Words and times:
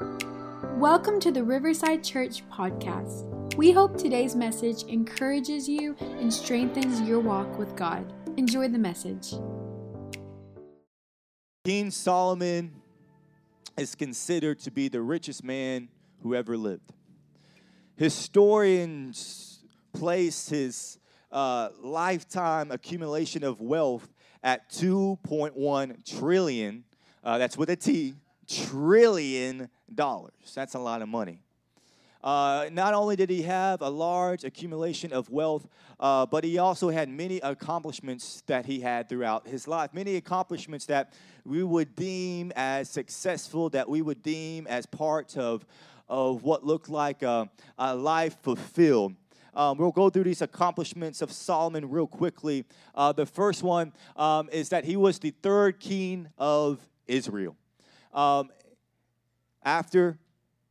Welcome 0.00 1.20
to 1.20 1.30
the 1.30 1.44
Riverside 1.44 2.02
Church 2.02 2.42
podcast. 2.48 3.54
We 3.56 3.70
hope 3.70 3.98
today's 3.98 4.34
message 4.34 4.84
encourages 4.84 5.68
you 5.68 5.94
and 6.00 6.32
strengthens 6.32 7.02
your 7.02 7.20
walk 7.20 7.58
with 7.58 7.76
God. 7.76 8.10
Enjoy 8.38 8.68
the 8.68 8.78
message. 8.78 9.34
King 11.66 11.90
Solomon 11.90 12.80
is 13.76 13.94
considered 13.94 14.58
to 14.60 14.70
be 14.70 14.88
the 14.88 15.02
richest 15.02 15.44
man 15.44 15.90
who 16.22 16.34
ever 16.34 16.56
lived. 16.56 16.94
Historians 17.96 19.62
place 19.92 20.48
his 20.48 20.98
uh, 21.30 21.68
lifetime 21.82 22.70
accumulation 22.70 23.44
of 23.44 23.60
wealth 23.60 24.08
at 24.42 24.70
2.1 24.70 26.18
trillion, 26.18 26.84
uh, 27.22 27.36
that's 27.36 27.58
with 27.58 27.68
a 27.68 27.76
T, 27.76 28.14
trillion. 28.50 29.68
That's 30.54 30.74
a 30.74 30.78
lot 30.78 31.02
of 31.02 31.08
money. 31.08 31.42
Uh, 32.22 32.68
not 32.70 32.92
only 32.92 33.16
did 33.16 33.30
he 33.30 33.42
have 33.42 33.80
a 33.80 33.88
large 33.88 34.44
accumulation 34.44 35.10
of 35.12 35.30
wealth, 35.30 35.66
uh, 35.98 36.26
but 36.26 36.44
he 36.44 36.58
also 36.58 36.90
had 36.90 37.08
many 37.08 37.38
accomplishments 37.38 38.42
that 38.46 38.66
he 38.66 38.80
had 38.80 39.08
throughout 39.08 39.46
his 39.48 39.66
life. 39.66 39.94
Many 39.94 40.16
accomplishments 40.16 40.84
that 40.86 41.14
we 41.46 41.62
would 41.62 41.96
deem 41.96 42.52
as 42.56 42.90
successful, 42.90 43.70
that 43.70 43.88
we 43.88 44.02
would 44.02 44.22
deem 44.22 44.66
as 44.66 44.84
part 44.84 45.38
of, 45.38 45.64
of 46.10 46.42
what 46.42 46.64
looked 46.64 46.90
like 46.90 47.22
a, 47.22 47.48
a 47.78 47.94
life 47.94 48.36
fulfilled. 48.42 49.14
Um, 49.54 49.78
we'll 49.78 49.90
go 49.90 50.10
through 50.10 50.24
these 50.24 50.42
accomplishments 50.42 51.22
of 51.22 51.32
Solomon 51.32 51.88
real 51.88 52.06
quickly. 52.06 52.66
Uh, 52.94 53.12
the 53.12 53.26
first 53.26 53.62
one 53.62 53.92
um, 54.16 54.48
is 54.52 54.68
that 54.68 54.84
he 54.84 54.96
was 54.96 55.18
the 55.18 55.30
third 55.42 55.80
king 55.80 56.28
of 56.36 56.78
Israel. 57.08 57.56
Um, 58.12 58.50
after 59.62 60.18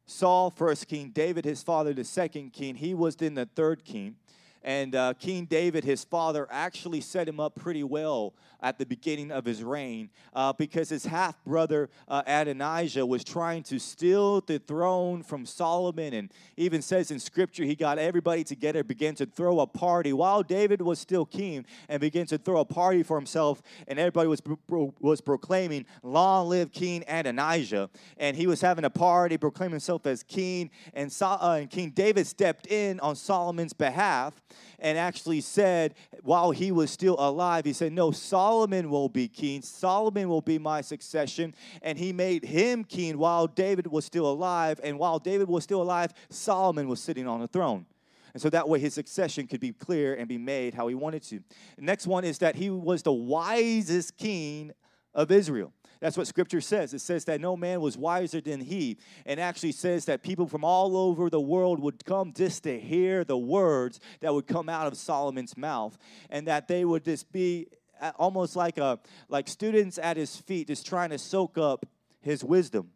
Saul, 0.05 0.49
first 0.49 0.88
king, 0.88 1.11
David, 1.11 1.45
his 1.45 1.61
father, 1.61 1.93
the 1.93 2.03
second 2.03 2.52
king, 2.53 2.76
he 2.76 2.93
was 2.93 3.15
then 3.15 3.35
the 3.35 3.46
third 3.46 3.85
king. 3.85 4.15
And 4.63 4.96
uh, 4.96 5.13
King 5.13 5.46
David, 5.46 5.84
his 5.84 6.04
father, 6.04 6.48
actually 6.52 7.02
set 7.02 7.27
him 7.27 7.40
up 7.40 7.55
pretty 7.55 7.84
well 7.84 8.34
at 8.62 8.77
the 8.77 8.85
beginning 8.85 9.32
of 9.32 9.46
his 9.46 9.63
reign 9.63 10.10
uh, 10.34 10.52
because 10.52 10.90
his 10.90 11.05
half 11.05 11.41
brother 11.46 11.90
uh, 12.10 12.21
Adonijah 12.27 13.05
was 13.05 13.24
trying 13.24 13.63
to 13.63 13.80
steal 13.80 14.41
the 14.41 14.60
throne 14.60 15.24
from 15.24 15.46
Solomon. 15.46 16.13
And 16.13 16.32
even 16.57 16.82
says 16.82 17.10
in 17.12 17.20
scripture, 17.20 17.63
he 17.63 17.76
got 17.76 17.98
everybody 17.98 18.43
together, 18.43 18.84
began 18.84 19.15
to 19.15 19.26
throw 19.26 19.62
a 19.62 19.68
party 19.68 20.12
while 20.12 20.43
David 20.43 20.82
was 20.82 20.99
still 20.99 21.26
king, 21.26 21.65
and 21.87 22.02
began 22.02 22.26
to 22.27 22.37
throw 22.37 22.60
a 22.60 22.65
party 22.65 23.02
for 23.02 23.18
himself. 23.18 23.62
And 23.87 23.98
everybody 23.98 24.27
was, 24.27 24.41
pro- 24.41 24.93
was 24.99 25.21
proclaiming, 25.21 25.85
Long 26.04 26.49
live 26.49 26.71
King 26.74 27.05
Adonijah. 27.07 27.90
And 28.18 28.35
he 28.35 28.46
was 28.46 28.60
having 28.60 28.84
a 28.84 28.90
party, 28.90 29.37
proclaiming 29.37 29.71
himself 29.74 30.05
as 30.05 30.21
king. 30.24 30.70
And, 30.93 31.12
so- 31.12 31.27
uh, 31.27 31.60
and 31.62 31.70
King 31.70 31.91
David 31.91 32.27
stepped 32.27 32.68
in 32.68 32.99
on 32.99 33.15
Solomon's 33.15 33.74
behalf 33.74 34.34
and 34.80 34.98
actually 34.98 35.42
said, 35.42 35.96
while 36.24 36.52
he 36.52 36.72
was 36.72 36.92
still 36.92 37.16
alive, 37.20 37.66
he 37.66 37.74
said, 37.74 37.92
No, 37.94 38.12
Solomon 38.12 38.90
will 38.90 39.10
be 39.10 39.28
king. 39.28 39.62
Solomon 39.62 40.30
will 40.30 40.42
be 40.42 40.58
my 40.58 40.82
succession. 40.82 41.54
And 41.82 41.98
he 41.98 42.14
made 42.14 42.44
him 42.44 42.84
king 42.84 43.18
while 43.18 43.48
David 43.48 43.88
was 43.88 44.05
still 44.05 44.30
alive. 44.30 44.80
And 44.84 45.00
while 45.00 45.20
David 45.20 45.48
was 45.50 45.64
still 45.64 45.82
alive, 45.82 46.14
Solomon 46.30 46.88
was 46.88 47.02
sitting 47.02 47.27
on 47.27 47.40
the 47.40 47.48
throne. 47.48 47.86
And 48.34 48.42
so 48.42 48.50
that 48.52 48.70
way 48.70 48.80
his 48.80 48.94
succession 48.94 49.48
could 49.48 49.60
be 49.60 49.72
clear 49.72 50.14
and 50.14 50.27
be 50.27 50.38
made 50.38 50.74
how 50.74 50.88
he 50.88 50.96
wanted 50.96 51.24
to. 51.24 51.42
Next 51.77 52.08
one 52.08 52.24
is 52.24 52.38
that 52.40 52.55
he 52.55 52.70
was 52.70 53.02
the 53.02 53.14
wisest 53.14 54.18
king 54.18 54.72
of 55.14 55.32
Israel. 55.32 55.74
That's 56.00 56.18
what 56.18 56.28
scripture 56.28 56.62
says. 56.62 56.94
It 56.94 57.00
says 57.00 57.26
that 57.26 57.42
no 57.42 57.58
man 57.58 57.82
was 57.82 57.98
wiser 57.98 58.40
than 58.40 58.62
he, 58.62 58.98
and 59.26 59.40
actually 59.40 59.74
says 59.74 60.05
that 60.05 60.24
people 60.24 60.48
from 60.48 60.64
all 60.64 60.96
over 60.96 61.30
the 61.30 61.42
world 61.42 61.80
would 61.80 62.05
come 62.05 62.34
just 62.34 62.64
to 62.64 62.80
hear 62.80 63.24
the 63.24 63.38
words 63.38 64.00
that 64.22 64.34
would 64.34 64.47
come 64.47 64.70
out 64.70 64.88
of 64.88 64.97
Solomon's 64.97 65.58
mouth, 65.58 65.97
and 66.30 66.47
that 66.47 66.68
they 66.68 66.86
would 66.86 67.04
just 67.04 67.32
be 67.32 67.68
uh, 68.00 68.12
almost 68.16 68.56
like 68.56 68.78
a 68.78 69.00
like 69.28 69.48
students 69.50 69.98
at 69.98 70.16
his 70.16 70.38
feet, 70.38 70.68
just 70.68 70.86
trying 70.86 71.09
to 71.09 71.18
soak 71.18 71.58
up 71.58 71.86
his 72.22 72.44
wisdom. 72.44 72.92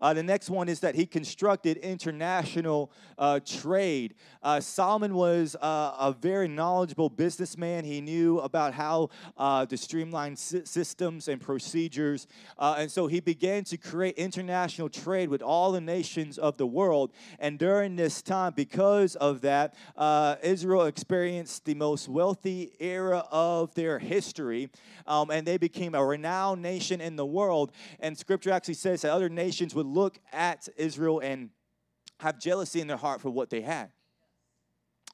Uh, 0.00 0.14
the 0.14 0.22
next 0.22 0.50
one 0.50 0.68
is 0.68 0.80
that 0.80 0.94
he 0.94 1.06
constructed 1.06 1.76
international 1.78 2.90
uh, 3.18 3.40
trade. 3.44 4.14
Uh, 4.42 4.60
Solomon 4.60 5.14
was 5.14 5.56
uh, 5.56 5.94
a 5.98 6.14
very 6.18 6.48
knowledgeable 6.48 7.10
businessman. 7.10 7.84
He 7.84 8.00
knew 8.00 8.38
about 8.40 8.72
how 8.72 9.10
uh, 9.36 9.66
to 9.66 9.76
streamline 9.76 10.36
systems 10.36 11.28
and 11.28 11.40
procedures. 11.40 12.26
Uh, 12.58 12.76
and 12.78 12.90
so 12.90 13.06
he 13.06 13.20
began 13.20 13.64
to 13.64 13.76
create 13.76 14.16
international 14.16 14.88
trade 14.88 15.28
with 15.28 15.42
all 15.42 15.72
the 15.72 15.80
nations 15.80 16.38
of 16.38 16.56
the 16.56 16.66
world. 16.66 17.12
And 17.38 17.58
during 17.58 17.96
this 17.96 18.22
time, 18.22 18.54
because 18.54 19.16
of 19.16 19.42
that, 19.42 19.74
Israel 20.42 20.86
experienced 20.86 21.64
the 21.64 21.74
most 21.74 22.08
wealthy 22.08 22.72
era 22.80 23.24
of 23.30 23.74
their 23.74 23.98
history. 23.98 24.70
Um, 25.06 25.30
and 25.30 25.46
they 25.46 25.58
became 25.58 25.94
a 25.94 26.04
renowned 26.04 26.62
nation 26.62 27.00
in 27.00 27.16
the 27.16 27.26
world. 27.26 27.72
And 27.98 28.16
scripture 28.16 28.50
actually 28.50 28.74
says 28.74 29.02
that 29.02 29.12
other 29.12 29.28
nations 29.28 29.74
would 29.74 29.86
look 29.92 30.18
at 30.32 30.68
Israel 30.76 31.20
and 31.20 31.50
have 32.18 32.38
jealousy 32.38 32.80
in 32.80 32.86
their 32.86 32.96
heart 32.96 33.20
for 33.20 33.30
what 33.30 33.50
they 33.50 33.60
had. 33.60 33.90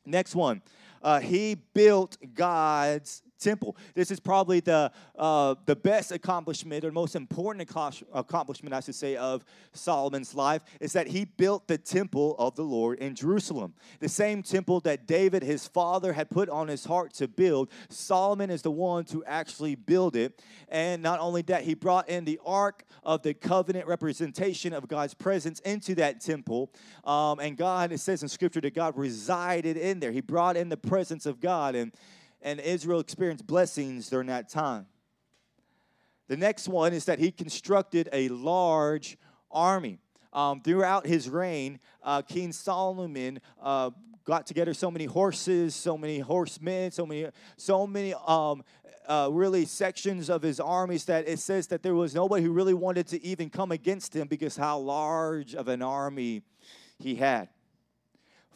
Next 0.05 0.35
one, 0.35 0.63
uh, 1.03 1.21
he 1.21 1.57
built 1.75 2.17
God's 2.35 3.23
temple. 3.39 3.77
This 3.95 4.11
is 4.11 4.21
probably 4.21 4.61
the, 4.61 4.91
uh, 5.19 5.55
the 5.67 5.77
best 5.77 6.13
accomplishment 6.13 6.85
or 6.85 6.93
most 6.93 7.17
important 7.17 7.69
accomplishment, 8.13 8.75
I 8.75 8.81
should 8.81 8.95
say, 8.95 9.17
of 9.17 9.45
Solomon's 9.73 10.35
life 10.35 10.63
is 10.81 10.93
that 10.95 11.07
he 11.07 11.25
built 11.25 11.69
the 11.69 11.79
temple 11.79 12.37
of 12.39 12.57
the 12.57 12.63
Lord 12.63 12.99
in 12.99 13.15
Jerusalem. 13.15 13.75
The 14.01 14.09
same 14.09 14.43
temple 14.43 14.81
that 14.81 15.07
David, 15.07 15.43
his 15.43 15.67
father, 15.67 16.13
had 16.13 16.31
put 16.31 16.49
on 16.49 16.69
his 16.69 16.85
heart 16.85 17.13
to 17.15 17.29
build. 17.29 17.71
Solomon 17.89 18.51
is 18.51 18.63
the 18.63 18.71
one 18.71 19.05
to 19.07 19.25
actually 19.25 19.75
build 19.75 20.17
it. 20.17 20.43
And 20.69 21.03
not 21.03 21.21
only 21.21 21.43
that, 21.43 21.65
he 21.65 21.75
brought 21.75 22.09
in 22.09 22.25
the 22.25 22.41
ark 22.45 22.85
of 23.03 23.23
the 23.23 23.35
covenant 23.35 23.87
representation 23.87 24.73
of 24.73 24.89
God's 24.89 25.15
presence 25.15 25.61
into 25.61 25.95
that 25.97 26.21
temple. 26.21 26.73
Um, 27.05 27.39
and 27.39 27.57
God, 27.57 27.93
it 27.93 28.01
says 28.01 28.23
in 28.23 28.29
scripture 28.29 28.61
that 28.61 28.75
God 28.75 28.97
resided 28.97 29.77
in 29.77 30.01
there. 30.01 30.13
He 30.13 30.21
brought 30.21 30.57
in 30.57 30.69
the 30.69 30.77
presence 30.77 31.27
of 31.27 31.41
God. 31.41 31.75
And 31.75 31.93
and 32.43 32.61
Israel 32.61 33.01
experienced 33.01 33.47
blessings 33.47 34.09
during 34.09 34.29
that 34.29 34.49
time. 34.49 34.87
The 36.29 36.37
next 36.37 36.69
one 36.69 36.93
is 36.93 37.05
that 37.05 37.19
he 37.19 37.31
constructed 37.31 38.09
a 38.13 38.29
large 38.29 39.17
army. 39.51 39.99
Um, 40.33 40.61
throughout 40.61 41.07
his 41.07 41.31
reign, 41.31 41.81
uh, 42.03 42.21
King 42.23 42.53
Solomon 42.53 43.41
uh, 43.63 43.91
got 44.25 44.47
together 44.47 44.75
so 44.75 44.91
many 44.91 45.07
horses, 45.07 45.75
so 45.75 45.97
many 45.97 46.19
horsemen, 46.19 46.91
so 46.91 47.07
many, 47.07 47.29
so 47.57 47.87
many 47.87 48.13
um, 48.27 48.63
uh, 49.07 49.29
really 49.33 49.65
sections 49.65 50.29
of 50.29 50.43
his 50.43 50.61
armies 50.61 51.05
that 51.05 51.29
it 51.29 51.39
says 51.39 51.69
that 51.69 51.83
there 51.83 51.95
was 51.95 52.15
nobody 52.15 52.43
who 52.43 52.53
really 52.53 52.75
wanted 52.75 53.07
to 53.07 53.25
even 53.25 53.49
come 53.49 53.73
against 53.73 54.15
him 54.15 54.27
because 54.27 54.57
how 54.57 54.79
large 54.79 55.55
of 55.55 55.69
an 55.69 55.81
army 55.81 56.43
he 56.99 57.15
had. 57.15 57.49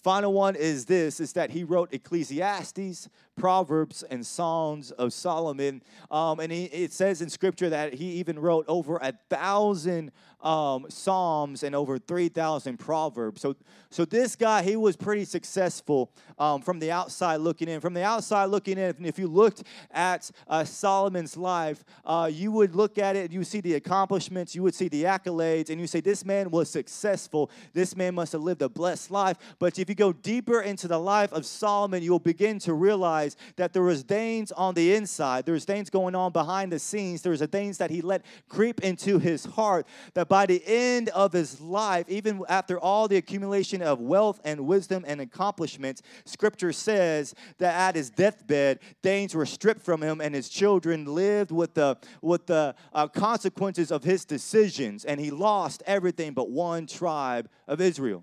Final 0.02 0.32
one 0.32 0.56
is 0.56 0.86
this 0.86 1.20
is 1.20 1.34
that 1.34 1.50
he 1.50 1.62
wrote 1.62 1.92
Ecclesiastes, 1.92 3.08
Proverbs, 3.36 4.02
and 4.04 4.24
Songs 4.24 4.90
of 4.92 5.12
Solomon. 5.12 5.82
Um, 6.10 6.40
and 6.40 6.50
he, 6.50 6.64
it 6.64 6.92
says 6.92 7.20
in 7.20 7.28
scripture 7.28 7.68
that 7.68 7.94
he 7.94 8.12
even 8.12 8.38
wrote 8.38 8.64
over 8.66 8.96
a 8.96 9.12
thousand 9.28 10.12
um, 10.42 10.86
Psalms 10.88 11.62
and 11.62 11.74
over 11.74 11.98
3,000 11.98 12.78
Proverbs. 12.78 13.40
So, 13.40 13.56
so 13.90 14.04
this 14.04 14.36
guy, 14.36 14.62
he 14.62 14.76
was 14.76 14.96
pretty 14.96 15.24
successful 15.24 16.10
um, 16.38 16.62
from 16.62 16.78
the 16.78 16.90
outside 16.90 17.36
looking 17.36 17.68
in. 17.68 17.80
From 17.80 17.94
the 17.94 18.04
outside 18.04 18.46
looking 18.46 18.78
in, 18.78 19.04
if 19.04 19.18
you 19.18 19.26
looked 19.26 19.64
at 19.90 20.30
uh, 20.48 20.64
Solomon's 20.64 21.36
life, 21.36 21.84
uh, 22.04 22.30
you 22.32 22.52
would 22.52 22.74
look 22.74 22.98
at 22.98 23.16
it, 23.16 23.32
you 23.32 23.44
see 23.44 23.60
the 23.60 23.74
accomplishments, 23.74 24.54
you 24.54 24.62
would 24.62 24.74
see 24.74 24.88
the 24.88 25.04
accolades, 25.04 25.70
and 25.70 25.80
you 25.80 25.86
say, 25.86 26.00
this 26.00 26.24
man 26.24 26.50
was 26.50 26.70
successful. 26.70 27.50
This 27.72 27.96
man 27.96 28.14
must 28.14 28.32
have 28.32 28.42
lived 28.42 28.62
a 28.62 28.68
blessed 28.68 29.10
life. 29.10 29.36
But 29.58 29.78
if 29.78 29.88
you 29.88 29.94
go 29.94 30.12
deeper 30.12 30.62
into 30.62 30.88
the 30.88 30.98
life 30.98 31.32
of 31.32 31.44
Solomon, 31.44 32.02
you'll 32.02 32.18
begin 32.18 32.58
to 32.60 32.74
realize 32.74 33.36
that 33.56 33.72
there 33.72 33.82
was 33.82 34.02
things 34.02 34.52
on 34.52 34.74
the 34.74 34.94
inside. 34.94 35.44
There 35.44 35.54
was 35.54 35.64
things 35.64 35.90
going 35.90 36.14
on 36.14 36.32
behind 36.32 36.72
the 36.72 36.78
scenes. 36.78 37.22
There 37.22 37.32
was 37.32 37.42
things 37.42 37.78
that 37.78 37.90
he 37.90 38.00
let 38.00 38.24
creep 38.48 38.80
into 38.80 39.18
his 39.18 39.44
heart 39.44 39.86
that 40.14 40.28
by 40.30 40.46
the 40.46 40.62
end 40.64 41.08
of 41.08 41.32
his 41.32 41.60
life, 41.60 42.06
even 42.08 42.40
after 42.48 42.78
all 42.78 43.08
the 43.08 43.16
accumulation 43.16 43.82
of 43.82 43.98
wealth 43.98 44.40
and 44.44 44.64
wisdom 44.64 45.04
and 45.08 45.20
accomplishments, 45.20 46.02
scripture 46.24 46.72
says 46.72 47.34
that 47.58 47.74
at 47.74 47.96
his 47.96 48.10
deathbed, 48.10 48.78
things 49.02 49.34
were 49.34 49.44
stripped 49.44 49.82
from 49.82 50.00
him 50.00 50.20
and 50.20 50.32
his 50.32 50.48
children 50.48 51.04
lived 51.04 51.50
with 51.50 51.74
the, 51.74 51.98
with 52.22 52.46
the 52.46 52.76
uh, 52.92 53.08
consequences 53.08 53.90
of 53.90 54.04
his 54.04 54.24
decisions. 54.24 55.04
And 55.04 55.18
he 55.18 55.32
lost 55.32 55.82
everything 55.84 56.32
but 56.32 56.48
one 56.48 56.86
tribe 56.86 57.48
of 57.66 57.80
Israel. 57.80 58.22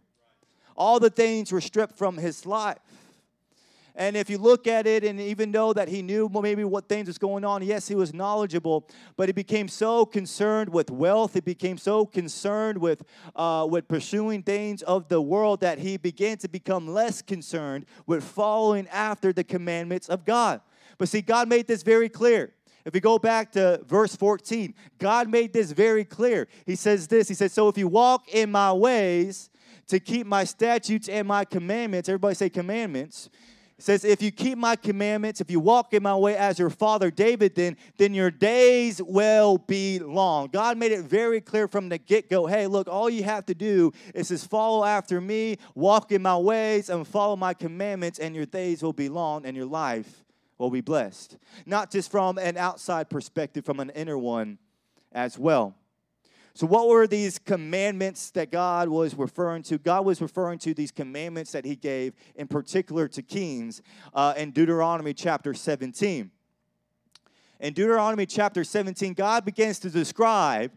All 0.77 1.01
the 1.01 1.09
things 1.09 1.51
were 1.51 1.59
stripped 1.59 1.97
from 1.97 2.15
his 2.15 2.45
life. 2.45 2.77
And 3.97 4.15
if 4.15 4.29
you 4.29 4.37
look 4.37 4.67
at 4.67 4.85
it, 4.85 5.03
and 5.03 5.19
even 5.19 5.51
though 5.51 5.73
that 5.73 5.87
he 5.87 6.03
knew 6.03 6.29
maybe 6.29 6.63
what 6.63 6.87
things 6.87 7.07
was 7.07 7.17
going 7.17 7.43
on, 7.43 7.63
yes, 7.63 7.87
he 7.87 7.95
was 7.95 8.13
knowledgeable, 8.13 8.87
but 9.15 9.27
he 9.27 9.33
became 9.33 9.67
so 9.67 10.05
concerned 10.05 10.69
with 10.69 10.91
wealth, 10.91 11.33
he 11.33 11.39
became 11.39 11.79
so 11.79 12.05
concerned 12.05 12.77
with 12.77 13.03
uh, 13.35 13.67
with 13.67 13.87
pursuing 13.87 14.43
things 14.43 14.83
of 14.83 15.07
the 15.07 15.19
world 15.19 15.61
that 15.61 15.79
he 15.79 15.97
began 15.97 16.37
to 16.37 16.47
become 16.47 16.87
less 16.87 17.23
concerned 17.23 17.87
with 18.05 18.23
following 18.23 18.87
after 18.89 19.33
the 19.33 19.43
commandments 19.43 20.09
of 20.09 20.25
God. 20.25 20.61
But 20.99 21.09
see, 21.09 21.21
God 21.21 21.49
made 21.49 21.65
this 21.65 21.81
very 21.81 22.07
clear. 22.07 22.53
If 22.85 22.93
we 22.93 22.99
go 22.99 23.17
back 23.17 23.51
to 23.53 23.81
verse 23.87 24.15
14, 24.15 24.75
God 24.99 25.27
made 25.27 25.53
this 25.53 25.71
very 25.71 26.05
clear. 26.05 26.47
He 26.67 26.75
says 26.75 27.07
this 27.07 27.27
He 27.27 27.33
says, 27.33 27.51
So 27.51 27.67
if 27.67 27.79
you 27.79 27.87
walk 27.87 28.29
in 28.29 28.51
my 28.51 28.71
ways 28.71 29.49
to 29.87 29.99
keep 29.99 30.27
my 30.27 30.43
statutes 30.43 31.09
and 31.09 31.27
my 31.27 31.45
commandments, 31.45 32.09
everybody 32.09 32.35
say 32.35 32.49
commandments. 32.49 33.31
Says, 33.79 34.03
if 34.03 34.23
you 34.23 34.31
keep 34.31 34.57
my 34.57 34.75
commandments, 34.75 35.39
if 35.39 35.51
you 35.51 35.59
walk 35.59 35.93
in 35.93 36.01
my 36.01 36.15
way 36.15 36.35
as 36.35 36.57
your 36.57 36.71
father 36.71 37.11
David, 37.11 37.53
then, 37.53 37.77
then 37.97 38.11
your 38.15 38.31
days 38.31 38.99
will 39.03 39.59
be 39.59 39.99
long. 39.99 40.47
God 40.47 40.79
made 40.79 40.91
it 40.91 41.03
very 41.03 41.41
clear 41.41 41.67
from 41.67 41.87
the 41.87 41.99
get 41.99 42.27
go 42.27 42.47
hey, 42.47 42.65
look, 42.65 42.87
all 42.87 43.07
you 43.07 43.23
have 43.23 43.45
to 43.45 43.53
do 43.53 43.91
is 44.15 44.29
just 44.29 44.49
follow 44.49 44.83
after 44.83 45.21
me, 45.21 45.57
walk 45.75 46.11
in 46.11 46.23
my 46.23 46.35
ways, 46.37 46.89
and 46.89 47.07
follow 47.07 47.35
my 47.35 47.53
commandments, 47.53 48.17
and 48.17 48.35
your 48.35 48.47
days 48.47 48.81
will 48.81 48.93
be 48.93 49.09
long, 49.09 49.45
and 49.45 49.55
your 49.55 49.67
life 49.67 50.23
will 50.57 50.71
be 50.71 50.81
blessed. 50.81 51.37
Not 51.67 51.91
just 51.91 52.09
from 52.09 52.39
an 52.39 52.57
outside 52.57 53.11
perspective, 53.11 53.63
from 53.63 53.79
an 53.79 53.91
inner 53.91 54.17
one 54.17 54.57
as 55.11 55.37
well. 55.37 55.75
So, 56.57 56.65
what 56.65 56.87
were 56.87 57.05
these 57.05 57.37
commandments 57.37 58.31
that 58.31 58.51
God 58.51 58.89
was 58.89 59.13
referring 59.13 59.61
to? 59.63 59.77
God 59.77 60.07
was 60.07 60.23
referring 60.23 60.57
to 60.59 60.73
these 60.73 60.89
commandments 60.89 61.51
that 61.51 61.65
He 61.65 61.75
gave, 61.75 62.15
in 62.35 62.47
particular 62.47 63.07
to 63.09 63.21
kings, 63.21 63.83
uh, 64.11 64.33
in 64.35 64.49
Deuteronomy 64.49 65.13
chapter 65.13 65.53
17. 65.53 66.31
In 67.59 67.73
Deuteronomy 67.73 68.25
chapter 68.25 68.63
17, 68.63 69.13
God 69.13 69.45
begins 69.45 69.77
to 69.81 69.91
describe 69.91 70.71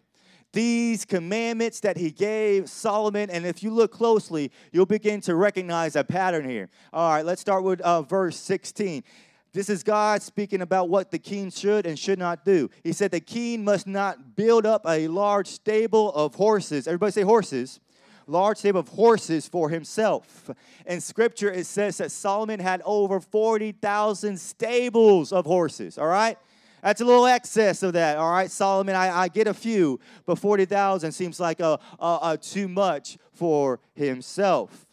these 0.52 1.06
commandments 1.06 1.80
that 1.80 1.96
he 1.96 2.10
gave 2.10 2.68
Solomon. 2.68 3.30
And 3.30 3.46
if 3.46 3.62
you 3.62 3.70
look 3.70 3.92
closely, 3.92 4.50
you'll 4.72 4.84
begin 4.84 5.20
to 5.22 5.34
recognize 5.34 5.96
a 5.96 6.04
pattern 6.04 6.48
here. 6.48 6.68
All 6.92 7.08
right, 7.08 7.24
let's 7.24 7.40
start 7.40 7.62
with 7.62 7.80
uh, 7.80 8.02
verse 8.02 8.36
16. 8.36 9.02
This 9.52 9.68
is 9.68 9.82
God 9.82 10.22
speaking 10.22 10.62
about 10.62 10.88
what 10.88 11.10
the 11.10 11.18
king 11.18 11.50
should 11.50 11.84
and 11.84 11.98
should 11.98 12.18
not 12.18 12.44
do. 12.44 12.70
He 12.84 12.92
said 12.92 13.10
the 13.10 13.20
king 13.20 13.64
must 13.64 13.86
not 13.86 14.36
build 14.36 14.64
up 14.64 14.82
a 14.86 15.08
large 15.08 15.48
stable 15.48 16.12
of 16.12 16.36
horses. 16.36 16.86
Everybody 16.86 17.12
say 17.12 17.22
horses. 17.22 17.80
Large 18.28 18.58
stable 18.58 18.78
of 18.78 18.88
horses 18.88 19.48
for 19.48 19.68
himself. 19.68 20.50
In 20.86 21.00
scripture, 21.00 21.50
it 21.50 21.66
says 21.66 21.98
that 21.98 22.12
Solomon 22.12 22.60
had 22.60 22.80
over 22.84 23.18
40,000 23.18 24.38
stables 24.38 25.32
of 25.32 25.46
horses, 25.46 25.98
all 25.98 26.06
right? 26.06 26.38
That's 26.80 27.00
a 27.00 27.04
little 27.04 27.26
excess 27.26 27.82
of 27.82 27.94
that, 27.94 28.18
all 28.18 28.30
right? 28.30 28.50
Solomon, 28.50 28.94
I, 28.94 29.22
I 29.22 29.28
get 29.28 29.48
a 29.48 29.54
few, 29.54 29.98
but 30.26 30.38
40,000 30.38 31.10
seems 31.10 31.40
like 31.40 31.58
a, 31.58 31.80
a, 31.98 32.18
a 32.22 32.38
too 32.40 32.68
much 32.68 33.18
for 33.32 33.80
himself. 33.94 34.86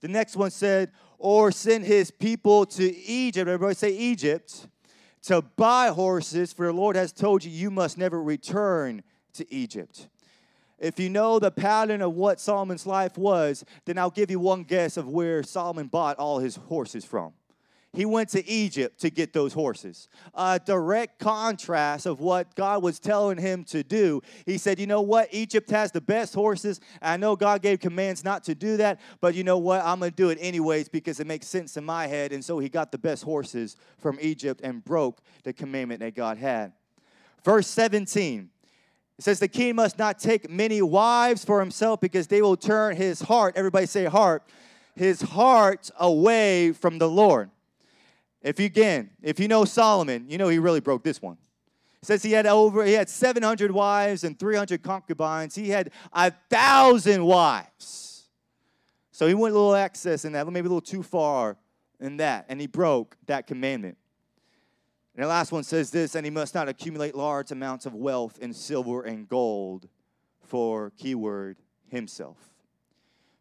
The 0.00 0.08
next 0.08 0.36
one 0.36 0.50
said, 0.50 0.90
or 1.22 1.52
send 1.52 1.84
his 1.84 2.10
people 2.10 2.66
to 2.66 2.96
Egypt. 2.96 3.48
Everybody 3.48 3.76
say 3.76 3.90
Egypt 3.90 4.66
to 5.22 5.40
buy 5.40 5.86
horses, 5.86 6.52
for 6.52 6.66
the 6.66 6.72
Lord 6.72 6.96
has 6.96 7.12
told 7.12 7.44
you, 7.44 7.50
you 7.52 7.70
must 7.70 7.96
never 7.96 8.20
return 8.20 9.04
to 9.34 9.54
Egypt. 9.54 10.08
If 10.80 10.98
you 10.98 11.08
know 11.08 11.38
the 11.38 11.52
pattern 11.52 12.02
of 12.02 12.14
what 12.14 12.40
Solomon's 12.40 12.88
life 12.88 13.16
was, 13.16 13.64
then 13.84 13.98
I'll 13.98 14.10
give 14.10 14.32
you 14.32 14.40
one 14.40 14.64
guess 14.64 14.96
of 14.96 15.08
where 15.08 15.44
Solomon 15.44 15.86
bought 15.86 16.18
all 16.18 16.40
his 16.40 16.56
horses 16.56 17.04
from 17.04 17.32
he 17.94 18.06
went 18.06 18.30
to 18.30 18.46
Egypt 18.48 19.00
to 19.02 19.10
get 19.10 19.34
those 19.34 19.52
horses. 19.52 20.08
A 20.34 20.58
direct 20.64 21.18
contrast 21.18 22.06
of 22.06 22.20
what 22.20 22.54
God 22.54 22.82
was 22.82 22.98
telling 22.98 23.36
him 23.36 23.64
to 23.64 23.82
do. 23.82 24.22
He 24.46 24.56
said, 24.56 24.80
You 24.80 24.86
know 24.86 25.02
what? 25.02 25.28
Egypt 25.30 25.68
has 25.70 25.92
the 25.92 26.00
best 26.00 26.34
horses. 26.34 26.80
I 27.02 27.18
know 27.18 27.36
God 27.36 27.60
gave 27.60 27.80
commands 27.80 28.24
not 28.24 28.44
to 28.44 28.54
do 28.54 28.78
that, 28.78 28.98
but 29.20 29.34
you 29.34 29.44
know 29.44 29.58
what? 29.58 29.84
I'm 29.84 29.98
going 29.98 30.10
to 30.10 30.16
do 30.16 30.30
it 30.30 30.38
anyways 30.40 30.88
because 30.88 31.20
it 31.20 31.26
makes 31.26 31.46
sense 31.46 31.76
in 31.76 31.84
my 31.84 32.06
head. 32.06 32.32
And 32.32 32.42
so 32.42 32.58
he 32.58 32.70
got 32.70 32.92
the 32.92 32.98
best 32.98 33.24
horses 33.24 33.76
from 33.98 34.18
Egypt 34.22 34.62
and 34.64 34.82
broke 34.82 35.20
the 35.44 35.52
commandment 35.52 36.00
that 36.00 36.14
God 36.14 36.38
had. 36.38 36.72
Verse 37.44 37.66
17. 37.66 38.48
It 39.18 39.22
says, 39.22 39.38
The 39.38 39.48
king 39.48 39.76
must 39.76 39.98
not 39.98 40.18
take 40.18 40.48
many 40.48 40.80
wives 40.80 41.44
for 41.44 41.60
himself 41.60 42.00
because 42.00 42.26
they 42.26 42.40
will 42.40 42.56
turn 42.56 42.96
his 42.96 43.20
heart, 43.20 43.54
everybody 43.54 43.84
say 43.84 44.06
heart, 44.06 44.44
his 44.96 45.20
heart 45.20 45.90
away 45.98 46.72
from 46.72 46.98
the 46.98 47.08
Lord. 47.08 47.50
If 48.42 48.58
you 48.58 48.66
again, 48.66 49.10
if 49.22 49.38
you 49.38 49.48
know 49.48 49.64
Solomon, 49.64 50.26
you 50.28 50.38
know 50.38 50.48
he 50.48 50.58
really 50.58 50.80
broke 50.80 51.04
this 51.04 51.22
one. 51.22 51.36
It 52.02 52.06
says 52.06 52.22
he 52.22 52.32
had 52.32 52.46
over 52.46 52.84
he 52.84 52.92
had 52.92 53.08
700 53.08 53.70
wives 53.70 54.24
and 54.24 54.38
300 54.38 54.82
concubines. 54.82 55.54
He 55.54 55.68
had 55.68 55.90
a 56.12 56.32
thousand 56.50 57.24
wives. 57.24 58.28
So 59.12 59.28
he 59.28 59.34
went 59.34 59.54
a 59.54 59.58
little 59.58 59.76
excess 59.76 60.24
in 60.24 60.32
that, 60.32 60.46
maybe 60.48 60.66
a 60.66 60.70
little 60.70 60.80
too 60.80 61.02
far 61.02 61.56
in 62.00 62.16
that, 62.16 62.46
and 62.48 62.60
he 62.60 62.66
broke 62.66 63.16
that 63.26 63.46
commandment. 63.46 63.96
And 65.14 65.22
the 65.22 65.28
last 65.28 65.52
one 65.52 65.62
says 65.62 65.90
this, 65.90 66.14
and 66.14 66.24
he 66.24 66.30
must 66.30 66.54
not 66.54 66.68
accumulate 66.68 67.14
large 67.14 67.50
amounts 67.50 67.86
of 67.86 67.94
wealth 67.94 68.38
in 68.40 68.52
silver 68.52 69.02
and 69.02 69.28
gold 69.28 69.88
for 70.40 70.90
keyword 70.96 71.58
himself. 71.88 72.38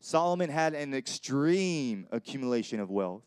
Solomon 0.01 0.49
had 0.49 0.73
an 0.73 0.93
extreme 0.93 2.07
accumulation 2.11 2.79
of 2.79 2.89
wealth. 2.89 3.23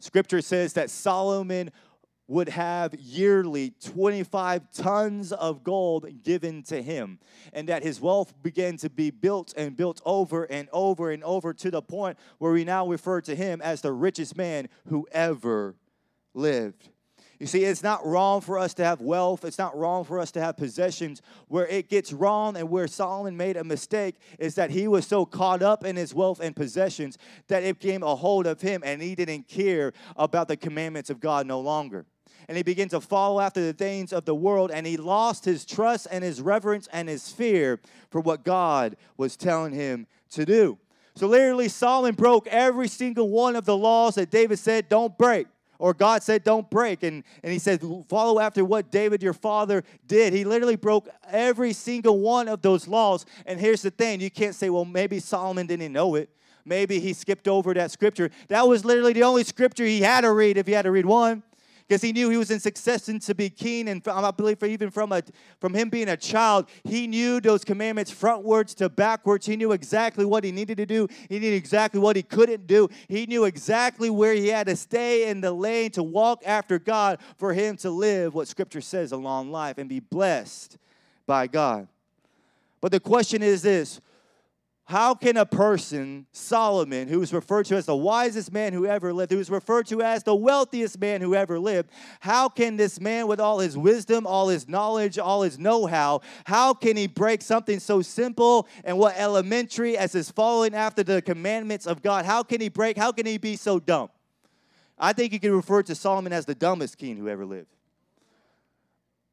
Scripture 0.00 0.42
says 0.42 0.72
that 0.72 0.90
Solomon 0.90 1.70
would 2.26 2.48
have 2.48 2.94
yearly 2.94 3.72
25 3.84 4.70
tons 4.72 5.32
of 5.32 5.64
gold 5.64 6.06
given 6.22 6.62
to 6.62 6.80
him, 6.80 7.18
and 7.52 7.68
that 7.68 7.82
his 7.82 8.00
wealth 8.00 8.32
began 8.40 8.76
to 8.76 8.88
be 8.88 9.10
built 9.10 9.52
and 9.56 9.76
built 9.76 10.00
over 10.04 10.44
and 10.44 10.68
over 10.72 11.10
and 11.10 11.24
over 11.24 11.52
to 11.52 11.70
the 11.70 11.82
point 11.82 12.16
where 12.38 12.52
we 12.52 12.62
now 12.62 12.86
refer 12.86 13.20
to 13.20 13.34
him 13.34 13.60
as 13.60 13.80
the 13.80 13.92
richest 13.92 14.36
man 14.36 14.68
who 14.88 15.08
ever 15.10 15.74
lived. 16.32 16.88
You 17.40 17.46
see, 17.46 17.64
it's 17.64 17.82
not 17.82 18.04
wrong 18.04 18.42
for 18.42 18.58
us 18.58 18.74
to 18.74 18.84
have 18.84 19.00
wealth. 19.00 19.46
It's 19.46 19.56
not 19.56 19.74
wrong 19.74 20.04
for 20.04 20.20
us 20.20 20.30
to 20.32 20.40
have 20.42 20.58
possessions. 20.58 21.22
Where 21.48 21.66
it 21.66 21.88
gets 21.88 22.12
wrong 22.12 22.54
and 22.54 22.68
where 22.68 22.86
Solomon 22.86 23.34
made 23.34 23.56
a 23.56 23.64
mistake 23.64 24.16
is 24.38 24.56
that 24.56 24.70
he 24.70 24.86
was 24.86 25.06
so 25.06 25.24
caught 25.24 25.62
up 25.62 25.82
in 25.82 25.96
his 25.96 26.14
wealth 26.14 26.40
and 26.40 26.54
possessions 26.54 27.16
that 27.48 27.62
it 27.62 27.80
came 27.80 28.02
a 28.02 28.14
hold 28.14 28.46
of 28.46 28.60
him 28.60 28.82
and 28.84 29.00
he 29.00 29.14
didn't 29.14 29.48
care 29.48 29.94
about 30.16 30.48
the 30.48 30.56
commandments 30.56 31.08
of 31.08 31.18
God 31.18 31.46
no 31.46 31.60
longer. 31.60 32.04
And 32.46 32.58
he 32.58 32.62
began 32.62 32.90
to 32.90 33.00
follow 33.00 33.40
after 33.40 33.64
the 33.64 33.72
things 33.72 34.12
of 34.12 34.26
the 34.26 34.34
world 34.34 34.70
and 34.70 34.86
he 34.86 34.98
lost 34.98 35.46
his 35.46 35.64
trust 35.64 36.08
and 36.10 36.22
his 36.22 36.42
reverence 36.42 36.88
and 36.92 37.08
his 37.08 37.32
fear 37.32 37.80
for 38.10 38.20
what 38.20 38.44
God 38.44 38.96
was 39.16 39.34
telling 39.34 39.72
him 39.72 40.06
to 40.32 40.44
do. 40.44 40.76
So 41.14 41.26
literally, 41.26 41.68
Solomon 41.68 42.14
broke 42.14 42.46
every 42.48 42.88
single 42.88 43.30
one 43.30 43.56
of 43.56 43.64
the 43.64 43.76
laws 43.76 44.16
that 44.16 44.30
David 44.30 44.58
said 44.58 44.90
don't 44.90 45.16
break 45.16 45.46
or 45.80 45.94
God 45.94 46.22
said, 46.22 46.44
don't 46.44 46.68
break. 46.70 47.02
And, 47.02 47.24
and 47.42 47.52
he 47.52 47.58
said, 47.58 47.82
follow 48.08 48.38
after 48.38 48.64
what 48.64 48.92
David, 48.92 49.22
your 49.22 49.32
father, 49.32 49.82
did. 50.06 50.32
He 50.32 50.44
literally 50.44 50.76
broke 50.76 51.08
every 51.28 51.72
single 51.72 52.20
one 52.20 52.48
of 52.48 52.62
those 52.62 52.86
laws. 52.86 53.26
And 53.46 53.58
here's 53.58 53.82
the 53.82 53.90
thing 53.90 54.20
you 54.20 54.30
can't 54.30 54.54
say, 54.54 54.70
well, 54.70 54.84
maybe 54.84 55.18
Solomon 55.18 55.66
didn't 55.66 55.92
know 55.92 56.14
it. 56.14 56.28
Maybe 56.64 57.00
he 57.00 57.14
skipped 57.14 57.48
over 57.48 57.72
that 57.74 57.90
scripture. 57.90 58.30
That 58.48 58.68
was 58.68 58.84
literally 58.84 59.14
the 59.14 59.22
only 59.22 59.42
scripture 59.42 59.84
he 59.84 60.02
had 60.02 60.20
to 60.20 60.32
read 60.32 60.58
if 60.58 60.66
he 60.66 60.74
had 60.74 60.82
to 60.82 60.90
read 60.90 61.06
one 61.06 61.42
because 61.90 62.02
he 62.02 62.12
knew 62.12 62.30
he 62.30 62.36
was 62.36 62.52
in 62.52 62.60
succession 62.60 63.18
to 63.18 63.34
be 63.34 63.50
king. 63.50 63.88
And 63.88 64.00
I 64.06 64.30
believe 64.30 64.62
even 64.62 64.92
from, 64.92 65.10
a, 65.10 65.24
from 65.58 65.74
him 65.74 65.88
being 65.88 66.08
a 66.08 66.16
child, 66.16 66.68
he 66.84 67.08
knew 67.08 67.40
those 67.40 67.64
commandments 67.64 68.14
frontwards 68.14 68.76
to 68.76 68.88
backwards. 68.88 69.44
He 69.44 69.56
knew 69.56 69.72
exactly 69.72 70.24
what 70.24 70.44
he 70.44 70.52
needed 70.52 70.76
to 70.76 70.86
do, 70.86 71.08
he 71.28 71.40
knew 71.40 71.52
exactly 71.52 71.98
what 71.98 72.14
he 72.14 72.22
couldn't 72.22 72.68
do. 72.68 72.88
He 73.08 73.26
knew 73.26 73.44
exactly 73.44 74.08
where 74.08 74.34
he 74.34 74.46
had 74.46 74.68
to 74.68 74.76
stay 74.76 75.28
in 75.28 75.40
the 75.40 75.50
lane 75.50 75.90
to 75.92 76.04
walk 76.04 76.44
after 76.46 76.78
God 76.78 77.18
for 77.36 77.52
him 77.52 77.76
to 77.78 77.90
live 77.90 78.34
what 78.34 78.46
Scripture 78.46 78.80
says 78.80 79.10
a 79.10 79.16
long 79.16 79.50
life 79.50 79.76
and 79.76 79.88
be 79.88 79.98
blessed 79.98 80.78
by 81.26 81.48
God. 81.48 81.88
But 82.80 82.92
the 82.92 83.00
question 83.00 83.42
is 83.42 83.62
this 83.62 84.00
how 84.90 85.14
can 85.14 85.36
a 85.36 85.46
person, 85.46 86.26
Solomon, 86.32 87.06
who 87.06 87.22
is 87.22 87.32
referred 87.32 87.64
to 87.66 87.76
as 87.76 87.86
the 87.86 87.94
wisest 87.94 88.52
man 88.52 88.72
who 88.72 88.86
ever 88.86 89.12
lived, 89.12 89.30
who 89.30 89.38
is 89.38 89.48
referred 89.48 89.86
to 89.86 90.02
as 90.02 90.24
the 90.24 90.34
wealthiest 90.34 90.98
man 90.98 91.20
who 91.20 91.32
ever 91.32 91.60
lived, 91.60 91.90
how 92.18 92.48
can 92.48 92.76
this 92.76 93.00
man, 93.00 93.28
with 93.28 93.38
all 93.38 93.60
his 93.60 93.78
wisdom, 93.78 94.26
all 94.26 94.48
his 94.48 94.68
knowledge, 94.68 95.16
all 95.16 95.42
his 95.42 95.60
know 95.60 95.86
how, 95.86 96.22
how 96.42 96.74
can 96.74 96.96
he 96.96 97.06
break 97.06 97.40
something 97.40 97.78
so 97.78 98.02
simple 98.02 98.66
and 98.82 98.98
what 98.98 99.16
elementary 99.16 99.96
as 99.96 100.12
his 100.12 100.28
following 100.28 100.74
after 100.74 101.04
the 101.04 101.22
commandments 101.22 101.86
of 101.86 102.02
God? 102.02 102.24
How 102.24 102.42
can 102.42 102.60
he 102.60 102.68
break? 102.68 102.96
How 102.96 103.12
can 103.12 103.26
he 103.26 103.38
be 103.38 103.54
so 103.54 103.78
dumb? 103.78 104.08
I 104.98 105.12
think 105.12 105.32
you 105.32 105.38
can 105.38 105.52
refer 105.52 105.84
to 105.84 105.94
Solomon 105.94 106.32
as 106.32 106.46
the 106.46 106.56
dumbest 106.56 106.98
king 106.98 107.16
who 107.16 107.28
ever 107.28 107.46
lived. 107.46 107.68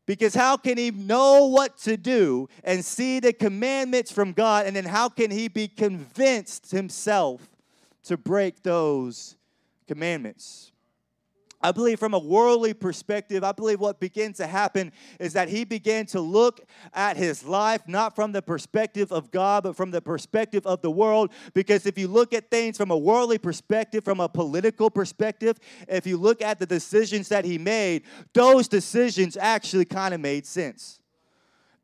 Because 0.08 0.34
how 0.34 0.58
can 0.58 0.78
he 0.78 0.90
know 0.90 1.46
what 1.46 1.78
to 1.82 1.98
do 1.98 2.50
and 2.64 2.84
see 2.84 3.20
the 3.20 3.34
commandments 3.34 4.12
from 4.12 4.34
God? 4.34 4.66
And 4.66 4.76
then 4.76 4.86
how 4.86 5.10
can 5.10 5.30
he 5.30 5.48
be 5.48 5.68
convinced 5.68 6.72
himself 6.72 7.48
to 8.08 8.18
break 8.18 8.64
those 8.64 9.36
commandments. 9.88 10.72
I 11.60 11.72
believe 11.72 12.00
from 12.00 12.14
a 12.14 12.20
worldly 12.20 12.74
perspective, 12.74 13.44
I 13.44 13.52
believe 13.52 13.80
what 13.80 14.00
began 14.00 14.32
to 14.34 14.46
happen 14.46 14.92
is 15.20 15.34
that 15.34 15.50
he 15.50 15.64
began 15.64 16.06
to 16.08 16.22
look 16.22 16.62
at 16.94 17.18
his 17.18 17.44
life 17.44 17.82
not 17.88 18.16
from 18.16 18.32
the 18.32 18.44
perspective 18.44 19.12
of 19.12 19.32
God, 19.32 19.64
but 19.64 19.76
from 19.76 19.90
the 19.90 20.02
perspective 20.02 20.68
of 20.68 20.82
the 20.82 20.92
world. 20.92 21.32
Because 21.56 21.88
if 21.88 21.98
you 21.98 22.08
look 22.08 22.32
at 22.34 22.52
things 22.52 22.78
from 22.78 22.92
a 22.92 22.98
worldly 22.98 23.40
perspective, 23.40 24.04
from 24.04 24.20
a 24.20 24.30
political 24.30 24.92
perspective, 24.92 25.60
if 25.88 26.06
you 26.06 26.18
look 26.18 26.44
at 26.44 26.60
the 26.60 26.66
decisions 26.68 27.28
that 27.30 27.44
he 27.44 27.58
made, 27.58 28.04
those 28.34 28.68
decisions 28.68 29.36
actually 29.36 29.86
kind 29.86 30.14
of 30.14 30.20
made 30.20 30.46
sense 30.46 31.00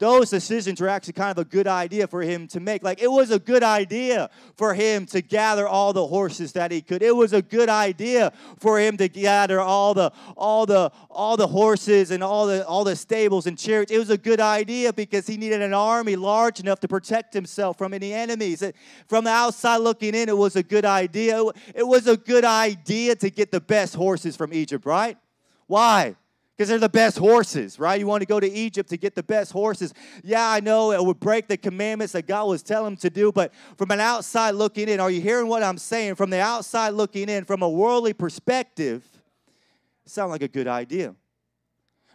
those 0.03 0.29
decisions 0.29 0.81
were 0.81 0.89
actually 0.89 1.13
kind 1.13 1.31
of 1.31 1.38
a 1.38 1.45
good 1.45 1.65
idea 1.65 2.07
for 2.07 2.22
him 2.22 2.45
to 2.50 2.60
make. 2.60 2.83
Like, 2.83 3.01
it 3.01 3.10
was 3.10 3.31
a 3.31 3.39
good 3.39 3.63
idea 3.63 4.29
for 4.57 4.74
him 4.74 5.05
to 5.07 5.22
gather 5.22 5.65
all 5.65 5.93
the 5.93 6.05
horses 6.05 6.51
that 6.53 6.72
he 6.72 6.81
could. 6.81 7.01
It 7.01 7.15
was 7.15 7.31
a 7.31 7.41
good 7.41 7.69
idea 7.69 8.33
for 8.60 8.81
him 8.81 8.98
to 8.98 9.07
gather 9.07 9.62
all 9.62 9.93
the 9.93 10.12
all 10.36 10.65
the 10.65 10.91
all 11.10 11.38
the 11.38 11.48
horses 11.48 12.12
and 12.12 12.22
all 12.22 12.48
the 12.48 12.67
all 12.67 12.83
the 12.83 12.98
stables 12.98 13.48
and 13.48 13.57
chariots. 13.57 13.93
It 13.93 13.98
was 13.98 14.10
a 14.10 14.17
good 14.17 14.41
idea 14.41 14.91
because 14.91 15.25
he 15.25 15.38
needed 15.38 15.62
an 15.62 15.74
army 15.74 16.17
large 16.17 16.60
enough 16.60 16.81
to 16.81 16.89
protect 16.89 17.33
himself 17.33 17.77
from 17.77 17.93
any 17.93 18.12
enemies. 18.12 18.62
From 19.07 19.24
the 19.24 19.31
outside 19.31 19.77
looking 19.77 20.15
in, 20.15 20.27
it 20.27 20.38
was 20.38 20.57
a 20.57 20.63
good 20.63 20.83
idea. 20.83 21.41
It 21.74 21.88
was 21.88 22.07
a 22.07 22.17
good 22.17 22.43
idea 22.43 23.15
to 23.15 23.29
get 23.29 23.51
the 23.51 23.62
best 23.62 23.95
horses 23.95 24.36
from 24.36 24.53
Egypt, 24.53 24.86
right? 24.86 25.17
Why? 25.67 26.17
Because 26.55 26.69
they're 26.69 26.77
the 26.77 26.89
best 26.89 27.17
horses, 27.17 27.79
right? 27.79 28.00
You 28.00 28.05
want 28.05 28.22
to 28.22 28.27
go 28.27 28.39
to 28.39 28.50
Egypt 28.50 28.89
to 28.89 28.98
get 28.98 29.15
the 29.15 29.24
best 29.24 29.51
horses. 29.51 29.93
Yeah, 30.24 30.48
I 30.48 30.60
know 30.60 30.91
it 30.91 31.03
would 31.03 31.19
break 31.19 31.48
the 31.48 31.57
commandments 31.57 32.13
that 32.13 32.27
God 32.27 32.45
was 32.48 32.62
telling 32.62 32.93
him 32.93 32.98
to 32.98 33.10
do, 33.10 33.31
but 33.31 33.51
from 33.75 33.89
an 33.89 34.00
outside 34.00 34.51
looking 34.51 34.88
in, 34.88 35.00
are 35.00 35.10
you 35.10 35.19
hearing 35.19 35.48
what 35.48 35.63
I'm 35.63 35.79
saying? 35.79 36.15
From 36.15 36.29
the 36.29 36.39
outside 36.39 36.89
looking 36.89 37.27
in, 37.27 37.43
from 37.45 37.63
a 37.63 37.69
worldly 37.69 38.13
perspective, 38.13 39.03
sound 40.05 40.29
like 40.29 40.43
a 40.43 40.48
good 40.48 40.67
idea. 40.67 41.15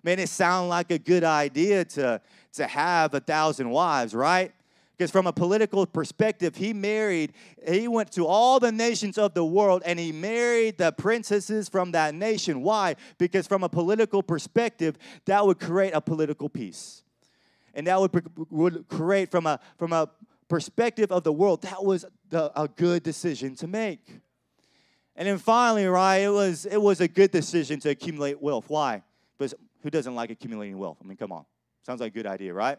Man, 0.05 0.21
it 0.21 0.29
sound 0.29 0.69
like 0.69 0.93
a 0.93 0.99
good 0.99 1.25
idea 1.25 1.85
to, 1.85 2.21
to 2.53 2.67
have 2.67 3.15
a 3.15 3.21
thousand 3.21 3.71
wives, 3.71 4.15
right? 4.15 4.53
Because 4.99 5.13
from 5.13 5.29
a 5.29 5.33
political 5.33 5.87
perspective, 5.87 6.57
he 6.57 6.73
married, 6.73 7.33
he 7.69 7.87
went 7.87 8.11
to 8.13 8.27
all 8.27 8.59
the 8.59 8.73
nations 8.73 9.17
of 9.17 9.33
the 9.33 9.45
world 9.45 9.83
and 9.87 9.97
he 9.97 10.11
married 10.11 10.77
the 10.77 10.91
princesses 10.91 11.69
from 11.69 11.93
that 11.93 12.17
nation. 12.17 12.63
Why? 12.63 12.97
Because 13.17 13.47
from 13.47 13.63
a 13.63 13.69
political 13.69 14.25
perspective, 14.25 14.99
that 15.27 15.47
would 15.47 15.61
create 15.61 15.93
a 15.95 16.01
political 16.01 16.49
peace. 16.49 17.05
And 17.75 17.87
that 17.87 18.01
would, 18.01 18.51
would 18.51 18.89
create 18.89 19.31
from 19.31 19.47
a, 19.47 19.61
from 19.77 19.93
a 19.93 20.11
perspective 20.49 21.13
of 21.13 21.23
the 21.23 21.33
world, 21.33 21.63
that 21.63 21.85
was 21.85 22.05
the, 22.29 22.51
a 22.61 22.67
good 22.67 23.05
decision 23.05 23.55
to 23.57 23.69
make. 23.69 24.05
And 25.15 25.29
then 25.29 25.39
finally, 25.39 25.87
right, 25.87 26.19
it 26.19 26.31
was, 26.31 26.67
it 26.67 26.83
was 26.83 27.01
a 27.01 27.07
good 27.07 27.31
decision 27.31 27.79
to 27.81 27.91
accumulate 27.91 28.43
wealth. 28.43 28.65
Why? 28.67 29.05
Because 29.39 29.55
who 29.83 29.91
doesn't 29.91 30.17
like 30.17 30.31
accumulating 30.31 30.77
wealth? 30.77 30.99
I 31.01 31.07
mean, 31.07 31.17
come 31.17 31.31
on. 31.31 31.45
Sounds 31.87 32.01
like 32.01 32.11
a 32.13 32.15
good 32.15 32.27
idea, 32.27 32.53
right? 32.53 32.79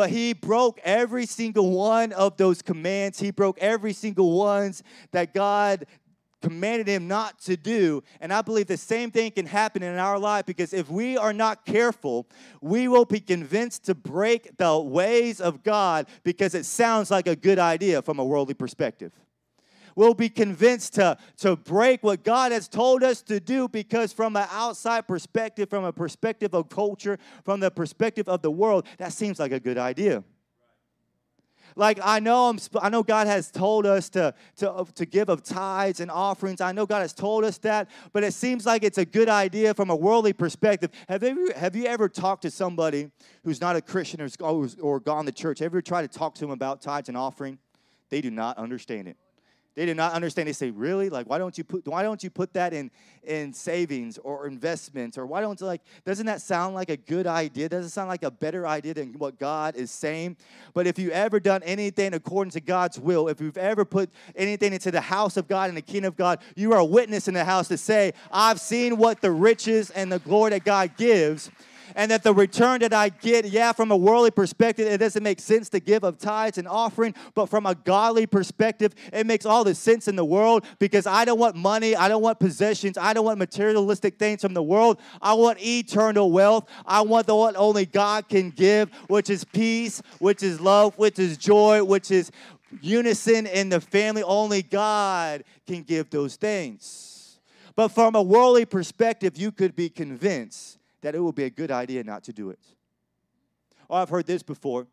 But 0.00 0.08
he 0.08 0.32
broke 0.32 0.80
every 0.82 1.26
single 1.26 1.72
one 1.72 2.12
of 2.12 2.38
those 2.38 2.62
commands. 2.62 3.20
He 3.20 3.30
broke 3.30 3.58
every 3.58 3.92
single 3.92 4.32
ones 4.38 4.82
that 5.12 5.34
God 5.34 5.84
commanded 6.40 6.88
him 6.88 7.06
not 7.06 7.38
to 7.40 7.54
do. 7.54 8.02
And 8.18 8.32
I 8.32 8.40
believe 8.40 8.66
the 8.66 8.78
same 8.78 9.10
thing 9.10 9.30
can 9.30 9.44
happen 9.44 9.82
in 9.82 9.98
our 9.98 10.18
life 10.18 10.46
because 10.46 10.72
if 10.72 10.88
we 10.88 11.18
are 11.18 11.34
not 11.34 11.66
careful, 11.66 12.26
we 12.62 12.88
will 12.88 13.04
be 13.04 13.20
convinced 13.20 13.84
to 13.84 13.94
break 13.94 14.56
the 14.56 14.78
ways 14.78 15.38
of 15.38 15.62
God 15.62 16.06
because 16.24 16.54
it 16.54 16.64
sounds 16.64 17.10
like 17.10 17.26
a 17.26 17.36
good 17.36 17.58
idea 17.58 18.00
from 18.00 18.18
a 18.18 18.24
worldly 18.24 18.54
perspective 18.54 19.12
we'll 20.00 20.14
be 20.14 20.30
convinced 20.30 20.94
to, 20.94 21.18
to 21.36 21.56
break 21.56 22.02
what 22.02 22.24
God 22.24 22.52
has 22.52 22.68
told 22.68 23.04
us 23.04 23.20
to 23.20 23.38
do 23.38 23.68
because, 23.68 24.14
from 24.14 24.34
an 24.34 24.46
outside 24.50 25.06
perspective, 25.06 25.68
from 25.68 25.84
a 25.84 25.92
perspective 25.92 26.54
of 26.54 26.70
culture, 26.70 27.18
from 27.44 27.60
the 27.60 27.70
perspective 27.70 28.26
of 28.26 28.40
the 28.40 28.50
world, 28.50 28.86
that 28.96 29.12
seems 29.12 29.38
like 29.38 29.52
a 29.52 29.60
good 29.60 29.76
idea. 29.76 30.24
Like 31.76 32.00
I 32.02 32.18
know, 32.18 32.48
I'm, 32.48 32.58
I 32.80 32.88
know 32.88 33.02
God 33.02 33.26
has 33.26 33.50
told 33.50 33.84
us 33.84 34.08
to, 34.10 34.34
to, 34.56 34.72
uh, 34.72 34.84
to 34.94 35.04
give 35.04 35.28
of 35.28 35.42
tithes 35.42 36.00
and 36.00 36.10
offerings. 36.10 36.62
I 36.62 36.72
know 36.72 36.86
God 36.86 37.00
has 37.00 37.12
told 37.12 37.44
us 37.44 37.58
that, 37.58 37.90
but 38.14 38.24
it 38.24 38.32
seems 38.32 38.64
like 38.64 38.82
it's 38.82 38.98
a 38.98 39.04
good 39.04 39.28
idea 39.28 39.74
from 39.74 39.90
a 39.90 39.96
worldly 39.96 40.32
perspective. 40.32 40.90
Have 41.10 41.22
you, 41.22 41.52
have 41.54 41.76
you 41.76 41.84
ever 41.84 42.08
talked 42.08 42.42
to 42.42 42.50
somebody 42.50 43.10
who's 43.44 43.60
not 43.60 43.76
a 43.76 43.82
Christian 43.82 44.26
or, 44.40 44.68
or 44.80 44.98
gone 44.98 45.26
to 45.26 45.32
church? 45.32 45.60
Ever 45.60 45.82
tried 45.82 46.10
to 46.10 46.18
talk 46.18 46.34
to 46.36 46.40
them 46.40 46.50
about 46.50 46.80
tithes 46.80 47.08
and 47.08 47.18
offering? 47.18 47.58
They 48.08 48.22
do 48.22 48.30
not 48.30 48.56
understand 48.56 49.06
it. 49.06 49.16
They 49.76 49.86
did 49.86 49.96
not 49.96 50.14
understand. 50.14 50.48
They 50.48 50.52
say, 50.52 50.70
"Really? 50.70 51.10
Like, 51.10 51.28
why 51.28 51.38
don't 51.38 51.56
you 51.56 51.62
put 51.62 51.86
why 51.86 52.02
don't 52.02 52.22
you 52.24 52.30
put 52.30 52.52
that 52.54 52.72
in 52.72 52.90
in 53.22 53.52
savings 53.52 54.18
or 54.18 54.46
investments 54.46 55.16
or 55.16 55.26
why 55.26 55.40
don't 55.40 55.60
you 55.60 55.66
like? 55.66 55.82
Doesn't 56.04 56.26
that 56.26 56.42
sound 56.42 56.74
like 56.74 56.90
a 56.90 56.96
good 56.96 57.26
idea? 57.26 57.68
Doesn't 57.68 57.86
it 57.86 57.90
sound 57.90 58.08
like 58.08 58.24
a 58.24 58.30
better 58.30 58.66
idea 58.66 58.94
than 58.94 59.12
what 59.14 59.38
God 59.38 59.76
is 59.76 59.90
saying? 59.90 60.36
But 60.74 60.86
if 60.86 60.98
you 60.98 61.10
ever 61.12 61.38
done 61.38 61.62
anything 61.62 62.14
according 62.14 62.50
to 62.52 62.60
God's 62.60 62.98
will, 62.98 63.28
if 63.28 63.40
you've 63.40 63.58
ever 63.58 63.84
put 63.84 64.10
anything 64.34 64.72
into 64.72 64.90
the 64.90 65.00
house 65.00 65.36
of 65.36 65.46
God 65.46 65.68
and 65.68 65.76
the 65.76 65.82
kingdom 65.82 66.08
of 66.08 66.16
God, 66.16 66.40
you 66.56 66.72
are 66.72 66.80
a 66.80 66.84
witness 66.84 67.28
in 67.28 67.34
the 67.34 67.44
house 67.44 67.68
to 67.68 67.78
say, 67.78 68.12
"I've 68.32 68.60
seen 68.60 68.96
what 68.96 69.20
the 69.20 69.30
riches 69.30 69.90
and 69.90 70.10
the 70.10 70.18
glory 70.18 70.50
that 70.50 70.64
God 70.64 70.96
gives." 70.96 71.48
And 71.94 72.10
that 72.10 72.22
the 72.22 72.32
return 72.32 72.80
that 72.80 72.92
I 72.92 73.08
get, 73.08 73.44
yeah, 73.46 73.72
from 73.72 73.90
a 73.90 73.96
worldly 73.96 74.30
perspective, 74.30 74.86
it 74.86 74.98
doesn't 74.98 75.22
make 75.22 75.40
sense 75.40 75.68
to 75.70 75.80
give 75.80 76.04
of 76.04 76.18
tithes 76.18 76.58
and 76.58 76.68
offering, 76.68 77.14
but 77.34 77.46
from 77.46 77.66
a 77.66 77.74
godly 77.74 78.26
perspective, 78.26 78.94
it 79.12 79.26
makes 79.26 79.44
all 79.44 79.64
the 79.64 79.74
sense 79.74 80.08
in 80.08 80.16
the 80.16 80.24
world 80.24 80.64
because 80.78 81.06
I 81.06 81.24
don't 81.24 81.38
want 81.38 81.56
money, 81.56 81.96
I 81.96 82.08
don't 82.08 82.22
want 82.22 82.38
possessions, 82.38 82.96
I 82.96 83.12
don't 83.12 83.24
want 83.24 83.38
materialistic 83.38 84.18
things 84.18 84.40
from 84.42 84.54
the 84.54 84.62
world. 84.62 85.00
I 85.20 85.34
want 85.34 85.60
eternal 85.60 86.30
wealth. 86.30 86.68
I 86.86 87.00
want 87.02 87.26
the 87.26 87.34
what 87.34 87.56
only 87.56 87.86
God 87.86 88.28
can 88.28 88.50
give, 88.50 88.90
which 89.08 89.30
is 89.30 89.44
peace, 89.44 90.02
which 90.18 90.42
is 90.42 90.60
love, 90.60 90.96
which 90.98 91.18
is 91.18 91.36
joy, 91.36 91.82
which 91.82 92.10
is 92.10 92.30
unison 92.80 93.46
in 93.46 93.68
the 93.70 93.80
family. 93.80 94.22
Only 94.22 94.62
God 94.62 95.44
can 95.66 95.82
give 95.82 96.10
those 96.10 96.36
things. 96.36 97.38
But 97.74 97.88
from 97.88 98.14
a 98.14 98.22
worldly 98.22 98.66
perspective, 98.66 99.38
you 99.38 99.52
could 99.52 99.74
be 99.74 99.88
convinced 99.88 100.79
that 101.02 101.14
it 101.14 101.20
would 101.20 101.34
be 101.34 101.44
a 101.44 101.50
good 101.50 101.70
idea 101.70 102.04
not 102.04 102.24
to 102.24 102.32
do 102.32 102.50
it. 102.50 102.60
Oh, 103.88 103.96
I've 103.96 104.08
heard 104.08 104.26
this 104.26 104.42
before. 104.42 104.86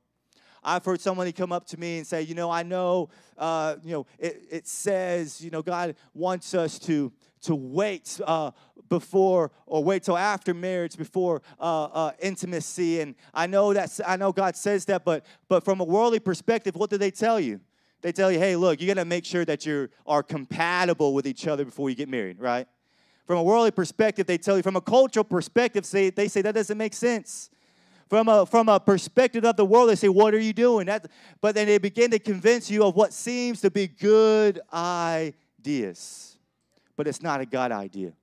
I've 0.64 0.84
heard 0.84 1.00
somebody 1.00 1.32
come 1.32 1.52
up 1.52 1.66
to 1.68 1.80
me 1.80 1.98
and 1.98 2.06
say, 2.06 2.24
you 2.24 2.36
know, 2.36 2.52
I 2.52 2.64
know, 2.64 3.10
uh, 3.38 3.76
you 3.84 3.92
know, 3.92 4.06
it, 4.20 4.44
it 4.50 4.68
says, 4.68 5.40
you 5.42 5.50
know, 5.50 5.62
God 5.62 5.96
wants 6.14 6.54
us 6.54 6.80
to 6.80 7.14
to 7.42 7.56
wait 7.56 8.20
uh, 8.26 8.52
before 8.90 9.52
or 9.66 9.84
wait 9.84 10.04
till 10.04 10.18
after 10.18 10.54
marriage 10.54 10.98
before 10.98 11.42
uh, 11.60 11.84
uh, 11.86 12.12
intimacy. 12.20 13.00
And 13.00 13.16
I 13.34 13.48
know 13.48 13.74
that 13.74 14.00
I 14.06 14.18
know 14.18 14.32
God 14.32 14.56
says 14.56 14.86
that, 14.86 15.06
but 15.06 15.26
but 15.48 15.64
from 15.64 15.80
a 15.80 15.84
worldly 15.84 16.20
perspective, 16.20 16.76
what 16.76 16.90
do 16.90 16.98
they 16.98 17.12
tell 17.12 17.40
you? 17.40 17.62
They 18.02 18.12
tell 18.12 18.32
you, 18.32 18.40
hey, 18.40 18.56
look, 18.56 18.80
you 18.80 18.88
got 18.88 18.96
to 18.96 19.06
make 19.06 19.26
sure 19.26 19.44
that 19.46 19.66
you 19.66 19.90
are 20.06 20.22
compatible 20.22 21.14
with 21.14 21.26
each 21.26 21.48
other 21.48 21.66
before 21.66 21.90
you 21.90 21.96
get 21.96 22.10
married, 22.10 22.40
right? 22.40 22.68
From 23.28 23.40
a 23.40 23.44
worldly 23.44 23.72
perspective, 23.72 24.26
they 24.26 24.38
tell 24.38 24.56
you. 24.56 24.64
From 24.64 24.78
a 24.78 24.82
cultural 24.82 25.26
perspective, 25.26 25.86
say, 25.86 26.10
they 26.10 26.30
say 26.30 26.42
that 26.42 26.56
doesn't 26.56 26.78
make 26.78 26.94
sense. 26.94 27.50
From 28.10 28.30
a, 28.30 28.46
from 28.46 28.70
a 28.70 28.80
perspective 28.80 29.44
of 29.44 29.58
the 29.58 29.66
world, 29.66 29.90
they 29.90 29.96
say, 29.96 30.08
What 30.08 30.34
are 30.34 30.40
you 30.40 30.54
doing? 30.54 30.86
That, 30.86 31.08
but 31.42 31.54
then 31.54 31.68
they 31.68 31.78
begin 31.78 32.10
to 32.12 32.20
convince 32.20 32.72
you 32.72 32.86
of 32.86 32.96
what 32.96 33.12
seems 33.12 33.60
to 33.62 33.70
be 33.70 33.88
good 33.88 34.62
ideas. 34.72 36.38
But 36.96 37.08
it's 37.08 37.22
not 37.22 37.42
a 37.42 37.46
God 37.46 37.74
idea. 37.74 38.14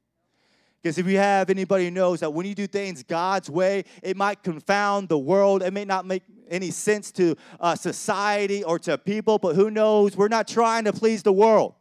Because 0.82 0.96
if 0.96 1.06
you 1.06 1.18
have 1.18 1.50
anybody 1.50 1.84
who 1.84 1.90
knows 1.90 2.20
that 2.20 2.32
when 2.32 2.46
you 2.46 2.54
do 2.54 2.66
things 2.66 3.02
God's 3.02 3.50
way, 3.50 3.84
it 4.02 4.16
might 4.16 4.42
confound 4.42 5.11
the 5.11 5.18
world. 5.18 5.62
It 5.62 5.73
may 5.73 5.84
not 5.84 6.06
make 6.06 6.23
any 6.49 6.70
sense 6.70 7.11
to 7.12 7.37
uh, 7.61 7.75
society 7.75 8.64
or 8.64 8.78
to 8.80 8.96
people, 8.96 9.38
but 9.38 9.54
who 9.54 9.70
knows? 9.70 10.16
We're 10.16 10.28
not 10.28 10.49
trying 10.49 10.84
to 10.84 10.92
please 10.94 11.23
the 11.23 11.32
world. 11.32 11.75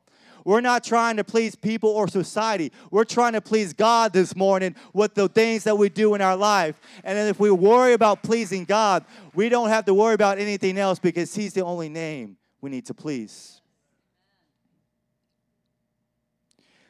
We're 0.45 0.61
not 0.61 0.83
trying 0.83 1.17
to 1.17 1.23
please 1.23 1.55
people 1.55 1.89
or 1.89 2.07
society. 2.07 2.71
We're 2.91 3.05
trying 3.05 3.33
to 3.33 3.41
please 3.41 3.73
God 3.73 4.13
this 4.13 4.35
morning 4.35 4.75
with 4.93 5.13
the 5.13 5.27
things 5.27 5.63
that 5.63 5.77
we 5.77 5.89
do 5.89 6.15
in 6.15 6.21
our 6.21 6.35
life. 6.35 6.79
And 7.03 7.17
then 7.17 7.27
if 7.27 7.39
we 7.39 7.51
worry 7.51 7.93
about 7.93 8.23
pleasing 8.23 8.65
God, 8.65 9.05
we 9.33 9.49
don't 9.49 9.69
have 9.69 9.85
to 9.85 9.93
worry 9.93 10.13
about 10.13 10.37
anything 10.39 10.77
else 10.77 10.99
because 10.99 11.33
He's 11.33 11.53
the 11.53 11.63
only 11.63 11.89
name 11.89 12.37
we 12.61 12.69
need 12.69 12.85
to 12.87 12.93
please. 12.93 13.61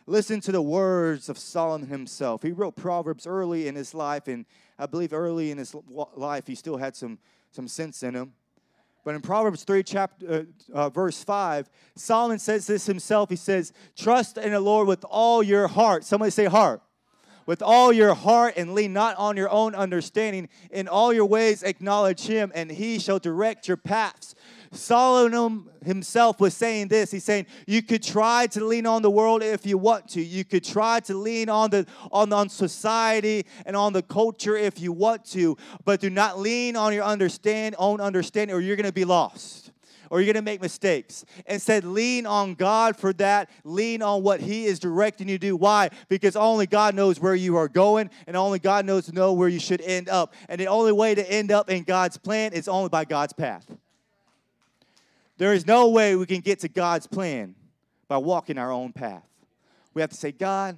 Listen 0.06 0.42
to 0.42 0.52
the 0.52 0.62
words 0.62 1.30
of 1.30 1.38
Solomon 1.38 1.88
himself. 1.88 2.44
He 2.44 2.52
wrote 2.52 2.76
Proverbs 2.76 3.26
early 3.26 3.68
in 3.68 3.76
his 3.76 3.94
life, 3.94 4.28
and 4.28 4.46
I 4.78 4.86
believe 4.86 5.14
early 5.14 5.50
in 5.50 5.58
his 5.58 5.74
life 6.16 6.46
he 6.46 6.56
still 6.56 6.76
had 6.76 6.96
some, 6.96 7.20
some 7.52 7.70
sense 7.70 8.04
in 8.04 8.14
him. 8.14 8.34
But 9.04 9.16
in 9.16 9.22
Proverbs 9.22 9.64
3, 9.64 9.84
chapter, 9.84 10.48
uh, 10.74 10.74
uh, 10.74 10.90
verse 10.90 11.24
5, 11.24 11.70
Solomon 11.96 12.40
says 12.40 12.68
this 12.68 12.86
himself. 12.86 13.30
He 13.30 13.36
says, 13.36 13.74
Trust 13.98 14.38
in 14.38 14.52
the 14.52 14.60
Lord 14.60 14.88
with 14.88 15.04
all 15.10 15.44
your 15.44 15.68
heart. 15.68 16.04
Somebody 16.06 16.32
say 16.32 16.46
heart. 16.46 16.82
with 17.46 17.62
all 17.62 17.92
your 17.92 18.14
heart 18.14 18.54
and 18.56 18.74
lean 18.74 18.94
not 18.94 19.18
on 19.18 19.36
your 19.36 19.50
own 19.50 19.76
understanding. 19.76 20.48
In 20.72 20.88
all 20.88 21.12
your 21.12 21.26
ways 21.26 21.62
acknowledge 21.64 22.26
him, 22.26 22.54
and 22.56 22.72
he 22.72 23.00
shall 23.00 23.20
direct 23.20 23.68
your 23.68 23.76
paths. 23.76 24.36
Solomon 24.74 25.66
himself 25.84 26.40
was 26.40 26.54
saying 26.54 26.88
this. 26.88 27.12
He's 27.12 27.24
saying 27.24 27.46
you 27.68 27.82
could 27.82 28.04
try 28.04 28.48
to 28.48 28.64
lean 28.64 28.86
on 28.86 29.02
the 29.02 29.12
world 29.12 29.44
if 29.44 29.66
you 29.66 29.78
want 29.78 30.10
to. 30.10 30.22
You 30.22 30.44
could 30.44 30.64
try 30.64 31.00
to 31.02 31.14
lean 31.14 31.50
on 31.50 31.70
the 31.70 31.86
on, 32.12 32.32
on 32.34 32.50
society 32.50 33.46
and 33.66 33.76
on 33.76 33.94
the 33.94 34.02
culture 34.02 34.56
if 34.56 34.80
you 34.80 34.92
want 34.92 35.26
to, 35.32 35.58
but 35.86 36.00
do 36.00 36.10
not 36.10 36.40
lean 36.40 36.76
on 36.76 36.94
your 36.94 37.04
understand 37.04 37.76
own 37.78 38.02
understanding, 38.02 38.56
or 38.56 38.60
you're 38.60 38.76
going 38.76 38.86
to 38.86 38.94
be 38.94 39.06
lost 39.06 39.72
or 40.14 40.22
you're 40.22 40.32
going 40.32 40.46
to 40.46 40.48
make 40.48 40.62
mistakes. 40.62 41.26
Instead, 41.48 41.84
lean 41.84 42.28
on 42.28 42.54
God 42.54 42.96
for 42.96 43.14
that. 43.14 43.50
Lean 43.64 44.04
on 44.04 44.22
what 44.22 44.42
He 44.42 44.66
is 44.66 44.78
directing 44.78 45.28
you 45.28 45.40
to 45.40 45.48
do. 45.48 45.56
Why? 45.56 45.90
Because 46.08 46.36
only 46.36 46.68
God 46.68 46.94
knows 46.94 47.20
where 47.20 47.34
you 47.34 47.56
are 47.58 47.68
going, 47.68 48.12
and 48.28 48.38
only 48.38 48.60
God 48.60 48.86
knows 48.86 49.08
to 49.08 49.12
know 49.12 49.34
where 49.34 49.50
you 49.50 49.60
should 49.60 49.82
end 49.82 50.10
up. 50.10 50.36
And 50.50 50.62
the 50.62 50.68
only 50.68 50.92
way 50.92 51.16
to 51.16 51.32
end 51.32 51.52
up 51.52 51.68
in 51.68 51.82
God's 51.82 52.20
plan 52.20 52.54
is 52.54 52.68
only 52.68 52.90
by 52.90 53.06
God's 53.06 53.34
path. 53.34 53.66
There 55.44 55.54
is 55.54 55.68
no 55.68 55.90
way 55.90 56.16
we 56.16 56.26
can 56.26 56.40
get 56.40 56.60
to 56.60 56.70
God's 56.70 57.06
plan 57.06 57.56
by 58.08 58.16
walking 58.16 58.58
our 58.58 58.72
own 58.72 58.94
path. 58.94 59.28
We 59.94 60.00
have 60.00 60.10
to 60.12 60.16
say, 60.16 60.32
God, 60.32 60.78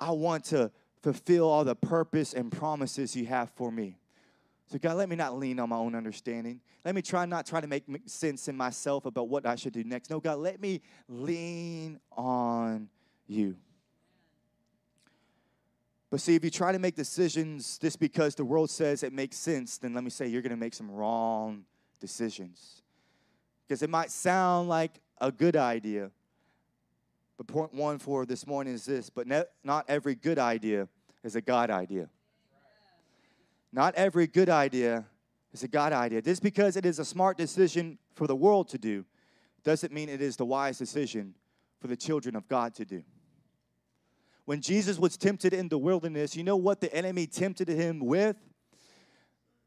I 0.00 0.10
want 0.10 0.46
to 0.46 0.72
fulfill 1.00 1.48
all 1.48 1.62
the 1.62 1.76
purpose 1.76 2.34
and 2.34 2.50
promises 2.50 3.14
you 3.14 3.24
have 3.26 3.50
for 3.50 3.70
me. 3.70 4.00
So, 4.66 4.78
God, 4.78 4.96
let 4.96 5.08
me 5.08 5.14
not 5.14 5.38
lean 5.38 5.60
on 5.60 5.68
my 5.68 5.76
own 5.76 5.94
understanding. 5.94 6.60
Let 6.84 6.96
me 6.96 7.02
try 7.02 7.24
not 7.24 7.46
try 7.46 7.60
to 7.60 7.68
make 7.68 7.84
sense 8.06 8.48
in 8.48 8.56
myself 8.56 9.06
about 9.06 9.28
what 9.28 9.46
I 9.46 9.54
should 9.54 9.72
do 9.72 9.84
next. 9.84 10.10
No, 10.10 10.18
God, 10.18 10.38
let 10.38 10.60
me 10.60 10.80
lean 11.08 12.00
on 12.16 12.88
you. 13.28 13.54
But 16.10 16.20
see, 16.20 16.34
if 16.34 16.42
you 16.42 16.50
try 16.50 16.72
to 16.72 16.80
make 16.80 16.96
decisions 16.96 17.78
just 17.78 18.00
because 18.00 18.34
the 18.34 18.44
world 18.44 18.70
says 18.70 19.04
it 19.04 19.12
makes 19.12 19.36
sense, 19.36 19.78
then 19.78 19.94
let 19.94 20.02
me 20.02 20.10
say 20.10 20.26
you're 20.26 20.42
going 20.42 20.50
to 20.50 20.56
make 20.56 20.74
some 20.74 20.90
wrong 20.90 21.64
decisions. 22.00 22.82
Because 23.66 23.82
it 23.82 23.90
might 23.90 24.10
sound 24.10 24.68
like 24.68 25.00
a 25.20 25.32
good 25.32 25.56
idea. 25.56 26.10
But 27.36 27.46
point 27.46 27.74
one 27.74 27.98
for 27.98 28.24
this 28.24 28.46
morning 28.46 28.74
is 28.74 28.86
this 28.86 29.10
but 29.10 29.26
not 29.26 29.84
every 29.88 30.14
good 30.14 30.38
idea 30.38 30.88
is 31.22 31.36
a 31.36 31.40
God 31.40 31.70
idea. 31.70 32.08
Not 33.72 33.94
every 33.94 34.26
good 34.26 34.48
idea 34.48 35.04
is 35.52 35.62
a 35.62 35.68
God 35.68 35.92
idea. 35.92 36.22
Just 36.22 36.42
because 36.42 36.76
it 36.76 36.86
is 36.86 36.98
a 36.98 37.04
smart 37.04 37.36
decision 37.36 37.98
for 38.14 38.26
the 38.26 38.36
world 38.36 38.68
to 38.68 38.78
do 38.78 39.04
doesn't 39.64 39.92
mean 39.92 40.08
it 40.08 40.22
is 40.22 40.36
the 40.36 40.44
wise 40.44 40.78
decision 40.78 41.34
for 41.80 41.88
the 41.88 41.96
children 41.96 42.36
of 42.36 42.48
God 42.48 42.74
to 42.76 42.84
do. 42.84 43.02
When 44.44 44.60
Jesus 44.60 44.98
was 44.98 45.16
tempted 45.16 45.52
in 45.52 45.68
the 45.68 45.76
wilderness, 45.76 46.36
you 46.36 46.44
know 46.44 46.56
what 46.56 46.80
the 46.80 46.94
enemy 46.94 47.26
tempted 47.26 47.68
him 47.68 47.98
with? 47.98 48.36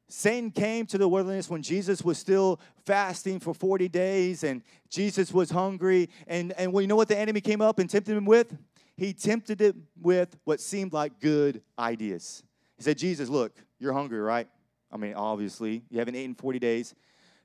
Satan 0.10 0.50
came 0.50 0.88
to 0.88 0.98
the 0.98 1.08
wilderness 1.08 1.50
when 1.50 1.62
Jesus 1.62 2.04
was 2.04 2.18
still 2.18 2.60
fasting 2.86 3.40
for 3.40 3.54
40 3.54 3.88
days 3.88 4.44
and 4.44 4.64
Jesus 4.90 5.32
was 5.32 5.52
hungry. 5.52 6.10
And, 6.28 6.52
and 6.54 6.74
well, 6.74 6.82
you 6.82 6.88
know 6.88 6.96
what 6.96 7.08
the 7.08 7.18
enemy 7.18 7.42
came 7.42 7.62
up 7.62 7.78
and 7.78 7.88
tempted 7.88 8.18
him 8.18 8.26
with? 8.26 8.58
He 8.98 9.14
tempted 9.14 9.62
him 9.62 9.88
with 10.02 10.36
what 10.44 10.60
seemed 10.60 10.94
like 10.94 11.20
good 11.20 11.62
ideas. 11.78 12.44
He 12.78 12.84
said, 12.84 12.98
Jesus, 12.98 13.30
look, 13.30 13.56
you're 13.78 13.94
hungry, 13.94 14.20
right? 14.20 14.48
I 14.92 14.98
mean, 14.98 15.14
obviously, 15.14 15.84
you 15.90 16.00
haven't 16.00 16.16
eaten 16.16 16.34
40 16.34 16.58
days. 16.58 16.96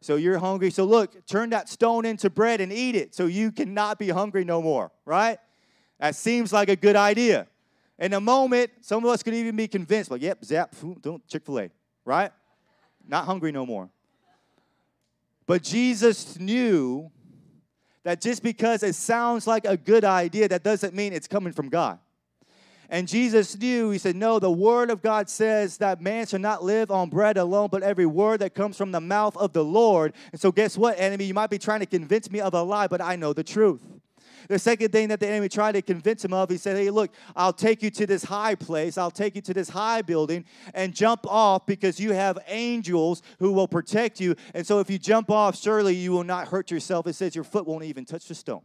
So 0.00 0.16
you're 0.16 0.38
hungry. 0.38 0.70
So 0.70 0.84
look, 0.84 1.26
turn 1.26 1.50
that 1.50 1.68
stone 1.68 2.06
into 2.06 2.30
bread 2.30 2.60
and 2.60 2.72
eat 2.72 2.94
it 2.94 3.14
so 3.14 3.26
you 3.26 3.52
cannot 3.52 3.98
be 3.98 4.08
hungry 4.08 4.44
no 4.44 4.62
more, 4.62 4.90
right? 5.04 5.38
That 6.00 6.14
seems 6.16 6.52
like 6.52 6.70
a 6.70 6.76
good 6.76 6.96
idea. 6.96 7.46
In 7.98 8.14
a 8.14 8.20
moment, 8.20 8.70
some 8.80 9.04
of 9.04 9.10
us 9.10 9.22
could 9.22 9.34
even 9.34 9.54
be 9.54 9.68
convinced, 9.68 10.10
like, 10.10 10.22
yep, 10.22 10.44
zap, 10.44 10.74
don't 11.00 11.26
Chick 11.28 11.44
fil 11.44 11.60
A, 11.60 11.70
right? 12.04 12.32
Not 13.08 13.24
hungry 13.24 13.52
no 13.52 13.66
more. 13.66 13.90
But 15.46 15.62
Jesus 15.62 16.38
knew 16.38 17.10
that 18.02 18.20
just 18.20 18.42
because 18.42 18.82
it 18.82 18.94
sounds 18.94 19.46
like 19.46 19.64
a 19.64 19.76
good 19.76 20.04
idea, 20.04 20.48
that 20.48 20.62
doesn't 20.62 20.94
mean 20.94 21.12
it's 21.12 21.26
coming 21.26 21.52
from 21.52 21.68
God. 21.68 21.98
And 22.90 23.08
Jesus 23.08 23.56
knew, 23.58 23.90
he 23.90 23.98
said, 23.98 24.14
No, 24.14 24.38
the 24.38 24.50
word 24.50 24.90
of 24.90 25.00
God 25.00 25.28
says 25.28 25.78
that 25.78 26.02
man 26.02 26.26
shall 26.26 26.38
not 26.38 26.62
live 26.62 26.90
on 26.90 27.08
bread 27.08 27.38
alone, 27.38 27.68
but 27.72 27.82
every 27.82 28.06
word 28.06 28.40
that 28.40 28.54
comes 28.54 28.76
from 28.76 28.92
the 28.92 29.00
mouth 29.00 29.36
of 29.36 29.52
the 29.52 29.64
Lord. 29.64 30.12
And 30.32 30.40
so, 30.40 30.52
guess 30.52 30.76
what, 30.76 30.98
enemy? 31.00 31.24
You 31.24 31.34
might 31.34 31.50
be 31.50 31.58
trying 31.58 31.80
to 31.80 31.86
convince 31.86 32.30
me 32.30 32.40
of 32.40 32.52
a 32.52 32.62
lie, 32.62 32.86
but 32.86 33.00
I 33.00 33.16
know 33.16 33.32
the 33.32 33.42
truth. 33.42 33.80
The 34.48 34.58
second 34.58 34.92
thing 34.92 35.08
that 35.08 35.20
the 35.20 35.28
enemy 35.28 35.48
tried 35.48 35.72
to 35.72 35.82
convince 35.82 36.24
him 36.24 36.32
of, 36.32 36.50
he 36.50 36.56
said, 36.56 36.76
Hey, 36.76 36.90
look, 36.90 37.12
I'll 37.34 37.52
take 37.52 37.82
you 37.82 37.90
to 37.90 38.06
this 38.06 38.24
high 38.24 38.54
place, 38.54 38.98
I'll 38.98 39.10
take 39.10 39.34
you 39.36 39.42
to 39.42 39.54
this 39.54 39.68
high 39.68 40.02
building 40.02 40.44
and 40.74 40.94
jump 40.94 41.26
off 41.26 41.66
because 41.66 41.98
you 41.98 42.12
have 42.12 42.38
angels 42.46 43.22
who 43.38 43.52
will 43.52 43.68
protect 43.68 44.20
you. 44.20 44.36
And 44.54 44.66
so, 44.66 44.80
if 44.80 44.90
you 44.90 44.98
jump 44.98 45.30
off, 45.30 45.56
surely 45.56 45.94
you 45.94 46.12
will 46.12 46.24
not 46.24 46.48
hurt 46.48 46.70
yourself. 46.70 47.06
It 47.06 47.14
says 47.14 47.34
your 47.34 47.44
foot 47.44 47.66
won't 47.66 47.84
even 47.84 48.04
touch 48.04 48.26
the 48.28 48.34
stone 48.34 48.62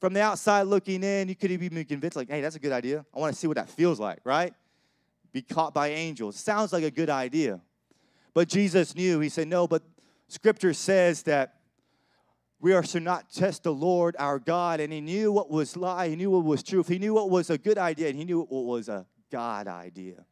from 0.00 0.14
the 0.14 0.22
outside 0.22 0.62
looking 0.62 1.04
in, 1.04 1.28
you 1.28 1.36
could 1.36 1.50
even 1.50 1.68
be 1.68 1.84
convinced, 1.84 2.16
like, 2.16 2.30
hey, 2.30 2.40
that's 2.40 2.56
a 2.56 2.60
good 2.60 2.72
idea. 2.72 3.04
I 3.14 3.18
want 3.18 3.34
to 3.34 3.38
see 3.38 3.46
what 3.46 3.56
that 3.56 3.68
feels 3.68 4.00
like, 4.00 4.20
right? 4.24 4.54
Be 5.32 5.42
caught 5.42 5.74
by 5.74 5.88
angels. 5.88 6.36
Sounds 6.36 6.72
like 6.72 6.82
a 6.82 6.90
good 6.90 7.10
idea. 7.10 7.60
But 8.32 8.48
Jesus 8.48 8.94
knew, 8.94 9.20
he 9.20 9.28
said, 9.28 9.46
no, 9.46 9.68
but 9.68 9.82
scripture 10.28 10.72
says 10.72 11.22
that 11.24 11.59
we 12.60 12.74
are 12.74 12.82
to 12.82 13.00
not 13.00 13.32
test 13.32 13.62
the 13.62 13.72
Lord 13.72 14.14
our 14.18 14.38
God. 14.38 14.80
And 14.80 14.92
he 14.92 15.00
knew 15.00 15.32
what 15.32 15.50
was 15.50 15.76
lie, 15.76 16.08
he 16.08 16.16
knew 16.16 16.30
what 16.30 16.44
was 16.44 16.62
truth, 16.62 16.88
he 16.88 16.98
knew 16.98 17.14
what 17.14 17.30
was 17.30 17.50
a 17.50 17.58
good 17.58 17.78
idea, 17.78 18.08
and 18.08 18.18
he 18.18 18.24
knew 18.24 18.42
what 18.42 18.64
was 18.64 18.88
a 18.88 19.06
God 19.30 19.66
idea. 19.66 20.24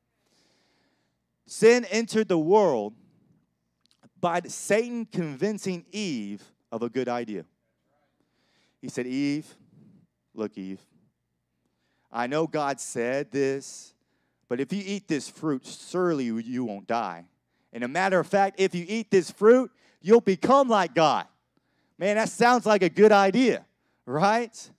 Sin 1.46 1.86
entered 1.86 2.28
the 2.28 2.38
world 2.38 2.92
by 4.20 4.40
Satan 4.46 5.06
convincing 5.06 5.86
Eve 5.90 6.42
of 6.70 6.82
a 6.82 6.88
good 6.88 7.08
idea. 7.08 7.44
He 8.82 8.88
said, 8.88 9.06
Eve, 9.06 9.46
look, 10.34 10.56
Eve, 10.58 10.80
I 12.12 12.26
know 12.26 12.46
God 12.46 12.80
said 12.80 13.30
this, 13.30 13.94
but 14.48 14.60
if 14.60 14.72
you 14.72 14.82
eat 14.84 15.08
this 15.08 15.28
fruit, 15.28 15.66
surely 15.66 16.24
you 16.24 16.64
won't 16.64 16.86
die. 16.86 17.26
And 17.72 17.84
a 17.84 17.88
matter 17.88 18.18
of 18.18 18.26
fact, 18.26 18.60
if 18.60 18.74
you 18.74 18.84
eat 18.88 19.10
this 19.10 19.30
fruit, 19.30 19.70
you'll 20.00 20.20
become 20.20 20.68
like 20.68 20.94
God. 20.94 21.26
Man, 21.98 22.16
that 22.16 22.28
sounds 22.28 22.64
like 22.64 22.82
a 22.82 22.88
good 22.88 23.10
idea, 23.10 23.66
right? 24.06 24.70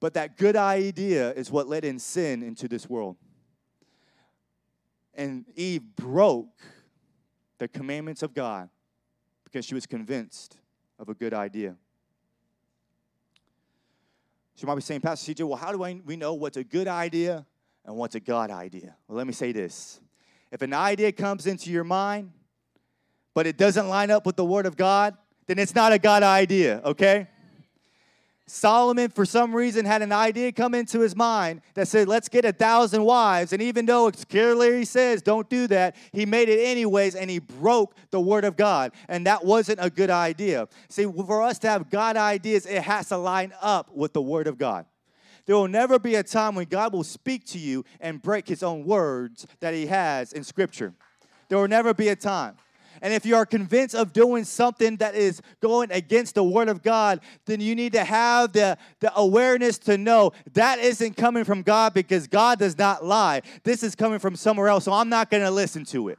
But 0.00 0.14
that 0.14 0.36
good 0.36 0.56
idea 0.56 1.32
is 1.32 1.50
what 1.50 1.68
led 1.68 1.84
in 1.84 1.98
sin 1.98 2.42
into 2.42 2.66
this 2.66 2.88
world. 2.88 3.16
And 5.14 5.44
Eve 5.54 5.82
broke 5.94 6.60
the 7.58 7.68
commandments 7.68 8.22
of 8.24 8.34
God 8.34 8.68
because 9.44 9.64
she 9.64 9.74
was 9.74 9.86
convinced 9.86 10.58
of 10.98 11.08
a 11.08 11.14
good 11.14 11.32
idea. 11.32 11.76
She 14.56 14.66
might 14.66 14.74
be 14.74 14.80
saying, 14.80 15.00
Pastor 15.00 15.32
CJ, 15.32 15.46
well, 15.46 15.56
how 15.56 15.70
do 15.70 15.78
we 15.78 16.16
know 16.16 16.34
what's 16.34 16.56
a 16.56 16.64
good 16.64 16.88
idea 16.88 17.46
and 17.84 17.96
what's 17.96 18.16
a 18.16 18.20
God 18.20 18.50
idea? 18.50 18.96
Well, 19.06 19.16
let 19.16 19.26
me 19.26 19.32
say 19.32 19.52
this. 19.52 20.00
If 20.50 20.62
an 20.62 20.72
idea 20.72 21.12
comes 21.12 21.46
into 21.46 21.70
your 21.70 21.84
mind, 21.84 22.32
but 23.34 23.46
it 23.46 23.56
doesn't 23.56 23.88
line 23.88 24.10
up 24.10 24.26
with 24.26 24.36
the 24.36 24.44
Word 24.44 24.66
of 24.66 24.76
God, 24.76 25.16
then 25.46 25.58
it's 25.58 25.74
not 25.74 25.92
a 25.92 25.98
God 25.98 26.22
idea, 26.22 26.80
okay? 26.84 27.28
Solomon, 28.46 29.08
for 29.08 29.24
some 29.24 29.54
reason, 29.54 29.86
had 29.86 30.02
an 30.02 30.12
idea 30.12 30.52
come 30.52 30.74
into 30.74 31.00
his 31.00 31.16
mind 31.16 31.62
that 31.72 31.88
said, 31.88 32.08
let's 32.08 32.28
get 32.28 32.44
a 32.44 32.52
thousand 32.52 33.02
wives. 33.02 33.54
And 33.54 33.62
even 33.62 33.86
though 33.86 34.06
it 34.08 34.22
clearly 34.28 34.84
says, 34.84 35.22
don't 35.22 35.48
do 35.48 35.66
that, 35.68 35.96
he 36.12 36.26
made 36.26 36.50
it 36.50 36.60
anyways 36.62 37.14
and 37.14 37.30
he 37.30 37.38
broke 37.38 37.96
the 38.10 38.20
word 38.20 38.44
of 38.44 38.56
God. 38.56 38.92
And 39.08 39.26
that 39.26 39.46
wasn't 39.46 39.78
a 39.80 39.88
good 39.88 40.10
idea. 40.10 40.68
See, 40.90 41.04
for 41.04 41.42
us 41.42 41.58
to 41.60 41.68
have 41.68 41.88
God 41.88 42.18
ideas, 42.18 42.66
it 42.66 42.82
has 42.82 43.08
to 43.08 43.16
line 43.16 43.54
up 43.62 43.94
with 43.94 44.12
the 44.12 44.22
word 44.22 44.46
of 44.46 44.58
God. 44.58 44.84
There 45.46 45.56
will 45.56 45.68
never 45.68 45.98
be 45.98 46.14
a 46.14 46.22
time 46.22 46.54
when 46.54 46.66
God 46.66 46.92
will 46.92 47.04
speak 47.04 47.46
to 47.46 47.58
you 47.58 47.84
and 47.98 48.20
break 48.20 48.46
his 48.46 48.62
own 48.62 48.84
words 48.84 49.46
that 49.60 49.72
he 49.72 49.86
has 49.86 50.34
in 50.34 50.44
Scripture. 50.44 50.92
There 51.48 51.58
will 51.58 51.68
never 51.68 51.94
be 51.94 52.08
a 52.08 52.16
time. 52.16 52.56
And 53.04 53.12
if 53.12 53.26
you 53.26 53.36
are 53.36 53.44
convinced 53.44 53.94
of 53.94 54.14
doing 54.14 54.44
something 54.44 54.96
that 54.96 55.14
is 55.14 55.42
going 55.60 55.92
against 55.92 56.36
the 56.36 56.42
Word 56.42 56.70
of 56.70 56.82
God, 56.82 57.20
then 57.44 57.60
you 57.60 57.74
need 57.74 57.92
to 57.92 58.02
have 58.02 58.54
the, 58.54 58.78
the 59.00 59.14
awareness 59.14 59.76
to 59.80 59.98
know 59.98 60.32
that 60.54 60.78
isn't 60.78 61.14
coming 61.14 61.44
from 61.44 61.60
God 61.60 61.92
because 61.92 62.26
God 62.26 62.58
does 62.58 62.78
not 62.78 63.04
lie. 63.04 63.42
This 63.62 63.82
is 63.82 63.94
coming 63.94 64.18
from 64.18 64.36
somewhere 64.36 64.68
else, 64.68 64.84
so 64.84 64.92
I'm 64.94 65.10
not 65.10 65.28
going 65.30 65.42
to 65.42 65.50
listen 65.50 65.84
to 65.86 66.08
it. 66.08 66.18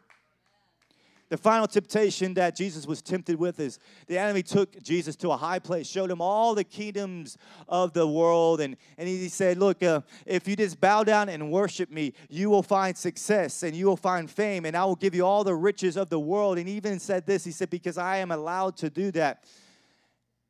The 1.35 1.41
final 1.41 1.67
temptation 1.67 2.33
that 2.35 2.55
Jesus 2.55 2.87
was 2.87 3.01
tempted 3.01 3.37
with 3.37 3.59
is 3.59 3.77
the 4.07 4.17
enemy 4.17 4.41
took 4.41 4.81
Jesus 4.81 5.17
to 5.17 5.31
a 5.31 5.35
high 5.35 5.59
place, 5.59 5.85
showed 5.85 6.09
him 6.09 6.21
all 6.21 6.55
the 6.55 6.63
kingdoms 6.63 7.37
of 7.67 7.91
the 7.91 8.07
world, 8.07 8.61
and, 8.61 8.77
and 8.97 9.05
he 9.05 9.27
said, 9.27 9.57
Look, 9.57 9.83
uh, 9.83 9.99
if 10.25 10.47
you 10.47 10.55
just 10.55 10.79
bow 10.79 11.03
down 11.03 11.27
and 11.27 11.51
worship 11.51 11.91
me, 11.91 12.13
you 12.29 12.49
will 12.49 12.63
find 12.63 12.97
success 12.97 13.63
and 13.63 13.75
you 13.75 13.85
will 13.85 13.97
find 13.97 14.31
fame, 14.31 14.63
and 14.63 14.77
I 14.77 14.85
will 14.85 14.95
give 14.95 15.13
you 15.13 15.25
all 15.25 15.43
the 15.43 15.53
riches 15.53 15.97
of 15.97 16.07
the 16.07 16.21
world. 16.21 16.57
And 16.57 16.69
he 16.69 16.75
even 16.75 16.99
said 17.01 17.25
this 17.25 17.43
He 17.43 17.51
said, 17.51 17.69
Because 17.69 17.97
I 17.97 18.15
am 18.19 18.31
allowed 18.31 18.77
to 18.77 18.89
do 18.89 19.11
that. 19.11 19.43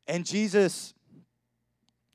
And 0.06 0.24
Jesus 0.24 0.94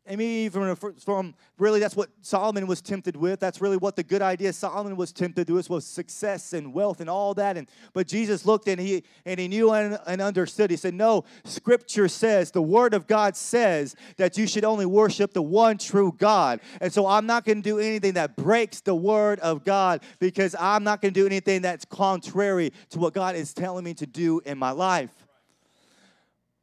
I 0.09 0.15
mean, 0.15 0.45
even 0.45 0.75
from 0.75 1.35
really, 1.59 1.79
that's 1.79 1.95
what 1.95 2.09
Solomon 2.21 2.65
was 2.65 2.81
tempted 2.81 3.15
with. 3.15 3.39
That's 3.39 3.61
really 3.61 3.77
what 3.77 3.95
the 3.95 4.01
good 4.01 4.23
idea 4.23 4.51
Solomon 4.51 4.95
was 4.95 5.13
tempted 5.13 5.45
to 5.45 5.57
is 5.59 5.69
was 5.69 5.85
success 5.85 6.53
and 6.53 6.73
wealth 6.73 7.01
and 7.01 7.09
all 7.09 7.35
that. 7.35 7.55
And 7.55 7.69
but 7.93 8.07
Jesus 8.07 8.43
looked 8.43 8.67
and 8.67 8.81
he 8.81 9.03
and 9.27 9.39
he 9.39 9.47
knew 9.47 9.71
and, 9.71 9.99
and 10.07 10.19
understood. 10.19 10.71
He 10.71 10.75
said, 10.75 10.95
"No, 10.95 11.25
Scripture 11.43 12.07
says 12.07 12.49
the 12.49 12.63
Word 12.63 12.95
of 12.95 13.05
God 13.05 13.37
says 13.37 13.95
that 14.17 14.39
you 14.39 14.47
should 14.47 14.65
only 14.65 14.87
worship 14.87 15.33
the 15.33 15.41
one 15.43 15.77
true 15.77 16.15
God. 16.17 16.61
And 16.81 16.91
so 16.91 17.05
I'm 17.05 17.27
not 17.27 17.45
going 17.45 17.61
to 17.61 17.69
do 17.69 17.77
anything 17.77 18.13
that 18.13 18.35
breaks 18.35 18.81
the 18.81 18.95
Word 18.95 19.39
of 19.41 19.63
God 19.63 20.01
because 20.17 20.55
I'm 20.59 20.83
not 20.83 21.01
going 21.01 21.13
to 21.13 21.19
do 21.19 21.27
anything 21.27 21.61
that's 21.61 21.85
contrary 21.85 22.73
to 22.89 22.99
what 22.99 23.13
God 23.13 23.35
is 23.35 23.53
telling 23.53 23.83
me 23.83 23.93
to 23.93 24.07
do 24.07 24.41
in 24.45 24.57
my 24.57 24.71
life." 24.71 25.11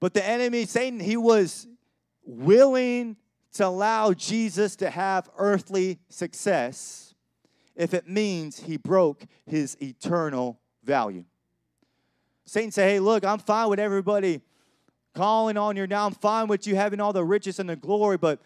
But 0.00 0.12
the 0.12 0.24
enemy, 0.24 0.64
Satan, 0.64 0.98
he 0.98 1.16
was 1.16 1.68
willing 2.24 3.16
to 3.54 3.66
allow 3.66 4.12
Jesus 4.12 4.76
to 4.76 4.90
have 4.90 5.28
earthly 5.38 5.98
success 6.08 7.14
if 7.74 7.94
it 7.94 8.08
means 8.08 8.60
he 8.60 8.76
broke 8.76 9.24
his 9.46 9.76
eternal 9.80 10.58
value. 10.84 11.24
Satan 12.44 12.70
said, 12.70 12.88
hey, 12.88 13.00
look, 13.00 13.24
I'm 13.24 13.38
fine 13.38 13.68
with 13.68 13.78
everybody 13.78 14.40
calling 15.14 15.56
on 15.56 15.76
you 15.76 15.86
now. 15.86 16.06
I'm 16.06 16.12
fine 16.12 16.48
with 16.48 16.66
you 16.66 16.76
having 16.76 17.00
all 17.00 17.12
the 17.12 17.24
riches 17.24 17.58
and 17.58 17.68
the 17.68 17.76
glory, 17.76 18.16
but 18.16 18.40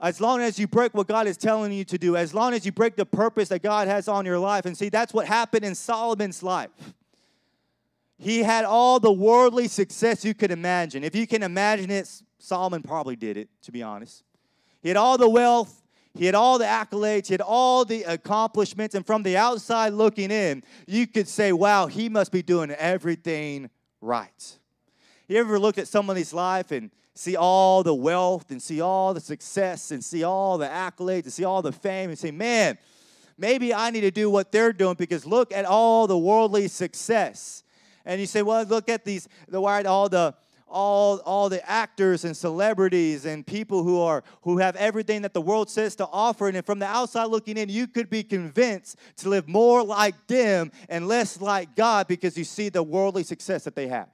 as 0.00 0.20
long 0.20 0.40
as 0.40 0.58
you 0.58 0.66
break 0.66 0.92
what 0.92 1.06
God 1.06 1.26
is 1.26 1.36
telling 1.36 1.72
you 1.72 1.84
to 1.84 1.96
do, 1.96 2.16
as 2.16 2.34
long 2.34 2.52
as 2.52 2.66
you 2.66 2.72
break 2.72 2.96
the 2.96 3.06
purpose 3.06 3.48
that 3.50 3.62
God 3.62 3.86
has 3.88 4.08
on 4.08 4.26
your 4.26 4.38
life, 4.38 4.66
and 4.66 4.76
see, 4.76 4.88
that's 4.88 5.14
what 5.14 5.26
happened 5.26 5.64
in 5.64 5.74
Solomon's 5.74 6.42
life. 6.42 6.70
He 8.18 8.42
had 8.42 8.64
all 8.64 9.00
the 9.00 9.12
worldly 9.12 9.68
success 9.68 10.24
you 10.24 10.34
could 10.34 10.50
imagine. 10.50 11.04
If 11.04 11.14
you 11.14 11.26
can 11.26 11.42
imagine 11.42 11.90
it, 11.90 12.10
Solomon 12.38 12.82
probably 12.82 13.16
did 13.16 13.36
it, 13.36 13.48
to 13.62 13.72
be 13.72 13.82
honest. 13.82 14.24
He 14.84 14.90
had 14.90 14.98
all 14.98 15.16
the 15.16 15.30
wealth, 15.30 15.82
he 16.12 16.26
had 16.26 16.34
all 16.34 16.58
the 16.58 16.66
accolades, 16.66 17.28
he 17.28 17.32
had 17.32 17.40
all 17.40 17.86
the 17.86 18.02
accomplishments, 18.02 18.94
and 18.94 19.04
from 19.04 19.22
the 19.22 19.34
outside 19.34 19.94
looking 19.94 20.30
in, 20.30 20.62
you 20.86 21.06
could 21.06 21.26
say, 21.26 21.52
wow, 21.52 21.86
he 21.86 22.10
must 22.10 22.30
be 22.30 22.42
doing 22.42 22.70
everything 22.70 23.70
right. 24.02 24.58
You 25.26 25.38
ever 25.38 25.58
looked 25.58 25.78
at 25.78 25.88
somebody's 25.88 26.34
life 26.34 26.70
and 26.70 26.90
see 27.14 27.34
all 27.34 27.82
the 27.82 27.94
wealth 27.94 28.50
and 28.50 28.60
see 28.60 28.82
all 28.82 29.14
the 29.14 29.20
success 29.20 29.90
and 29.90 30.04
see 30.04 30.22
all 30.22 30.58
the 30.58 30.66
accolades 30.66 31.22
and 31.22 31.32
see 31.32 31.44
all 31.44 31.62
the 31.62 31.72
fame 31.72 32.10
and 32.10 32.18
say, 32.18 32.30
man, 32.30 32.76
maybe 33.38 33.72
I 33.72 33.88
need 33.88 34.02
to 34.02 34.10
do 34.10 34.28
what 34.28 34.52
they're 34.52 34.74
doing 34.74 34.96
because 34.96 35.24
look 35.24 35.50
at 35.50 35.64
all 35.64 36.06
the 36.06 36.18
worldly 36.18 36.68
success. 36.68 37.62
And 38.04 38.20
you 38.20 38.26
say, 38.26 38.42
well, 38.42 38.62
look 38.64 38.90
at 38.90 39.06
these, 39.06 39.30
the 39.48 39.62
all 39.62 40.10
the 40.10 40.34
all, 40.74 41.18
all 41.24 41.48
the 41.48 41.66
actors 41.70 42.24
and 42.24 42.36
celebrities 42.36 43.24
and 43.24 43.46
people 43.46 43.84
who 43.84 44.00
are 44.00 44.24
who 44.42 44.58
have 44.58 44.74
everything 44.74 45.22
that 45.22 45.32
the 45.32 45.40
world 45.40 45.70
says 45.70 45.94
to 45.96 46.06
offer. 46.08 46.48
And 46.48 46.66
from 46.66 46.80
the 46.80 46.86
outside 46.86 47.26
looking 47.26 47.56
in 47.56 47.68
you 47.68 47.86
could 47.86 48.10
be 48.10 48.24
convinced 48.24 48.98
to 49.18 49.28
live 49.28 49.48
more 49.48 49.84
like 49.84 50.26
them 50.26 50.72
and 50.88 51.06
less 51.06 51.40
like 51.40 51.76
god 51.76 52.08
because 52.08 52.36
you 52.36 52.42
see 52.42 52.68
the 52.68 52.82
worldly 52.82 53.22
success 53.22 53.64
that 53.64 53.76
they 53.76 53.86
have. 53.86 54.08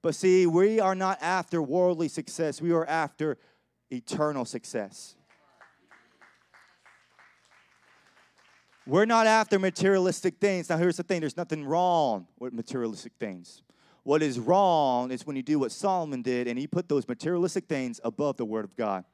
But 0.00 0.14
see 0.14 0.46
we 0.46 0.80
are 0.80 0.94
not 0.94 1.18
after 1.20 1.62
worldly 1.62 2.08
success. 2.08 2.62
We 2.62 2.72
are 2.72 2.86
after 2.86 3.36
eternal 3.90 4.46
success. 4.46 5.14
We're 8.86 9.06
not 9.06 9.26
after 9.26 9.58
materialistic 9.58 10.36
things. 10.38 10.68
Now, 10.68 10.76
here's 10.76 10.98
the 10.98 11.02
thing. 11.02 11.20
There's 11.20 11.38
nothing 11.38 11.64
wrong 11.64 12.26
with 12.38 12.52
materialistic 12.52 13.12
things. 13.18 13.62
What 14.04 14.22
is 14.22 14.38
wrong 14.38 15.10
is 15.10 15.26
when 15.26 15.34
you 15.34 15.42
do 15.42 15.58
what 15.58 15.72
Solomon 15.72 16.22
did 16.22 16.46
and 16.46 16.58
he 16.58 16.66
put 16.66 16.88
those 16.88 17.08
materialistic 17.08 17.66
things 17.66 18.00
above 18.04 18.36
the 18.36 18.44
Word 18.44 18.64
of 18.64 18.76
God. 18.76 19.04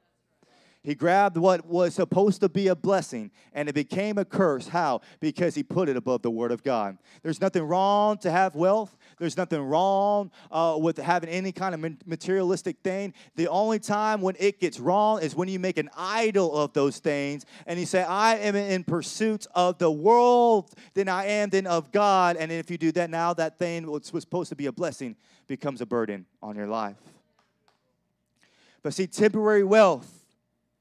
He 0.83 0.95
grabbed 0.95 1.37
what 1.37 1.65
was 1.65 1.93
supposed 1.93 2.41
to 2.41 2.49
be 2.49 2.67
a 2.67 2.75
blessing 2.75 3.31
and 3.53 3.69
it 3.69 3.75
became 3.75 4.17
a 4.17 4.25
curse. 4.25 4.67
How? 4.67 5.01
Because 5.19 5.53
he 5.53 5.63
put 5.63 5.89
it 5.89 5.95
above 5.95 6.23
the 6.23 6.31
Word 6.31 6.51
of 6.51 6.63
God. 6.63 6.97
There's 7.21 7.39
nothing 7.39 7.63
wrong 7.63 8.17
to 8.19 8.31
have 8.31 8.55
wealth. 8.55 8.97
There's 9.21 9.37
nothing 9.37 9.61
wrong 9.61 10.31
uh, 10.51 10.75
with 10.81 10.97
having 10.97 11.29
any 11.29 11.51
kind 11.51 11.75
of 11.75 12.07
materialistic 12.07 12.77
thing. 12.83 13.13
The 13.35 13.49
only 13.49 13.77
time 13.77 14.19
when 14.19 14.35
it 14.39 14.59
gets 14.59 14.79
wrong 14.79 15.21
is 15.21 15.35
when 15.35 15.47
you 15.47 15.59
make 15.59 15.77
an 15.77 15.91
idol 15.95 16.57
of 16.57 16.73
those 16.73 16.97
things 16.97 17.45
and 17.67 17.79
you 17.79 17.85
say, 17.85 18.01
I 18.01 18.37
am 18.37 18.55
in 18.55 18.83
pursuit 18.83 19.45
of 19.53 19.77
the 19.77 19.91
world 19.91 20.71
than 20.95 21.07
I 21.07 21.27
am 21.27 21.51
then 21.51 21.67
of 21.67 21.91
God. 21.91 22.35
And 22.35 22.51
if 22.51 22.71
you 22.71 22.79
do 22.79 22.91
that 22.93 23.11
now, 23.11 23.31
that 23.35 23.59
thing 23.59 23.91
which 23.91 24.11
was 24.11 24.23
supposed 24.23 24.49
to 24.49 24.55
be 24.55 24.65
a 24.65 24.71
blessing 24.71 25.15
becomes 25.45 25.81
a 25.81 25.85
burden 25.85 26.25
on 26.41 26.55
your 26.55 26.65
life. 26.65 26.97
But 28.81 28.95
see, 28.95 29.05
temporary 29.05 29.63
wealth 29.63 30.11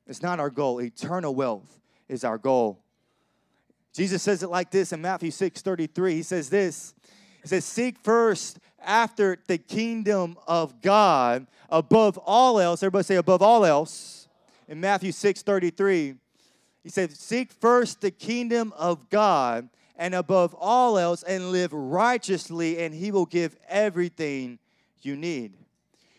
is 0.07 0.22
not 0.22 0.40
our 0.40 0.48
goal. 0.48 0.81
Eternal 0.81 1.35
wealth 1.35 1.79
is 2.09 2.24
our 2.24 2.38
goal. 2.38 2.81
Jesus 3.92 4.22
says 4.22 4.42
it 4.42 4.48
like 4.48 4.70
this 4.70 4.94
in 4.94 5.03
Matthew 5.03 5.31
6 5.31 5.61
33. 5.61 6.14
He 6.14 6.22
says 6.22 6.48
this 6.48 6.94
He 7.42 7.48
says, 7.48 7.64
Seek 7.64 7.98
first 7.98 8.59
after 8.83 9.38
the 9.46 9.59
kingdom 9.59 10.37
of 10.46 10.81
God 10.81 11.46
above 11.68 12.18
all 12.18 12.59
else. 12.59 12.83
Everybody 12.83 13.05
say, 13.05 13.16
above 13.16 13.42
all 13.42 13.64
else. 13.64 14.29
In 14.68 14.81
Matthew 14.81 15.12
6 15.12 15.42
33, 15.42 16.14
he 16.83 16.88
said, 16.88 17.12
Seek 17.12 17.53
first 17.53 18.00
the 18.00 18.11
kingdom 18.11 18.72
of 18.76 19.11
God 19.11 19.68
and 19.96 20.14
above 20.14 20.55
all 20.55 20.96
else 20.96 21.22
and 21.22 21.53
live 21.53 21.72
righteously, 21.72 22.79
and 22.83 22.94
he 22.94 23.11
will 23.11 23.26
give 23.26 23.57
everything 23.68 24.59
you 25.03 25.16
need. 25.16 25.57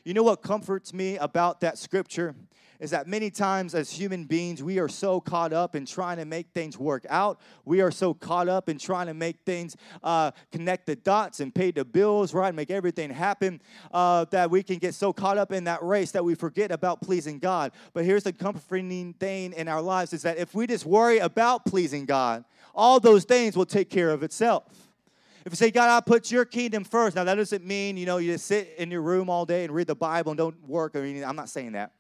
You 0.04 0.14
know 0.14 0.24
what 0.24 0.42
comforts 0.42 0.94
me 0.94 1.18
about 1.18 1.62
that 1.62 1.78
scripture? 1.78 2.36
Is 2.82 2.90
that 2.90 3.08
many 3.08 3.30
times 3.30 3.76
as 3.76 3.92
human 3.92 4.26
beings, 4.26 4.64
we 4.64 4.80
are 4.80 4.90
so 4.90 5.22
caught 5.22 5.54
up 5.54 5.76
in 5.76 5.86
trying 5.86 6.18
to 6.18 6.26
make 6.26 6.48
things 6.50 6.80
work 6.80 7.06
out. 7.10 7.40
We 7.64 7.80
are 7.80 7.92
so 7.92 8.16
caught 8.16 8.50
up 8.50 8.68
in 8.70 8.80
trying 8.80 9.06
to 9.06 9.14
make 9.14 9.38
things 9.46 9.78
uh, 10.04 10.32
connect 10.52 10.88
the 10.88 10.96
dots 10.96 11.42
and 11.42 11.54
pay 11.54 11.70
the 11.70 11.86
bills, 11.86 12.34
right? 12.34 12.54
Make 12.54 12.72
everything 12.72 13.12
happen 13.12 13.62
uh, 13.94 14.26
that 14.32 14.50
we 14.50 14.64
can 14.64 14.80
get 14.80 14.96
so 14.96 15.14
caught 15.14 15.38
up 15.38 15.52
in 15.52 15.66
that 15.66 15.84
race 15.84 16.10
that 16.12 16.26
we 16.26 16.34
forget 16.34 16.72
about 16.72 17.02
pleasing 17.02 17.38
God. 17.38 17.72
But 17.94 18.04
here's 18.04 18.24
the 18.24 18.34
comforting 18.34 19.14
thing 19.14 19.54
in 19.54 19.68
our 19.68 19.82
lives 19.82 20.12
is 20.12 20.24
that 20.24 20.40
if 20.40 20.56
we 20.56 20.66
just 20.66 20.88
worry 20.88 21.20
about 21.20 21.66
pleasing 21.66 22.06
God, 22.06 22.44
all 22.74 23.00
those 23.00 23.26
things 23.26 23.56
will 23.56 23.68
take 23.68 23.92
care 23.92 24.10
of 24.10 24.24
itself. 24.24 24.64
If 25.46 25.52
you 25.52 25.56
say, 25.56 25.70
God, 25.70 25.90
I 25.90 26.02
put 26.02 26.32
your 26.32 26.46
kingdom 26.46 26.84
first, 26.84 27.16
now 27.16 27.26
that 27.26 27.36
doesn't 27.36 27.64
mean, 27.64 27.96
you 27.98 28.08
know, 28.08 28.18
you 28.18 28.32
just 28.32 28.48
sit 28.48 28.74
in 28.80 28.90
your 28.90 29.02
room 29.04 29.30
all 29.30 29.46
day 29.46 29.66
and 29.66 29.74
read 29.74 29.86
the 29.86 29.96
Bible 29.96 30.32
and 30.32 30.38
don't 30.38 30.68
work 30.68 30.96
or 30.96 31.04
anything. 31.04 31.26
I'm 31.26 31.36
not 31.36 31.50
saying 31.50 31.74
that. 31.74 31.92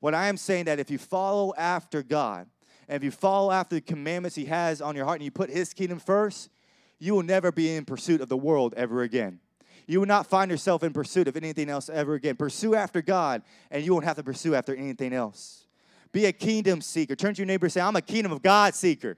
What 0.00 0.14
I 0.14 0.28
am 0.28 0.36
saying 0.36 0.66
that 0.66 0.78
if 0.78 0.90
you 0.90 0.98
follow 0.98 1.54
after 1.56 2.02
God, 2.02 2.46
and 2.88 2.96
if 2.96 3.02
you 3.02 3.10
follow 3.10 3.50
after 3.50 3.76
the 3.76 3.80
commandments 3.80 4.36
He 4.36 4.44
has 4.46 4.80
on 4.80 4.94
your 4.94 5.04
heart, 5.04 5.18
and 5.18 5.24
you 5.24 5.30
put 5.30 5.50
His 5.50 5.72
kingdom 5.72 5.98
first, 5.98 6.50
you 6.98 7.14
will 7.14 7.22
never 7.22 7.52
be 7.52 7.74
in 7.74 7.84
pursuit 7.84 8.20
of 8.20 8.28
the 8.28 8.36
world 8.36 8.74
ever 8.76 9.02
again. 9.02 9.40
You 9.86 10.00
will 10.00 10.06
not 10.06 10.26
find 10.26 10.50
yourself 10.50 10.82
in 10.82 10.92
pursuit 10.92 11.28
of 11.28 11.36
anything 11.36 11.68
else 11.68 11.88
ever 11.88 12.14
again. 12.14 12.36
Pursue 12.36 12.74
after 12.74 13.02
God, 13.02 13.42
and 13.70 13.84
you 13.84 13.92
won't 13.92 14.04
have 14.04 14.16
to 14.16 14.22
pursue 14.22 14.54
after 14.54 14.74
anything 14.74 15.12
else. 15.12 15.64
Be 16.12 16.26
a 16.26 16.32
kingdom 16.32 16.80
seeker. 16.80 17.14
Turn 17.14 17.34
to 17.34 17.38
your 17.38 17.46
neighbor 17.46 17.66
and 17.66 17.72
say, 17.72 17.80
I'm 17.80 17.96
a 17.96 18.02
kingdom 18.02 18.32
of 18.32 18.42
God 18.42 18.74
seeker. 18.74 19.16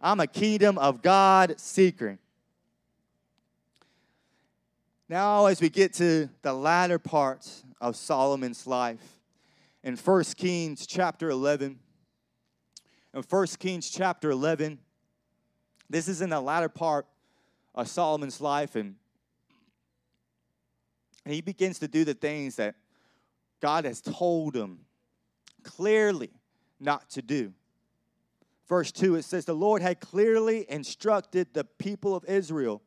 I'm 0.00 0.20
a 0.20 0.26
kingdom 0.26 0.78
of 0.78 1.02
God 1.02 1.60
seeker. 1.60 2.18
Now, 5.08 5.46
as 5.46 5.60
we 5.60 5.68
get 5.68 5.94
to 5.94 6.28
the 6.42 6.52
latter 6.52 6.98
part 6.98 7.48
of 7.80 7.96
Solomon's 7.96 8.66
life, 8.66 9.17
in 9.82 9.96
1 9.96 10.24
Kings 10.36 10.86
chapter 10.86 11.30
11. 11.30 11.78
In 13.14 13.22
1 13.22 13.46
Kings 13.58 13.90
chapter 13.90 14.30
11, 14.30 14.78
this 15.88 16.08
is 16.08 16.20
in 16.20 16.30
the 16.30 16.40
latter 16.40 16.68
part 16.68 17.06
of 17.74 17.88
Solomon's 17.88 18.40
life, 18.40 18.76
and, 18.76 18.96
he 21.24 21.42
begins 21.42 21.78
to 21.80 21.88
do 21.88 22.06
the 22.06 22.14
things 22.14 22.56
that 22.56 22.74
God 23.60 23.84
has 23.84 24.00
told 24.00 24.56
him 24.56 24.78
clearly 25.62 26.30
not 26.80 27.10
to 27.10 27.20
do. 27.20 27.52
Verse 28.66 28.90
2, 28.92 29.16
it 29.16 29.24
says, 29.24 29.44
The 29.44 29.52
Lord 29.52 29.82
had 29.82 30.00
clearly 30.00 30.64
instructed 30.70 31.48
the 31.52 31.64
people 31.64 32.16
of 32.16 32.24
Israel, 32.24 32.80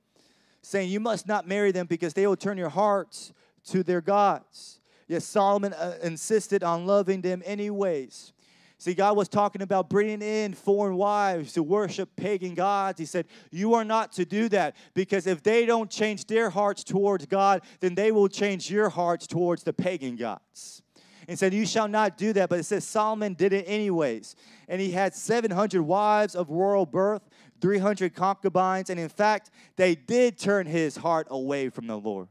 saying, 0.63 0.89
You 0.89 0.99
must 0.99 1.27
not 1.27 1.47
marry 1.47 1.71
them 1.71 1.86
because 1.86 2.15
they 2.15 2.25
will 2.25 2.36
turn 2.36 2.58
your 2.58 2.69
hearts 2.69 3.32
to 3.65 3.84
their 3.84 4.01
gods. 4.01 4.81
Yet 5.12 5.24
Solomon 5.24 5.74
uh, 5.74 5.97
insisted 6.02 6.63
on 6.63 6.86
loving 6.86 7.19
them 7.19 7.43
anyways. 7.45 8.32
See, 8.78 8.93
God 8.93 9.17
was 9.17 9.28
talking 9.28 9.62
about 9.62 9.89
bringing 9.89 10.21
in 10.21 10.54
foreign 10.54 10.95
wives 10.95 11.52
to 11.52 11.63
worship 11.63 12.15
pagan 12.15 12.54
gods. 12.54 12.97
He 12.97 13.06
said, 13.06 13.26
You 13.52 13.74
are 13.74 13.84
not 13.84 14.13
to 14.13 14.24
do 14.24 14.47
that 14.47 14.78
because 14.93 15.28
if 15.28 15.43
they 15.43 15.65
don't 15.65 15.91
change 15.91 16.28
their 16.28 16.50
hearts 16.50 16.86
towards 16.86 17.26
God, 17.26 17.62
then 17.82 17.93
they 17.93 18.13
will 18.13 18.30
change 18.30 18.71
your 18.71 18.88
hearts 18.88 19.28
towards 19.28 19.63
the 19.63 19.74
pagan 19.74 20.15
gods. 20.15 20.82
And 21.28 21.38
said, 21.38 21.54
You 21.54 21.65
shall 21.65 21.89
not 21.89 22.17
do 22.17 22.32
that. 22.32 22.47
But 22.47 22.60
it 22.60 22.63
says 22.63 22.86
Solomon 22.86 23.34
did 23.34 23.52
it 23.52 23.65
anyways. 23.67 24.38
And 24.69 24.80
he 24.80 24.91
had 24.91 25.13
700 25.13 25.82
wives 25.82 26.36
of 26.36 26.50
royal 26.50 26.86
birth, 26.86 27.24
300 27.60 28.15
concubines. 28.15 28.89
And 28.89 28.97
in 28.97 29.10
fact, 29.10 29.52
they 29.76 29.93
did 29.93 30.38
turn 30.38 30.67
his 30.67 30.95
heart 30.95 31.28
away 31.30 31.67
from 31.67 31.88
the 31.88 31.97
Lord. 31.97 32.30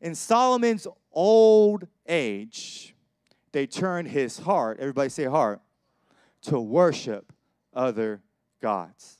In 0.00 0.14
Solomon's 0.14 0.86
old 1.12 1.86
age, 2.06 2.94
they 3.52 3.66
turned 3.66 4.08
his 4.08 4.38
heart, 4.38 4.78
everybody 4.80 5.08
say 5.08 5.24
heart, 5.24 5.60
to 6.42 6.58
worship 6.60 7.32
other 7.74 8.22
gods. 8.60 9.18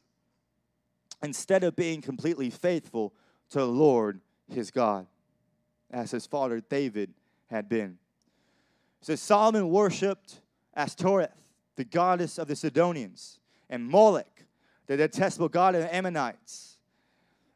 Instead 1.22 1.62
of 1.64 1.76
being 1.76 2.00
completely 2.00 2.50
faithful 2.50 3.14
to 3.50 3.59
the 3.59 3.66
Lord 3.66 4.20
his 4.48 4.70
God, 4.70 5.07
as 5.90 6.11
his 6.11 6.26
father 6.26 6.61
David 6.61 7.12
had 7.50 7.68
been. 7.68 7.98
So 9.02 9.14
Solomon 9.14 9.68
worshiped 9.68 10.40
Ashtoreth, 10.74 11.52
the 11.76 11.85
goddess 11.85 12.38
of 12.38 12.48
the 12.48 12.57
Sidonians, 12.57 13.40
and 13.68 13.87
Molech, 13.87 14.46
the 14.87 14.96
detestable 14.96 15.48
god 15.48 15.74
of 15.74 15.83
the 15.83 15.94
Ammonites. 15.94 16.71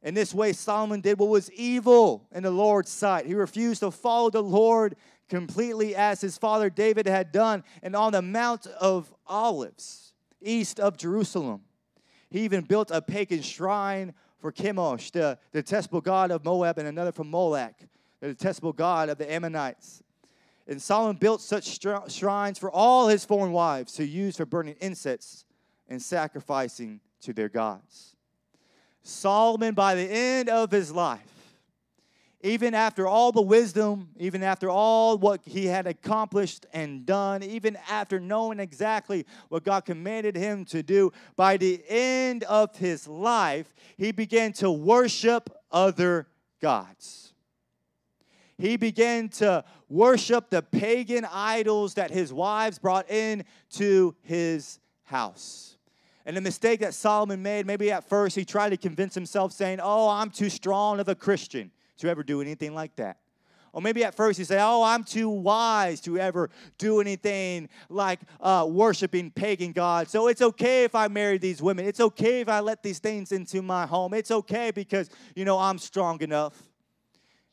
In 0.03 0.15
this 0.15 0.35
way, 0.35 0.53
Solomon 0.53 1.01
did 1.01 1.19
what 1.19 1.29
was 1.29 1.51
evil 1.53 2.29
in 2.33 2.43
the 2.43 2.51
Lord's 2.51 2.91
sight. 2.91 3.27
He 3.27 3.35
refused 3.35 3.81
to 3.81 3.91
follow 3.91 4.31
the 4.31 4.43
Lord 4.43 4.97
completely 5.29 5.97
as 5.97 6.21
his 6.21 6.39
father 6.39 6.71
David 6.71 7.07
had 7.07 7.33
done, 7.33 7.65
and 7.83 7.97
on 7.97 8.13
the 8.13 8.23
Mount 8.23 8.67
of 8.67 9.13
Olives, 9.27 10.13
east 10.41 10.79
of 10.79 10.97
Jerusalem. 10.97 11.63
He 12.31 12.41
even 12.41 12.65
built 12.65 12.91
a 12.91 13.03
pagan 13.03 13.43
shrine 13.43 14.15
for 14.39 14.53
Chemosh, 14.53 15.11
the, 15.11 15.39
detestable 15.53 16.01
god 16.01 16.31
of 16.31 16.45
Moab, 16.45 16.79
and 16.79 16.87
another 16.87 17.13
for 17.13 17.25
Molech, 17.25 17.89
the 18.21 18.29
detestable 18.29 18.73
god 18.73 19.09
of 19.09 19.19
the 19.19 19.31
Ammonites. 19.31 20.03
And 20.69 20.83
Solomon 20.83 21.17
built 21.17 21.41
such 21.41 21.79
shrines 22.13 22.59
for 22.59 22.71
all 22.71 23.09
his 23.09 23.25
foreign 23.25 23.53
wives 23.53 23.93
to 23.95 24.05
use 24.05 24.37
for 24.37 24.47
burning 24.47 24.77
incense 24.81 25.45
and 25.89 26.03
sacrificing 26.03 27.01
to 27.21 27.33
their 27.33 27.49
gods. 27.49 28.16
Solomon, 29.07 29.75
by 29.75 29.95
the 29.95 30.03
end 30.03 30.49
of 30.49 30.71
his 30.71 30.91
life, 30.91 31.21
even 32.43 32.75
after 32.75 33.07
all 33.07 33.33
the 33.33 33.43
wisdom, 33.43 34.09
even 34.19 34.43
after 34.43 34.69
all 34.69 35.17
what 35.19 35.41
he 35.45 35.67
had 35.67 35.87
accomplished 35.87 36.67
and 36.73 37.07
done, 37.07 37.43
even 37.43 37.77
after 37.89 38.21
knowing 38.21 38.61
exactly 38.61 39.27
what 39.49 39.65
God 39.65 39.85
commanded 39.85 40.37
him 40.37 40.65
to 40.67 40.83
do, 40.83 41.13
by 41.35 41.57
the 41.57 41.83
end 41.89 42.45
of 42.45 42.77
his 42.77 43.09
life, 43.09 43.75
he 43.97 44.13
began 44.13 44.53
to 44.55 44.71
worship 44.71 45.51
other 45.73 46.27
gods. 46.61 47.33
He 48.59 48.77
began 48.77 49.29
to 49.31 49.65
worship 49.89 50.51
the 50.51 50.63
pagan 50.63 51.27
idols 51.31 51.95
that 51.95 52.11
his 52.11 52.33
wives 52.33 52.79
brought 52.79 53.11
in 53.11 53.45
to 53.73 54.15
his 54.23 54.79
house. 55.05 55.76
And 56.27 56.37
the 56.37 56.41
mistake 56.41 56.81
that 56.81 56.93
Solomon 56.93 57.41
made, 57.41 57.67
maybe 57.67 57.93
at 57.93 58.09
first 58.09 58.35
he 58.35 58.45
tried 58.45 58.71
to 58.71 58.77
convince 58.77 59.15
himself, 59.15 59.53
saying, 59.53 59.79
Oh, 59.81 60.09
I'm 60.09 60.31
too 60.31 60.51
strong 60.51 60.99
of 60.99 61.09
a 61.09 61.15
Christian 61.15 61.71
to 61.99 62.09
ever 62.09 62.25
do 62.25 62.41
anything 62.41 62.75
like 62.75 62.97
that. 62.97 63.19
Or 63.73 63.81
maybe 63.81 64.03
at 64.03 64.13
first 64.13 64.37
he 64.37 64.45
said, 64.45 64.61
Oh, 64.61 64.83
I'm 64.83 65.05
too 65.05 65.29
wise 65.29 66.01
to 66.01 66.19
ever 66.19 66.51
do 66.79 67.01
anything 67.01 67.69
like 67.89 68.19
uh, 68.41 68.67
worshiping 68.69 69.31
pagan 69.31 69.71
gods. 69.71 70.11
So 70.11 70.27
it's 70.27 70.43
okay 70.43 70.83
if 70.83 70.97
I 70.97 71.07
marry 71.07 71.39
these 71.39 71.63
women. 71.63 71.87
It's 71.87 72.01
okay 72.01 72.41
if 72.41 72.49
I 72.49 72.59
let 72.59 72.83
these 72.83 72.99
things 72.99 73.31
into 73.31 73.63
my 73.63 73.87
home. 73.87 74.13
It's 74.13 74.33
okay 74.33 74.73
because, 74.73 75.09
you 75.37 75.45
know, 75.45 75.61
I'm 75.61 75.79
strong 75.79 76.21
enough. 76.23 76.61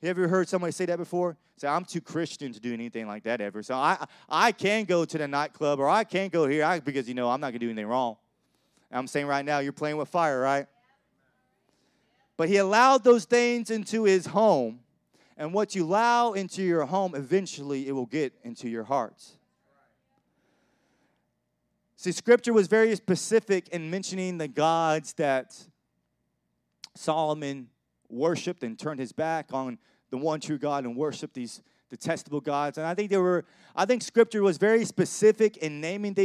You 0.01 0.09
ever 0.09 0.27
heard 0.27 0.49
somebody 0.49 0.71
say 0.71 0.87
that 0.87 0.97
before? 0.97 1.37
Say, 1.57 1.67
I'm 1.67 1.85
too 1.85 2.01
Christian 2.01 2.51
to 2.53 2.59
do 2.59 2.73
anything 2.73 3.05
like 3.05 3.23
that 3.25 3.39
ever. 3.39 3.61
So 3.61 3.75
I, 3.75 4.03
I 4.27 4.51
can 4.51 4.85
go 4.85 5.05
to 5.05 5.17
the 5.19 5.27
nightclub 5.27 5.79
or 5.79 5.87
I 5.87 6.05
can 6.05 6.29
go 6.29 6.47
here 6.47 6.81
because, 6.83 7.07
you 7.07 7.13
know, 7.13 7.29
I'm 7.29 7.39
not 7.39 7.51
going 7.51 7.59
to 7.59 7.65
do 7.67 7.69
anything 7.69 7.85
wrong. 7.85 8.17
I'm 8.93 9.07
saying 9.07 9.27
right 9.27 9.43
now, 9.43 9.59
you're 9.59 9.73
playing 9.73 9.97
with 9.97 10.09
fire, 10.09 10.39
right? 10.39 10.67
But 12.37 12.49
he 12.49 12.57
allowed 12.57 13.03
those 13.03 13.25
things 13.25 13.69
into 13.69 14.03
his 14.03 14.27
home. 14.27 14.79
And 15.35 15.53
what 15.53 15.75
you 15.75 15.83
allow 15.83 16.33
into 16.33 16.61
your 16.61 16.85
home, 16.85 17.15
eventually 17.15 17.87
it 17.87 17.91
will 17.91 18.05
get 18.05 18.33
into 18.43 18.69
your 18.69 18.83
heart. 18.83 19.23
See, 21.95 22.11
scripture 22.11 22.53
was 22.53 22.67
very 22.67 22.95
specific 22.95 23.69
in 23.69 23.89
mentioning 23.89 24.37
the 24.37 24.47
gods 24.47 25.13
that 25.13 25.55
Solomon 26.95 27.69
worshiped 28.09 28.63
and 28.63 28.77
turned 28.77 28.99
his 28.99 29.11
back 29.11 29.53
on 29.53 29.79
the 30.11 30.17
one 30.17 30.39
true 30.39 30.59
God 30.59 30.85
and 30.85 30.95
worshiped 30.95 31.33
these 31.33 31.61
detestable 31.93 32.41
gods. 32.41 32.79
And 32.79 32.87
I 32.87 32.95
think 32.95 33.11
there 33.11 33.21
were, 33.21 33.45
I 33.75 33.85
think 33.85 34.01
scripture 34.01 34.41
was 34.41 34.57
very 34.57 34.83
specific 34.83 35.57
in 35.57 35.79
naming 35.79 36.15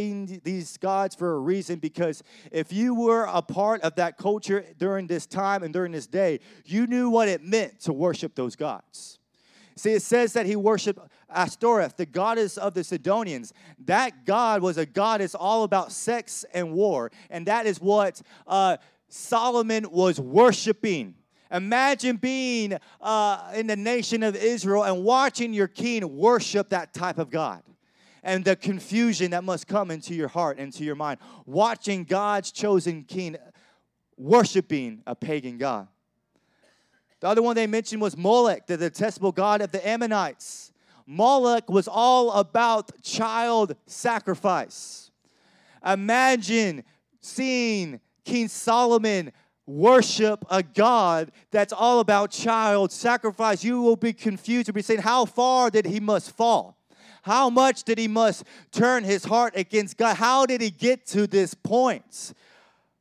these 0.42 0.78
gods 0.78 1.14
for 1.14 1.34
a 1.34 1.38
reason 1.38 1.78
because 1.78 2.22
if 2.50 2.72
you 2.72 2.94
were 2.94 3.24
a 3.24 3.42
part 3.42 3.82
of 3.82 3.94
that 3.96 4.16
culture 4.16 4.64
during 4.78 5.06
this 5.06 5.26
time 5.26 5.62
and 5.62 5.70
during 5.70 5.92
this 5.92 6.06
day, 6.06 6.40
you 6.64 6.86
knew 6.86 7.10
what 7.10 7.28
it 7.28 7.42
meant 7.42 7.80
to 7.80 7.92
worship 7.92 8.34
those 8.34 8.56
gods. 8.56 9.18
See, 9.76 9.92
it 9.92 10.02
says 10.02 10.32
that 10.32 10.46
he 10.46 10.56
worshiped 10.56 11.00
Ashtoreth, 11.28 11.98
the 11.98 12.06
goddess 12.06 12.56
of 12.56 12.72
the 12.72 12.82
Sidonians. 12.82 13.52
That 13.84 14.24
god 14.24 14.62
was 14.62 14.78
a 14.78 14.86
goddess 14.86 15.34
all 15.34 15.64
about 15.64 15.92
sex 15.92 16.46
and 16.54 16.72
war. 16.72 17.12
And 17.28 17.46
that 17.46 17.66
is 17.66 17.78
what 17.78 18.22
uh, 18.46 18.78
Solomon 19.08 19.90
was 19.90 20.18
worshiping. 20.18 21.14
Imagine 21.50 22.16
being 22.16 22.78
uh, 23.00 23.52
in 23.54 23.66
the 23.66 23.76
nation 23.76 24.22
of 24.22 24.36
Israel 24.36 24.84
and 24.84 25.04
watching 25.04 25.52
your 25.52 25.68
king 25.68 26.16
worship 26.16 26.70
that 26.70 26.92
type 26.92 27.18
of 27.18 27.30
God 27.30 27.62
and 28.22 28.44
the 28.44 28.56
confusion 28.56 29.30
that 29.30 29.44
must 29.44 29.66
come 29.66 29.90
into 29.90 30.14
your 30.14 30.28
heart, 30.28 30.58
and 30.58 30.66
into 30.66 30.84
your 30.84 30.96
mind. 30.96 31.18
Watching 31.46 32.04
God's 32.04 32.52
chosen 32.52 33.04
king 33.04 33.36
worshiping 34.16 35.02
a 35.06 35.14
pagan 35.14 35.58
God. 35.58 35.88
The 37.20 37.28
other 37.28 37.42
one 37.42 37.56
they 37.56 37.66
mentioned 37.66 38.02
was 38.02 38.16
Molech, 38.16 38.66
the 38.66 38.76
detestable 38.76 39.32
god 39.32 39.60
of 39.60 39.72
the 39.72 39.86
Ammonites. 39.86 40.72
Moloch 41.06 41.68
was 41.70 41.88
all 41.88 42.32
about 42.32 43.02
child 43.02 43.74
sacrifice. 43.86 45.10
Imagine 45.84 46.84
seeing 47.20 48.00
King 48.24 48.48
Solomon 48.48 49.32
worship 49.68 50.44
a 50.50 50.62
God 50.62 51.30
that's 51.50 51.72
all 51.72 52.00
about 52.00 52.30
child 52.30 52.90
sacrifice, 52.90 53.62
you 53.62 53.82
will 53.82 53.96
be 53.96 54.12
confused. 54.12 54.66
You'll 54.66 54.74
be 54.74 54.82
saying, 54.82 55.00
How 55.00 55.26
far 55.26 55.70
did 55.70 55.86
he 55.86 56.00
must 56.00 56.34
fall? 56.34 56.76
How 57.22 57.50
much 57.50 57.84
did 57.84 57.98
he 57.98 58.08
must 58.08 58.44
turn 58.72 59.04
his 59.04 59.24
heart 59.24 59.52
against 59.54 59.96
God? 59.96 60.16
How 60.16 60.46
did 60.46 60.60
he 60.60 60.70
get 60.70 61.06
to 61.08 61.26
this 61.26 61.52
point 61.52 62.32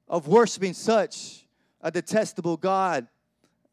of 0.08 0.28
worshiping 0.28 0.74
such 0.74 1.46
a 1.82 1.90
detestable 1.90 2.58
God? 2.58 3.08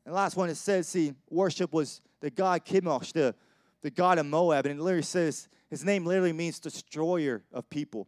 And 0.07 0.14
last 0.14 0.37
one 0.37 0.48
it 0.48 0.57
says, 0.57 0.87
see, 0.87 1.14
worship 1.28 1.72
was 1.72 2.00
the 2.20 2.30
god 2.30 2.64
Chemosh, 2.64 3.12
the, 3.12 3.35
the 3.83 3.90
god 3.90 4.18
of 4.18 4.26
Moab. 4.26 4.66
And 4.66 4.78
it 4.78 4.83
literally 4.83 5.02
says, 5.02 5.48
his 5.70 5.85
name 5.85 6.04
literally 6.04 6.33
means 6.33 6.61
destroyer 6.61 7.42
of 7.52 7.68
people. 7.68 8.07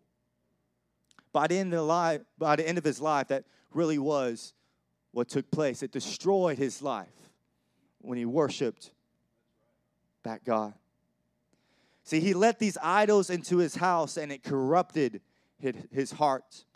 By 1.32 1.48
the 1.48 1.58
end 1.58 1.72
of, 1.72 1.78
the 1.78 1.82
life, 1.82 2.20
by 2.38 2.54
the 2.56 2.68
end 2.68 2.78
of 2.78 2.84
his 2.84 3.00
life, 3.00 3.28
that 3.28 3.44
really 3.72 3.98
was 3.98 4.54
what 5.16 5.30
took 5.30 5.50
place. 5.50 5.82
It 5.82 5.92
destroyed 5.92 6.58
his 6.58 6.82
life 6.82 7.08
when 8.02 8.18
he 8.18 8.26
worshiped 8.26 8.90
that 10.24 10.44
God. 10.44 10.74
See, 12.04 12.20
he 12.20 12.34
let 12.34 12.58
these 12.58 12.76
idols 12.82 13.30
into 13.30 13.56
his 13.56 13.76
house 13.76 14.18
and 14.18 14.30
it 14.30 14.44
corrupted 14.44 15.22
his 15.90 16.12
heart. 16.12 16.66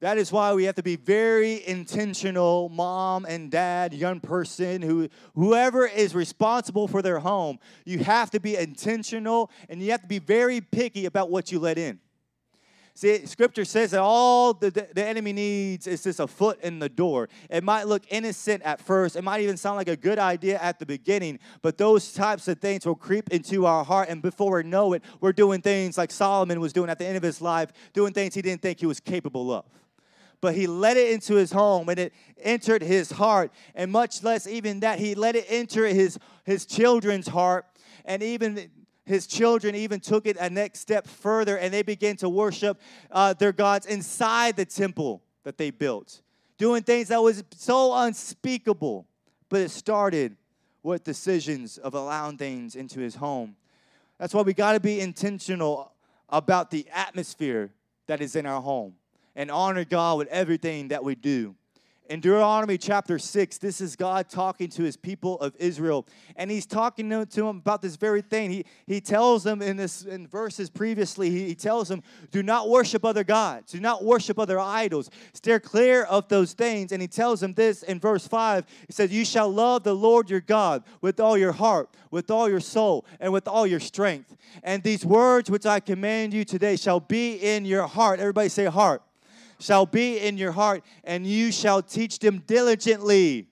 That 0.00 0.16
is 0.16 0.32
why 0.32 0.54
we 0.54 0.64
have 0.64 0.76
to 0.76 0.82
be 0.82 0.96
very 0.96 1.64
intentional, 1.66 2.70
mom 2.70 3.26
and 3.26 3.50
dad, 3.50 3.92
young 3.92 4.20
person, 4.20 4.80
who 4.80 5.10
whoever 5.34 5.86
is 5.86 6.14
responsible 6.14 6.88
for 6.88 7.02
their 7.02 7.18
home. 7.18 7.58
You 7.84 7.98
have 7.98 8.30
to 8.30 8.40
be 8.40 8.56
intentional 8.56 9.50
and 9.68 9.82
you 9.82 9.90
have 9.90 10.00
to 10.00 10.08
be 10.08 10.20
very 10.20 10.62
picky 10.62 11.04
about 11.04 11.28
what 11.28 11.52
you 11.52 11.58
let 11.58 11.76
in. 11.76 12.00
See, 12.94 13.24
scripture 13.24 13.64
says 13.64 13.92
that 13.92 14.00
all 14.00 14.52
the, 14.52 14.70
the 14.70 15.04
enemy 15.04 15.32
needs 15.32 15.86
is 15.86 16.02
just 16.02 16.20
a 16.20 16.26
foot 16.26 16.60
in 16.62 16.78
the 16.78 16.90
door. 16.90 17.30
It 17.48 17.64
might 17.64 17.86
look 17.86 18.02
innocent 18.10 18.62
at 18.64 18.80
first, 18.80 19.16
it 19.16 19.22
might 19.22 19.40
even 19.40 19.56
sound 19.56 19.76
like 19.76 19.88
a 19.88 19.96
good 19.96 20.18
idea 20.18 20.60
at 20.60 20.78
the 20.78 20.84
beginning, 20.84 21.38
but 21.62 21.78
those 21.78 22.12
types 22.12 22.48
of 22.48 22.58
things 22.58 22.84
will 22.84 22.94
creep 22.94 23.30
into 23.30 23.64
our 23.64 23.82
heart, 23.82 24.10
and 24.10 24.20
before 24.20 24.58
we 24.58 24.62
know 24.62 24.92
it, 24.92 25.02
we're 25.20 25.32
doing 25.32 25.62
things 25.62 25.96
like 25.96 26.10
Solomon 26.10 26.60
was 26.60 26.74
doing 26.74 26.90
at 26.90 26.98
the 26.98 27.06
end 27.06 27.16
of 27.16 27.22
his 27.22 27.40
life, 27.40 27.72
doing 27.94 28.12
things 28.12 28.34
he 28.34 28.42
didn't 28.42 28.60
think 28.60 28.80
he 28.80 28.86
was 28.86 29.00
capable 29.00 29.50
of. 29.52 29.64
But 30.42 30.54
he 30.56 30.66
let 30.66 30.96
it 30.96 31.12
into 31.12 31.36
his 31.36 31.52
home 31.52 31.88
and 31.88 31.98
it 31.98 32.12
entered 32.42 32.82
his 32.82 33.12
heart. 33.12 33.52
And 33.76 33.92
much 33.92 34.24
less 34.24 34.48
even 34.48 34.80
that 34.80 34.98
he 34.98 35.14
let 35.14 35.36
it 35.36 35.46
enter 35.48 35.86
his 35.86 36.18
his 36.44 36.66
children's 36.66 37.28
heart. 37.28 37.64
And 38.04 38.24
even 38.24 38.68
his 39.04 39.26
children 39.26 39.74
even 39.74 40.00
took 40.00 40.26
it 40.26 40.36
a 40.38 40.48
next 40.48 40.80
step 40.80 41.06
further 41.06 41.58
and 41.58 41.72
they 41.72 41.82
began 41.82 42.16
to 42.16 42.28
worship 42.28 42.80
uh, 43.10 43.32
their 43.34 43.52
gods 43.52 43.86
inside 43.86 44.56
the 44.56 44.64
temple 44.64 45.22
that 45.42 45.58
they 45.58 45.70
built, 45.70 46.20
doing 46.56 46.82
things 46.82 47.08
that 47.08 47.20
was 47.20 47.42
so 47.56 47.94
unspeakable. 47.94 49.06
But 49.48 49.60
it 49.60 49.70
started 49.70 50.36
with 50.82 51.04
decisions 51.04 51.78
of 51.78 51.94
allowing 51.94 52.38
things 52.38 52.74
into 52.74 53.00
his 53.00 53.14
home. 53.16 53.56
That's 54.18 54.34
why 54.34 54.42
we 54.42 54.54
got 54.54 54.72
to 54.72 54.80
be 54.80 55.00
intentional 55.00 55.92
about 56.28 56.70
the 56.70 56.86
atmosphere 56.92 57.72
that 58.06 58.20
is 58.20 58.36
in 58.36 58.46
our 58.46 58.60
home 58.60 58.94
and 59.34 59.50
honor 59.50 59.84
God 59.84 60.18
with 60.18 60.28
everything 60.28 60.88
that 60.88 61.04
we 61.04 61.14
do. 61.14 61.54
In 62.10 62.20
Deuteronomy 62.20 62.78
chapter 62.78 63.16
6, 63.16 63.58
this 63.58 63.80
is 63.80 63.94
God 63.94 64.28
talking 64.28 64.68
to 64.70 64.82
his 64.82 64.96
people 64.96 65.38
of 65.38 65.54
Israel. 65.58 66.04
And 66.34 66.50
he's 66.50 66.66
talking 66.66 67.08
to, 67.08 67.24
them 67.24 67.46
about 67.46 67.80
this 67.80 67.94
very 67.94 68.22
thing. 68.22 68.50
He, 68.50 68.64
he 68.86 69.00
tells 69.00 69.44
them 69.44 69.62
in 69.62 69.76
this 69.76 70.02
in 70.02 70.26
verses 70.26 70.68
previously, 70.68 71.30
he, 71.30 71.46
he 71.46 71.54
tells 71.54 71.88
them, 71.88 72.02
do 72.32 72.42
not 72.42 72.68
worship 72.68 73.04
other 73.04 73.22
gods, 73.22 73.72
do 73.72 73.80
not 73.80 74.04
worship 74.04 74.38
other 74.38 74.58
idols. 74.58 75.10
Steer 75.32 75.60
clear 75.60 76.02
of 76.02 76.28
those 76.28 76.54
things. 76.54 76.90
And 76.90 77.00
he 77.00 77.08
tells 77.08 77.40
them 77.40 77.54
this 77.54 77.84
in 77.84 78.00
verse 78.00 78.26
5. 78.26 78.66
He 78.88 78.92
says, 78.92 79.12
You 79.12 79.24
shall 79.24 79.50
love 79.50 79.84
the 79.84 79.94
Lord 79.94 80.28
your 80.28 80.40
God 80.40 80.82
with 81.00 81.20
all 81.20 81.38
your 81.38 81.52
heart, 81.52 81.88
with 82.10 82.30
all 82.32 82.48
your 82.48 82.60
soul, 82.60 83.06
and 83.20 83.32
with 83.32 83.46
all 83.46 83.66
your 83.66 83.80
strength. 83.80 84.36
And 84.64 84.82
these 84.82 85.06
words 85.06 85.50
which 85.50 85.66
I 85.66 85.78
command 85.78 86.34
you 86.34 86.44
today 86.44 86.74
shall 86.76 87.00
be 87.00 87.36
in 87.36 87.64
your 87.64 87.86
heart. 87.86 88.18
Everybody 88.18 88.48
say 88.48 88.64
heart 88.64 89.02
shall 89.62 89.86
be 89.86 90.18
in 90.18 90.36
your 90.36 90.52
heart, 90.52 90.84
and 91.04 91.26
you 91.26 91.52
shall 91.52 91.82
teach 91.82 92.18
them 92.18 92.42
diligently 92.46 93.48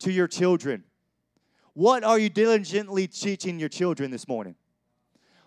to 0.00 0.10
your 0.10 0.26
children. 0.26 0.84
What 1.74 2.04
are 2.04 2.18
you 2.18 2.28
diligently 2.28 3.06
teaching 3.06 3.58
your 3.58 3.68
children 3.68 4.10
this 4.10 4.28
morning? 4.28 4.56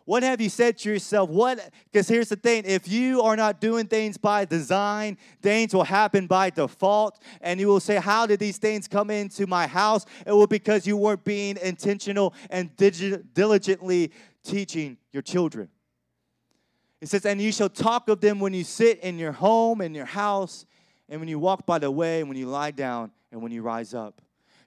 What 0.05 0.21
have 0.21 0.39
you 0.39 0.49
said 0.49 0.77
to 0.79 0.89
yourself? 0.89 1.31
What 1.31 1.59
because 1.91 2.07
here's 2.07 2.29
the 2.29 2.35
thing, 2.35 2.63
if 2.65 2.87
you 2.87 3.21
are 3.23 3.35
not 3.35 3.59
doing 3.59 3.87
things 3.87 4.17
by 4.17 4.45
design, 4.45 5.17
things 5.41 5.73
will 5.73 5.83
happen 5.83 6.27
by 6.27 6.51
default 6.51 7.19
and 7.41 7.59
you 7.59 7.67
will 7.67 7.79
say, 7.79 7.95
"How 7.95 8.27
did 8.27 8.39
these 8.39 8.59
things 8.59 8.87
come 8.87 9.09
into 9.09 9.47
my 9.47 9.65
house?" 9.65 10.05
It 10.25 10.31
will 10.31 10.45
because 10.45 10.85
you 10.85 10.95
weren't 10.95 11.23
being 11.23 11.57
intentional 11.61 12.35
and 12.51 12.69
diligently 12.75 14.11
teaching 14.43 14.97
your 15.11 15.23
children. 15.23 15.69
It 17.01 17.09
says, 17.09 17.25
And 17.25 17.41
you 17.41 17.51
shall 17.51 17.69
talk 17.69 18.09
of 18.09 18.21
them 18.21 18.39
when 18.39 18.53
you 18.53 18.63
sit 18.63 18.99
in 18.99 19.19
your 19.19 19.31
home, 19.31 19.81
in 19.81 19.93
your 19.93 20.05
house, 20.05 20.65
and 21.09 21.19
when 21.19 21.29
you 21.29 21.39
walk 21.39 21.65
by 21.65 21.79
the 21.79 21.91
way, 21.91 22.19
and 22.19 22.29
when 22.29 22.37
you 22.37 22.47
lie 22.47 22.71
down, 22.71 23.11
and 23.31 23.41
when 23.41 23.51
you 23.51 23.61
rise 23.61 23.93
up. 23.93 24.21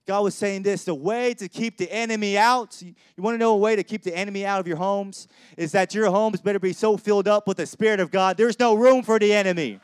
God 0.07 0.23
was 0.23 0.35
saying 0.35 0.63
this 0.63 0.85
the 0.85 0.95
way 0.95 1.35
to 1.35 1.49
keep 1.49 1.77
the 1.77 1.91
enemy 1.93 2.39
out, 2.39 2.81
you 2.81 2.95
want 3.19 3.35
to 3.35 3.39
know 3.39 3.53
a 3.53 3.57
way 3.59 3.77
to 3.77 3.83
keep 3.83 4.03
the 4.03 4.17
enemy 4.17 4.47
out 4.47 4.59
of 4.59 4.67
your 4.67 4.79
homes? 4.79 5.29
Is 5.59 5.73
that 5.73 5.95
your 5.95 6.11
homes 6.11 6.41
better 6.41 6.59
be 6.59 6.73
so 6.73 6.97
filled 6.97 7.29
up 7.29 7.47
with 7.47 7.59
the 7.59 7.67
Spirit 7.67 8.01
of 8.01 8.11
God, 8.11 8.39
there's 8.39 8.59
no 8.59 8.75
room 8.75 9.03
for 9.03 9.19
the 9.19 9.33
enemy. 9.35 9.81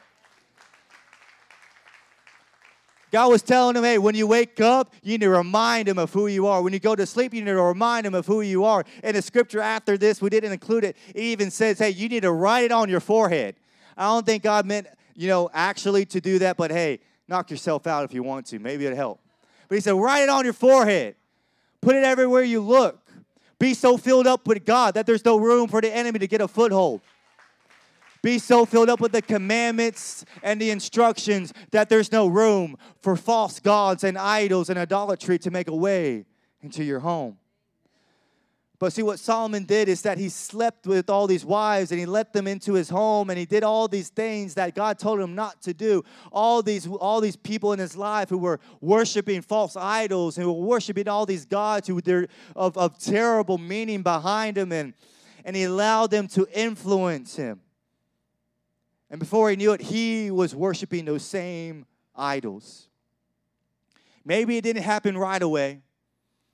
God 3.15 3.31
was 3.31 3.43
telling 3.43 3.77
him, 3.77 3.85
hey, 3.85 3.97
when 3.99 4.17
you 4.17 4.27
wake 4.27 4.61
up, 4.61 4.93
you 5.05 5.13
need 5.13 5.21
to 5.21 5.29
remind 5.29 5.89
him 5.89 5.99
of 5.99 6.13
who 6.13 6.27
you 6.27 6.49
are. 6.49 6.61
When 6.61 6.73
you 6.73 6.81
go 6.81 6.97
to 6.97 7.07
sleep, 7.07 7.33
you 7.33 7.43
need 7.43 7.53
to 7.53 7.63
remind 7.63 8.05
him 8.05 8.13
of 8.13 8.27
who 8.27 8.41
you 8.41 8.65
are. 8.65 8.85
And 9.05 9.17
the 9.17 9.23
scripture 9.23 9.61
after 9.61 9.97
this, 9.97 10.21
we 10.21 10.31
didn't 10.31 10.51
include 10.51 10.83
it, 10.83 10.97
it 11.15 11.21
even 11.21 11.53
says, 11.53 11.79
hey, 11.79 11.91
you 11.91 12.09
need 12.09 12.25
to 12.25 12.33
write 12.33 12.65
it 12.65 12.73
on 12.73 12.89
your 12.89 12.99
forehead. 12.99 13.55
I 13.97 14.07
don't 14.07 14.27
think 14.27 14.43
God 14.43 14.67
meant, 14.67 14.89
you 15.15 15.29
know, 15.29 15.49
actually 15.55 16.07
to 16.07 16.21
do 16.21 16.41
that, 16.41 16.57
but 16.57 16.73
hey, 16.73 16.99
knock 17.29 17.53
yourself 17.53 17.87
out 17.87 18.05
if 18.05 18.13
you 18.13 18.25
want 18.25 18.47
to. 18.47 18.59
Maybe 18.59 18.85
it'll 18.85 18.97
help. 18.97 19.21
But 19.69 19.77
he 19.77 19.81
said, 19.81 19.95
write 19.95 20.25
it 20.25 20.29
on 20.29 20.43
your 20.43 20.53
forehead. 20.53 21.15
Put 21.83 21.95
it 21.95 22.03
everywhere 22.03 22.43
you 22.43 22.63
look. 22.63 23.01
Be 23.61 23.75
so 23.75 23.97
filled 23.97 24.27
up 24.27 24.49
with 24.49 24.65
God 24.65 24.95
that 24.95 25.07
there's 25.07 25.25
no 25.25 25.37
room 25.37 25.69
for 25.69 25.81
the 25.81 25.95
enemy 25.95 26.19
to 26.19 26.27
get 26.27 26.41
a 26.41 26.49
foothold. 26.49 27.01
Be 28.25 28.39
so 28.39 28.65
filled 28.65 28.89
up 28.89 29.01
with 29.01 29.13
the 29.13 29.21
commandments 29.21 30.25
and 30.43 30.59
the 30.59 30.71
instructions 30.71 31.53
that 31.73 31.91
there's 31.91 32.11
no 32.11 32.27
room 32.27 32.79
for 33.03 33.17
false 33.17 33.61
gods 33.61 34.03
and 34.03 34.17
idols 34.17 34.71
and 34.71 34.79
idolatry 34.79 35.39
to 35.41 35.51
make 35.51 35.69
a 35.69 35.77
way 35.77 36.25
into 36.63 36.83
your 36.83 37.01
home. 37.01 37.37
But 38.79 38.95
see, 38.95 39.03
what 39.03 39.19
Solomon 39.19 39.65
did 39.65 39.91
is 39.91 40.01
that 40.03 40.17
he 40.17 40.31
slept 40.31 40.87
with 40.87 41.11
all 41.11 41.27
these 41.27 41.45
wives 41.45 41.91
and 41.91 42.01
he 42.01 42.07
let 42.07 42.33
them 42.33 42.47
into 42.47 42.73
his 42.73 42.89
home 42.89 43.29
and 43.29 43.39
he 43.39 43.45
did 43.45 43.63
all 43.63 43.89
these 43.89 44.09
things 44.09 44.55
that 44.55 44.75
God 44.75 44.99
told 44.99 45.21
him 45.21 45.35
not 45.35 45.61
to 45.61 45.75
do. 45.75 46.03
All 46.33 46.63
these, 46.63 46.87
all 46.87 47.21
these 47.21 47.37
people 47.37 47.75
in 47.75 47.79
his 47.79 47.95
life 47.95 48.31
who 48.31 48.39
were 48.39 48.59
worshiping 48.81 49.43
false 49.43 49.77
idols 49.77 50.39
and 50.39 50.47
who 50.47 50.53
were 50.55 50.67
worshiping 50.67 51.09
all 51.09 51.27
these 51.27 51.45
gods 51.45 51.89
who 51.89 51.97
were 51.97 52.27
of, 52.57 52.79
of 52.79 52.99
terrible 52.99 53.59
meaning 53.59 54.01
behind 54.01 54.57
him 54.57 54.73
and, 54.73 54.95
and 55.45 55.55
he 55.55 55.65
allowed 55.65 56.11
them 56.11 56.27
to 56.29 56.49
influence 56.55 57.37
him. 57.37 57.61
And 59.15 59.21
before 59.21 59.49
he 59.49 59.55
knew 59.55 59.73
it, 59.73 59.81
he 59.81 60.33
was 60.33 60.57
worshiping 60.57 61.05
those 61.05 61.25
same 61.25 61.87
idols. 62.17 62.89
Maybe 64.25 64.57
it 64.57 64.63
didn't 64.63 64.83
happen 64.83 65.17
right 65.17 65.41
away. 65.41 65.83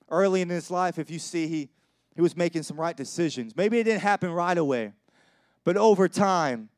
Early 0.09 0.41
in 0.41 0.49
his 0.49 0.69
life, 0.69 0.99
if 0.99 1.09
you 1.09 1.17
see, 1.17 1.47
he, 1.47 1.69
he 2.13 2.21
was 2.21 2.37
making 2.37 2.61
some 2.61 2.79
right 2.79 2.95
decisions. 2.95 3.55
Maybe 3.55 3.79
it 3.79 3.85
didn't 3.85 4.01
happen 4.01 4.29
right 4.29 4.55
away. 4.55 4.93
But 5.63 5.75
over 5.75 6.07
time, 6.07 6.69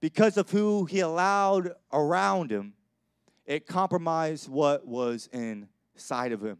because 0.00 0.38
of 0.38 0.48
who 0.48 0.86
he 0.86 1.00
allowed 1.00 1.74
around 1.92 2.50
him, 2.50 2.72
it 3.44 3.66
compromised 3.66 4.48
what 4.48 4.86
was 4.86 5.28
inside 5.34 6.32
of 6.32 6.42
him. 6.42 6.56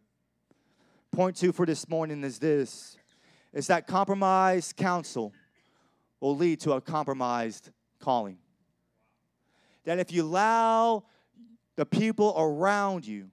Point 1.11 1.37
two 1.37 1.53
for 1.53 1.65
this 1.65 1.89
morning 1.89 2.23
is 2.23 2.39
this 2.39 2.99
is 3.55 3.69
that 3.69 3.87
compromised 3.87 4.77
counsel 4.77 5.33
will 6.21 6.37
lead 6.37 6.61
to 6.61 6.73
a 6.73 6.83
compromised 6.83 7.71
calling 7.99 8.37
that 9.89 9.99
if 9.99 10.13
you 10.13 10.23
allow 10.23 11.03
the 11.77 11.87
people 11.87 12.35
around 12.37 13.07
you 13.07 13.31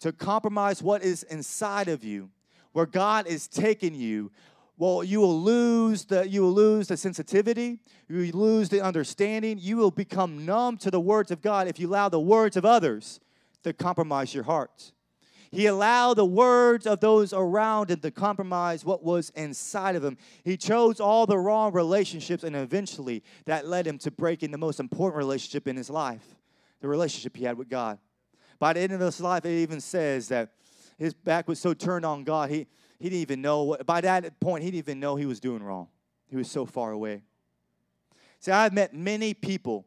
to 0.00 0.12
compromise 0.12 0.82
what 0.82 1.02
is 1.02 1.22
inside 1.22 1.88
of 1.88 2.04
you, 2.04 2.28
where 2.72 2.84
God 2.84 3.26
is 3.26 3.48
taking 3.48 3.94
you, 3.94 4.30
well, 4.76 5.02
you 5.02 5.20
will 5.20 5.40
lose 5.40 6.04
the 6.04 6.28
you 6.28 6.42
will 6.42 6.52
lose 6.52 6.88
the 6.88 6.98
sensitivity, 6.98 7.78
you 8.06 8.32
lose 8.32 8.68
the 8.68 8.82
understanding, 8.82 9.58
you 9.58 9.78
will 9.78 9.90
become 9.90 10.44
numb 10.44 10.76
to 10.78 10.90
the 10.90 11.00
words 11.00 11.30
of 11.30 11.40
God 11.40 11.68
if 11.68 11.80
you 11.80 11.88
allow 11.88 12.10
the 12.10 12.20
words 12.20 12.58
of 12.58 12.66
others 12.66 13.18
to 13.62 13.72
compromise 13.72 14.34
your 14.34 14.44
heart. 14.44 14.92
He 15.54 15.66
allowed 15.66 16.14
the 16.14 16.24
words 16.24 16.86
of 16.86 17.00
those 17.00 17.32
around 17.32 17.90
him 17.90 18.00
to 18.00 18.10
compromise 18.10 18.84
what 18.84 19.04
was 19.04 19.30
inside 19.30 19.94
of 19.94 20.04
him. 20.04 20.18
He 20.42 20.56
chose 20.56 20.98
all 20.98 21.26
the 21.26 21.38
wrong 21.38 21.72
relationships, 21.72 22.42
and 22.42 22.56
eventually 22.56 23.22
that 23.46 23.66
led 23.66 23.86
him 23.86 23.98
to 23.98 24.10
breaking 24.10 24.50
the 24.50 24.58
most 24.58 24.80
important 24.80 25.16
relationship 25.16 25.68
in 25.68 25.76
his 25.76 25.88
life 25.88 26.36
the 26.80 26.88
relationship 26.88 27.34
he 27.34 27.44
had 27.44 27.56
with 27.56 27.70
God. 27.70 27.98
By 28.58 28.74
the 28.74 28.80
end 28.80 28.92
of 28.92 29.00
his 29.00 29.18
life, 29.18 29.46
it 29.46 29.62
even 29.62 29.80
says 29.80 30.28
that 30.28 30.50
his 30.98 31.14
back 31.14 31.48
was 31.48 31.58
so 31.58 31.72
turned 31.72 32.04
on 32.04 32.24
God, 32.24 32.50
he, 32.50 32.66
he 32.98 33.08
didn't 33.08 33.22
even 33.22 33.40
know 33.40 33.62
what, 33.62 33.86
by 33.86 34.02
that 34.02 34.38
point, 34.38 34.64
he 34.64 34.70
didn't 34.70 34.78
even 34.78 35.00
know 35.00 35.16
he 35.16 35.24
was 35.24 35.40
doing 35.40 35.62
wrong. 35.62 35.88
He 36.28 36.36
was 36.36 36.50
so 36.50 36.66
far 36.66 36.92
away. 36.92 37.22
See, 38.38 38.50
I've 38.50 38.74
met 38.74 38.92
many 38.92 39.32
people 39.32 39.86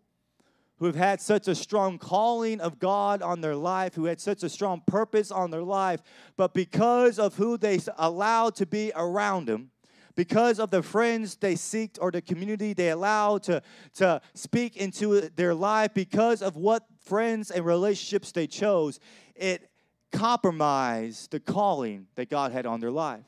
who 0.80 0.86
have 0.86 0.96
had 0.96 1.20
such 1.20 1.48
a 1.48 1.56
strong 1.56 1.98
calling 1.98 2.62
of 2.62 2.80
God 2.80 3.22
on 3.22 3.42
their 3.42 3.56
life, 3.56 3.96
who 3.96 4.06
had 4.06 4.22
such 4.22 4.44
a 4.44 4.50
strong 4.50 4.82
purpose 4.86 5.32
on 5.32 5.50
their 5.50 5.64
life, 5.64 6.02
but 6.36 6.54
because 6.54 7.18
of 7.18 7.36
who 7.36 7.58
they 7.58 7.80
allowed 7.98 8.56
to 8.56 8.66
be 8.66 8.92
around 8.96 9.48
them, 9.48 9.72
because 10.16 10.60
of 10.60 10.72
the 10.72 10.84
friends 10.84 11.36
they 11.36 11.54
seeked 11.54 11.98
or 12.02 12.12
the 12.12 12.22
community 12.22 12.74
they 12.74 12.90
allowed 12.90 13.44
to, 13.44 13.62
to 13.96 14.22
speak 14.34 14.78
into 14.78 15.22
their 15.36 15.54
life, 15.54 15.94
because 15.94 16.42
of 16.42 16.56
what 16.56 16.84
friends 17.00 17.52
and 17.52 17.66
relationships 17.66 18.32
they 18.32 18.48
chose, 18.48 19.00
it 19.36 19.70
compromised 20.12 21.32
the 21.32 21.40
calling 21.40 22.08
that 22.16 22.30
God 22.30 22.52
had 22.52 22.66
on 22.66 22.80
their 22.80 22.92
life. 22.92 23.26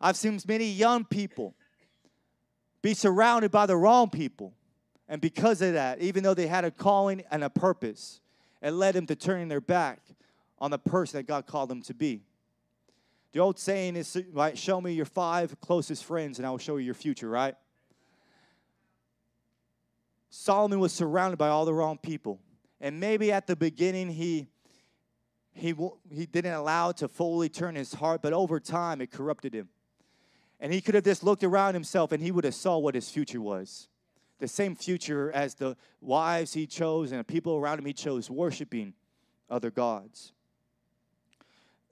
I've 0.00 0.16
seen 0.16 0.40
many 0.46 0.66
young 0.66 1.04
people 1.04 1.54
be 2.82 2.94
surrounded 2.94 3.50
by 3.52 3.66
the 3.66 3.76
wrong 3.76 4.10
people 4.10 4.52
and 5.08 5.20
because 5.20 5.60
of 5.62 5.74
that, 5.74 6.00
even 6.00 6.22
though 6.22 6.34
they 6.34 6.46
had 6.46 6.64
a 6.64 6.70
calling 6.70 7.22
and 7.30 7.44
a 7.44 7.50
purpose, 7.50 8.20
it 8.62 8.70
led 8.70 8.94
them 8.94 9.06
to 9.06 9.16
turning 9.16 9.48
their 9.48 9.60
back 9.60 10.00
on 10.58 10.70
the 10.70 10.78
person 10.78 11.18
that 11.18 11.26
God 11.26 11.46
called 11.46 11.68
them 11.68 11.82
to 11.82 11.94
be. 11.94 12.22
The 13.32 13.40
old 13.40 13.58
saying 13.58 13.96
is, 13.96 14.16
right, 14.32 14.56
show 14.56 14.80
me 14.80 14.92
your 14.92 15.06
five 15.06 15.58
closest 15.60 16.04
friends 16.04 16.38
and 16.38 16.46
I 16.46 16.50
will 16.50 16.58
show 16.58 16.76
you 16.76 16.84
your 16.84 16.94
future, 16.94 17.28
right? 17.28 17.56
Solomon 20.30 20.80
was 20.80 20.92
surrounded 20.92 21.36
by 21.36 21.48
all 21.48 21.64
the 21.64 21.74
wrong 21.74 21.98
people. 21.98 22.40
And 22.80 23.00
maybe 23.00 23.32
at 23.32 23.46
the 23.46 23.56
beginning 23.56 24.10
he 24.10 24.48
he 25.54 25.74
he 26.10 26.24
didn't 26.24 26.54
allow 26.54 26.90
it 26.90 26.96
to 26.98 27.08
fully 27.08 27.50
turn 27.50 27.74
his 27.74 27.92
heart, 27.92 28.22
but 28.22 28.32
over 28.32 28.58
time 28.58 29.00
it 29.02 29.10
corrupted 29.10 29.54
him. 29.54 29.68
And 30.58 30.72
he 30.72 30.80
could 30.80 30.94
have 30.94 31.04
just 31.04 31.22
looked 31.22 31.44
around 31.44 31.74
himself 31.74 32.12
and 32.12 32.22
he 32.22 32.30
would 32.30 32.44
have 32.44 32.54
saw 32.54 32.78
what 32.78 32.94
his 32.94 33.10
future 33.10 33.40
was 33.40 33.88
the 34.42 34.48
same 34.48 34.74
future 34.74 35.30
as 35.30 35.54
the 35.54 35.76
wives 36.00 36.52
he 36.52 36.66
chose 36.66 37.12
and 37.12 37.20
the 37.20 37.24
people 37.24 37.54
around 37.54 37.78
him 37.78 37.86
he 37.86 37.92
chose, 37.92 38.28
worshiping 38.28 38.92
other 39.48 39.70
gods. 39.70 40.32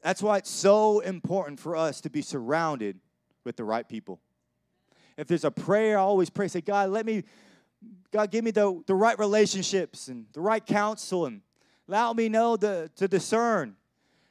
That's 0.02 0.20
why 0.20 0.38
it's 0.38 0.50
so 0.50 0.98
important 0.98 1.60
for 1.60 1.76
us 1.76 2.00
to 2.00 2.10
be 2.10 2.22
surrounded 2.22 2.98
with 3.44 3.54
the 3.54 3.62
right 3.62 3.88
people. 3.88 4.18
If 5.16 5.28
there's 5.28 5.44
a 5.44 5.52
prayer, 5.52 5.96
I 5.96 6.00
always 6.00 6.28
pray, 6.28 6.48
say, 6.48 6.60
God, 6.60 6.90
let 6.90 7.06
me, 7.06 7.22
God, 8.10 8.32
give 8.32 8.42
me 8.42 8.50
the, 8.50 8.82
the 8.84 8.96
right 8.96 9.16
relationships 9.16 10.08
and 10.08 10.26
the 10.32 10.40
right 10.40 10.64
counsel 10.64 11.26
and 11.26 11.42
allow 11.88 12.12
me 12.14 12.28
know 12.28 12.56
the, 12.56 12.90
to 12.96 13.06
discern. 13.06 13.76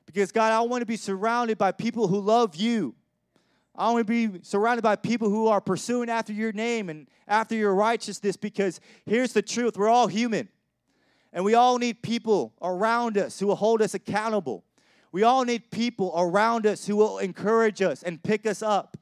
Because, 0.06 0.34
God, 0.34 0.52
I 0.52 0.60
want 0.62 0.82
to 0.82 0.86
be 0.86 0.98
surrounded 0.98 1.58
by 1.58 1.72
people 1.72 2.10
who 2.10 2.20
love 2.20 2.58
you 2.58 2.96
I 3.80 3.92
want 3.92 4.06
to 4.06 4.30
be 4.30 4.40
surrounded 4.44 4.82
by 4.82 4.98
people 4.98 5.30
who 5.30 5.48
are 5.48 5.62
pursuing 5.62 6.10
after 6.10 6.34
your 6.34 6.52
name 6.52 6.90
and 6.90 7.08
after 7.30 7.56
your 7.56 7.74
righteousness 7.74 8.36
because 8.36 8.82
here's 9.06 9.32
the 9.32 9.42
truth 9.42 9.78
we're 9.78 9.88
all 9.88 10.08
human. 10.08 10.50
And 11.32 11.46
we 11.46 11.54
all 11.54 11.78
need 11.78 12.04
people 12.04 12.54
around 12.62 13.18
us 13.18 13.40
who 13.40 13.48
will 13.48 13.56
hold 13.56 13.82
us 13.82 13.94
accountable. 13.94 14.66
We 15.14 15.24
all 15.24 15.46
need 15.46 15.72
people 15.72 16.14
around 16.16 16.68
us 16.68 16.86
who 16.86 16.98
will 16.98 17.20
encourage 17.20 17.82
us 17.82 18.04
and 18.04 18.22
pick 18.22 18.46
us 18.46 18.62
up. 18.62 18.98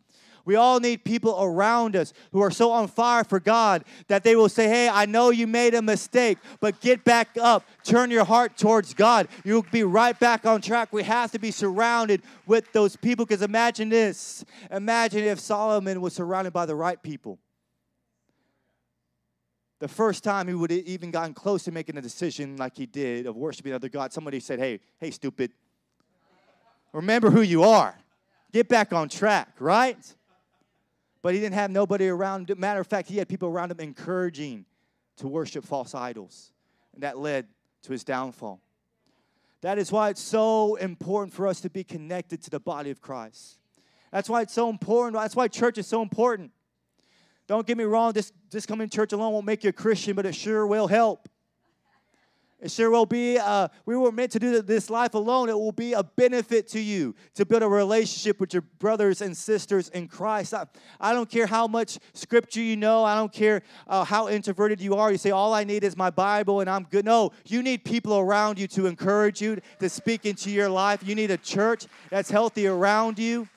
We 0.47 0.55
all 0.55 0.79
need 0.79 1.03
people 1.03 1.37
around 1.37 1.97
us 1.97 2.13
who 2.31 2.39
are 2.39 2.49
so 2.49 2.71
on 2.71 2.87
fire 2.87 3.25
for 3.25 3.37
God 3.37 3.83
that 4.07 4.23
they 4.23 4.37
will 4.37 4.47
say, 4.47 4.69
Hey, 4.69 4.87
I 4.87 5.05
know 5.05 5.29
you 5.29 5.45
made 5.45 5.73
a 5.73 5.81
mistake, 5.81 6.37
but 6.61 6.79
get 6.79 7.03
back 7.03 7.37
up. 7.37 7.65
Turn 7.83 8.09
your 8.11 8.23
heart 8.23 8.55
towards 8.55 8.93
God. 8.93 9.27
You'll 9.43 9.65
be 9.73 9.83
right 9.83 10.17
back 10.17 10.45
on 10.45 10.61
track. 10.61 10.93
We 10.93 11.03
have 11.03 11.33
to 11.33 11.39
be 11.39 11.51
surrounded 11.51 12.21
with 12.45 12.71
those 12.71 12.95
people 12.95 13.25
because 13.25 13.41
imagine 13.41 13.89
this. 13.89 14.45
Imagine 14.71 15.25
if 15.25 15.41
Solomon 15.41 15.99
was 15.99 16.13
surrounded 16.13 16.53
by 16.53 16.65
the 16.65 16.75
right 16.75 17.03
people. 17.03 17.39
The 19.79 19.89
first 19.89 20.23
time 20.23 20.47
he 20.47 20.53
would 20.53 20.71
have 20.71 20.85
even 20.85 21.11
gotten 21.11 21.33
close 21.33 21.65
to 21.65 21.73
making 21.73 21.97
a 21.97 22.01
decision 22.01 22.55
like 22.55 22.77
he 22.77 22.85
did 22.85 23.25
of 23.25 23.35
worshiping 23.35 23.73
other 23.73 23.89
gods, 23.89 24.15
somebody 24.15 24.39
said, 24.39 24.59
Hey, 24.59 24.79
hey, 24.97 25.11
stupid. 25.11 25.51
Remember 26.93 27.31
who 27.31 27.41
you 27.41 27.63
are. 27.63 27.97
Get 28.53 28.69
back 28.69 28.93
on 28.93 29.09
track, 29.09 29.49
right? 29.59 29.97
But 31.27 31.33
he 31.33 31.41
didn't 31.41 31.55
have 31.55 31.71
nobody 31.71 32.07
around. 32.07 32.57
Matter 32.57 32.79
of 32.79 32.87
fact, 32.87 33.09
he 33.09 33.17
had 33.17 33.27
people 33.27 33.49
around 33.49 33.69
him 33.69 33.81
encouraging 33.81 34.63
to 35.17 35.27
worship 35.27 35.65
false 35.65 35.93
idols. 35.93 36.53
And 36.93 37.03
that 37.03 37.17
led 37.17 37.47
to 37.81 37.91
his 37.91 38.05
downfall. 38.05 38.61
That 39.59 39.77
is 39.77 39.91
why 39.91 40.07
it's 40.07 40.21
so 40.21 40.75
important 40.75 41.33
for 41.33 41.45
us 41.45 41.59
to 41.59 41.69
be 41.69 41.83
connected 41.83 42.41
to 42.43 42.49
the 42.49 42.61
body 42.61 42.91
of 42.91 43.01
Christ. 43.01 43.59
That's 44.09 44.29
why 44.29 44.41
it's 44.43 44.53
so 44.53 44.69
important. 44.69 45.21
That's 45.21 45.35
why 45.35 45.49
church 45.49 45.77
is 45.77 45.85
so 45.85 46.01
important. 46.01 46.53
Don't 47.45 47.67
get 47.67 47.77
me 47.77 47.83
wrong, 47.83 48.13
just, 48.13 48.31
just 48.49 48.69
coming 48.69 48.87
to 48.87 48.95
church 48.95 49.11
alone 49.11 49.33
won't 49.33 49.45
make 49.45 49.65
you 49.65 49.71
a 49.71 49.73
Christian, 49.73 50.15
but 50.15 50.25
it 50.25 50.33
sure 50.33 50.65
will 50.65 50.87
help. 50.87 51.27
It 52.59 52.71
sure 52.71 52.89
will 52.89 53.05
be, 53.05 53.37
uh, 53.37 53.67
we 53.85 53.95
were 53.95 54.11
meant 54.11 54.31
to 54.31 54.39
do 54.39 54.61
this 54.63 54.89
life 54.89 55.13
alone. 55.13 55.47
It 55.47 55.53
will 55.53 55.71
be 55.71 55.93
a 55.93 56.03
benefit 56.03 56.67
to 56.69 56.79
you 56.79 57.13
to 57.35 57.45
build 57.45 57.61
a 57.61 57.67
relationship 57.69 58.39
with 58.39 58.51
your 58.51 58.63
brothers 58.79 59.21
and 59.21 59.37
sisters 59.37 59.89
in 59.89 60.07
Christ. 60.07 60.55
I, 60.55 60.65
I 60.99 61.13
don't 61.13 61.29
care 61.29 61.45
how 61.45 61.67
much 61.67 61.99
scripture 62.13 62.61
you 62.61 62.75
know. 62.75 63.03
I 63.03 63.15
don't 63.15 63.31
care 63.31 63.61
uh, 63.87 64.03
how 64.03 64.27
introverted 64.27 64.81
you 64.81 64.95
are. 64.95 65.11
You 65.11 65.19
say, 65.19 65.29
all 65.29 65.53
I 65.53 65.65
need 65.65 65.83
is 65.83 65.95
my 65.95 66.09
Bible 66.09 66.61
and 66.61 66.69
I'm 66.69 66.83
good. 66.89 67.05
No, 67.05 67.31
you 67.45 67.61
need 67.61 67.85
people 67.85 68.17
around 68.17 68.57
you 68.57 68.67
to 68.69 68.87
encourage 68.87 69.39
you, 69.39 69.59
to 69.79 69.87
speak 69.87 70.25
into 70.25 70.49
your 70.49 70.69
life. 70.69 71.07
You 71.07 71.13
need 71.13 71.29
a 71.29 71.37
church 71.37 71.85
that's 72.09 72.31
healthy 72.31 72.65
around 72.65 73.19
you. 73.19 73.47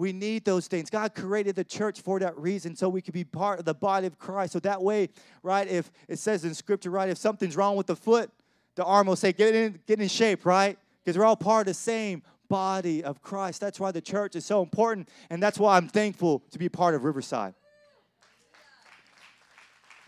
We 0.00 0.14
need 0.14 0.46
those 0.46 0.66
things. 0.66 0.88
God 0.88 1.14
created 1.14 1.56
the 1.56 1.62
church 1.62 2.00
for 2.00 2.18
that 2.20 2.34
reason, 2.38 2.74
so 2.74 2.88
we 2.88 3.02
could 3.02 3.12
be 3.12 3.22
part 3.22 3.58
of 3.58 3.66
the 3.66 3.74
body 3.74 4.06
of 4.06 4.18
Christ. 4.18 4.54
So 4.54 4.58
that 4.60 4.80
way, 4.80 5.10
right, 5.42 5.68
if 5.68 5.92
it 6.08 6.18
says 6.18 6.42
in 6.46 6.54
scripture, 6.54 6.88
right, 6.88 7.10
if 7.10 7.18
something's 7.18 7.54
wrong 7.54 7.76
with 7.76 7.86
the 7.86 7.94
foot, 7.94 8.30
the 8.76 8.84
arm 8.86 9.08
will 9.08 9.14
say, 9.14 9.34
get 9.34 9.54
in, 9.54 9.78
get 9.86 10.00
in 10.00 10.08
shape, 10.08 10.46
right? 10.46 10.78
Because 11.04 11.18
we're 11.18 11.26
all 11.26 11.36
part 11.36 11.66
of 11.66 11.66
the 11.66 11.74
same 11.74 12.22
body 12.48 13.04
of 13.04 13.20
Christ. 13.20 13.60
That's 13.60 13.78
why 13.78 13.90
the 13.90 14.00
church 14.00 14.36
is 14.36 14.46
so 14.46 14.62
important, 14.62 15.10
and 15.28 15.42
that's 15.42 15.58
why 15.58 15.76
I'm 15.76 15.88
thankful 15.88 16.44
to 16.50 16.58
be 16.58 16.70
part 16.70 16.94
of 16.94 17.04
Riverside. 17.04 17.52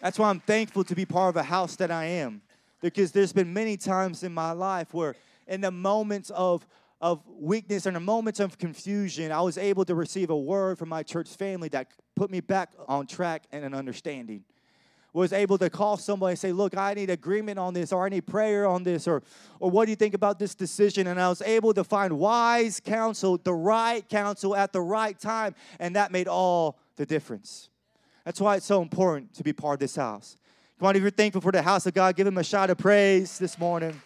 That's 0.01 0.19
why 0.19 0.31
I'm 0.31 0.41
thankful 0.41 0.85
to 0.85 0.95
be 0.95 1.05
part 1.05 1.29
of 1.29 1.37
a 1.37 1.43
house 1.43 1.77
that 1.77 1.91
I 1.91 2.07
am. 2.07 2.41
Because 2.81 3.13
there's 3.13 3.35
been 3.35 3.53
many 3.53 3.77
times 3.77 4.23
in 4.23 4.33
my 4.33 4.53
life 4.53 4.95
where 4.95 5.17
in 5.47 5.61
the 5.61 5.71
moments 5.71 6.31
of 6.31 6.67
of 7.03 7.21
weakness 7.27 7.85
and 7.87 7.97
the 7.97 8.01
moments 8.01 8.39
of 8.39 8.57
confusion, 8.59 9.33
I 9.33 9.41
was 9.41 9.59
able 9.59 9.85
to 9.87 9.95
receive 9.95 10.31
a 10.31 10.39
word 10.39 10.79
from 10.79 10.89
my 10.89 11.03
church 11.03 11.29
family 11.29 11.69
that 11.71 11.91
put 12.15 12.31
me 12.31 12.41
back 12.41 12.71
on 12.87 13.09
track 13.09 13.43
and 13.51 13.65
an 13.65 13.75
understanding. 13.75 14.45
Was 15.13 15.35
able 15.35 15.59
to 15.59 15.69
call 15.69 15.99
somebody 15.99 16.31
and 16.31 16.39
say, 16.39 16.53
Look, 16.53 16.75
I 16.75 16.95
need 16.95 17.11
agreement 17.11 17.59
on 17.59 17.75
this, 17.75 17.93
or 17.93 18.07
I 18.07 18.09
need 18.09 18.27
prayer 18.27 18.67
on 18.67 18.83
this, 18.83 19.07
or, 19.07 19.23
or 19.61 19.71
what 19.71 19.85
do 19.85 19.91
you 19.91 19.97
think 19.97 20.15
about 20.15 20.39
this 20.39 20.55
decision? 20.55 21.07
And 21.07 21.21
I 21.21 21.29
was 21.29 21.43
able 21.43 21.75
to 21.75 21.85
find 21.85 22.19
wise 22.19 22.81
counsel, 22.81 23.37
the 23.37 23.53
right 23.53 24.09
counsel 24.09 24.57
at 24.57 24.73
the 24.73 24.81
right 24.81 25.19
time, 25.19 25.55
and 25.79 25.97
that 25.97 26.13
made 26.13 26.29
all 26.29 26.79
the 26.97 27.05
difference. 27.05 27.69
That's 28.25 28.41
why 28.41 28.57
it's 28.57 28.65
so 28.65 28.81
important 28.81 29.35
to 29.35 29.43
be 29.43 29.53
part 29.53 29.75
of 29.75 29.81
this 29.81 29.97
house. 29.97 30.39
Come 30.79 30.89
on, 30.89 30.97
if 30.97 31.03
you're 31.03 31.11
thankful 31.11 31.43
for 31.43 31.53
the 31.53 31.61
house 31.61 31.85
of 31.85 31.93
God, 31.93 32.17
give 32.17 32.27
him 32.27 32.39
a 32.39 32.45
shout 32.45 32.71
of 32.71 32.79
praise 32.79 33.39
this 33.39 33.59
morning. 33.59 34.01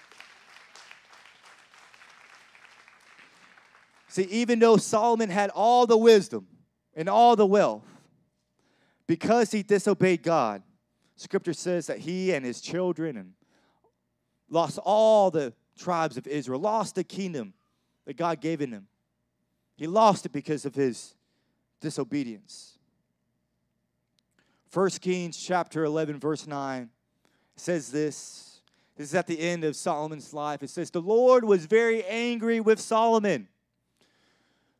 See, 4.17 4.23
even 4.31 4.61
though 4.61 4.79
Solomon 4.79 5.29
had 5.29 5.51
all 5.51 5.87
the 5.87 5.99
wisdom 5.99 6.47
and 6.95 7.07
all 7.07 7.37
the 7.37 7.45
wealth, 7.45 7.85
because 9.07 9.51
he 9.51 9.63
disobeyed 9.63 10.23
God, 10.23 10.63
scripture 11.17 11.53
says 11.53 11.89
that 11.89 11.99
he 11.99 12.33
and 12.33 12.43
his 12.43 12.63
children 12.63 13.19
and 13.19 13.35
lost 14.49 14.79
all 14.79 15.31
the 15.31 15.53
tribes 15.79 16.17
of 16.17 16.27
Israel, 16.27 16.59
lost 16.59 16.95
the 16.95 17.05
kingdom 17.05 17.53
that 18.07 18.17
God 18.17 18.41
gave 18.41 18.63
in 18.63 18.73
him. 18.73 18.87
He 19.77 19.87
lost 19.87 20.25
it 20.25 20.33
because 20.33 20.65
of 20.65 20.75
his 20.75 21.15
disobedience. 21.83 22.79
1 24.73 24.89
Kings 25.03 25.37
chapter 25.37 25.85
11, 25.85 26.19
verse 26.19 26.47
9 26.47 26.89
says 27.55 27.93
this. 27.93 28.63
This 28.97 29.09
is 29.09 29.15
at 29.15 29.27
the 29.27 29.39
end 29.39 29.63
of 29.63 29.77
Solomon's 29.77 30.33
life. 30.33 30.63
It 30.63 30.71
says, 30.71 30.91
The 30.91 31.03
Lord 31.03 31.45
was 31.45 31.67
very 31.67 32.03
angry 32.07 32.61
with 32.61 32.81
Solomon 32.81 33.49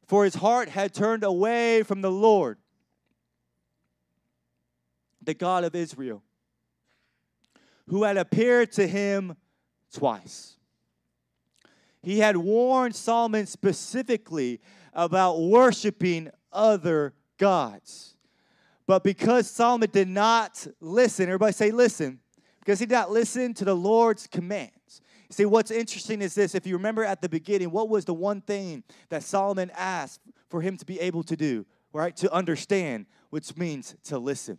for 0.07 0.25
his 0.25 0.37
heart 0.37 0.69
had 0.69 0.95
turned 0.95 1.25
away 1.25 1.83
from 1.83 2.01
the 2.01 2.11
Lord, 2.11 2.59
the 5.23 5.35
God 5.35 5.65
of 5.65 5.75
Israel, 5.75 6.23
who 7.89 8.05
had 8.05 8.17
appeared 8.17 8.73
to 8.73 8.87
him 8.87 9.37
twice. 9.93 10.57
He 12.03 12.21
had 12.21 12.37
warned 12.37 12.95
Solomon 12.95 13.47
specifically 13.47 14.61
about 14.93 15.41
worshiping 15.41 16.31
other 16.53 17.15
gods. 17.37 18.15
But 18.87 19.03
because 19.03 19.51
Solomon 19.51 19.91
did 19.91 20.07
not 20.07 20.67
listen, 20.81 21.25
everybody 21.27 21.53
say, 21.53 21.73
listen, 21.73 22.21
because 22.67 22.81
he 22.81 22.87
did 22.87 22.97
not 22.97 23.13
listen 23.13 23.55
to 23.55 23.65
the 23.65 23.77
Lord's 23.77 24.27
commands. 24.27 25.01
See, 25.31 25.45
what's 25.45 25.71
interesting 25.71 26.21
is 26.21 26.35
this 26.35 26.53
if 26.53 26.67
you 26.67 26.75
remember 26.77 27.05
at 27.05 27.23
the 27.23 27.29
beginning, 27.29 27.71
what 27.71 27.89
was 27.89 28.05
the 28.05 28.13
one 28.13 28.41
thing 28.41 28.83
that 29.09 29.23
Solomon 29.23 29.71
asked 29.77 30.21
for 30.49 30.61
him 30.61 30.77
to 30.79 30.85
be 30.85 30.99
able 30.99 31.23
to 31.25 31.37
do, 31.37 31.65
right? 31.93 32.17
To 32.17 32.33
understand, 32.33 33.07
which 33.31 33.57
means 33.57 33.95
to 34.07 34.19
listen. 34.19 34.59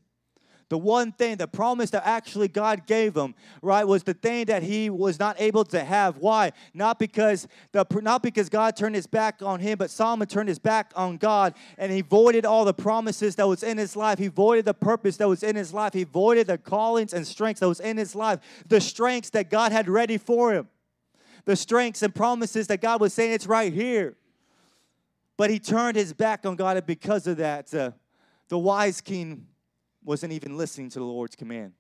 The 0.70 0.78
one 0.78 1.14
thing, 1.14 1.38
the 1.38 1.48
promise 1.48 1.92
that 1.92 2.06
actually 2.06 2.50
God 2.50 2.86
gave 2.86 3.16
him, 3.16 3.36
right, 3.62 3.88
was 3.88 4.04
the 4.04 4.14
thing 4.14 4.48
that 4.48 4.64
he 4.64 4.90
was 4.90 5.18
not 5.18 5.40
able 5.40 5.64
to 5.66 5.82
have. 5.82 6.18
Why? 6.18 6.52
Not 6.74 7.00
because 7.00 7.48
the 7.72 7.86
not 8.02 8.22
because 8.22 8.50
God 8.50 8.76
turned 8.76 8.96
his 8.96 9.08
back 9.08 9.42
on 9.42 9.62
him, 9.62 9.78
but 9.78 9.90
Solomon 9.90 10.28
turned 10.28 10.50
his 10.50 10.60
back 10.60 10.92
on 10.94 11.16
God 11.16 11.54
and 11.78 11.90
he 11.90 12.02
voided 12.02 12.46
all 12.46 12.66
the 12.66 12.74
promises 12.74 13.36
that 13.36 13.48
was 13.48 13.64
in 13.64 13.78
his 13.78 13.96
life. 13.96 14.20
He 14.20 14.28
voided 14.28 14.66
the 14.66 14.74
purpose 14.74 15.16
that 15.18 15.30
was 15.30 15.42
in 15.42 15.56
his 15.56 15.74
life. 15.74 15.94
He 15.94 16.04
voided 16.04 16.48
the 16.48 16.58
callings 16.58 17.14
and 17.14 17.26
strengths 17.26 17.62
that 17.62 17.70
was 17.70 17.80
in 17.80 17.96
his 17.96 18.14
life. 18.14 18.40
The 18.68 18.82
strengths 18.82 19.30
that 19.30 19.50
God 19.50 19.72
had 19.72 19.88
ready 19.88 20.18
for 20.18 20.54
him. 20.54 20.68
The 21.46 21.56
strengths 21.56 22.02
and 22.02 22.14
promises 22.14 22.68
that 22.68 22.82
God 22.82 23.00
was 23.00 23.14
saying 23.14 23.32
it's 23.32 23.48
right 23.48 23.72
here. 23.72 24.18
But 25.38 25.50
he 25.50 25.60
turned 25.60 25.96
his 25.96 26.12
back 26.12 26.46
on 26.46 26.56
God, 26.56 26.78
and 26.78 26.86
because 26.86 27.26
of 27.28 27.38
that, 27.38 27.74
uh, 27.74 27.92
the 28.50 28.58
wise 28.58 29.00
king 29.02 29.46
wasn't 30.08 30.32
even 30.32 30.56
listening 30.56 30.90
to 30.90 31.00
the 31.00 31.06
Lord's 31.06 31.36
command. 31.36 31.74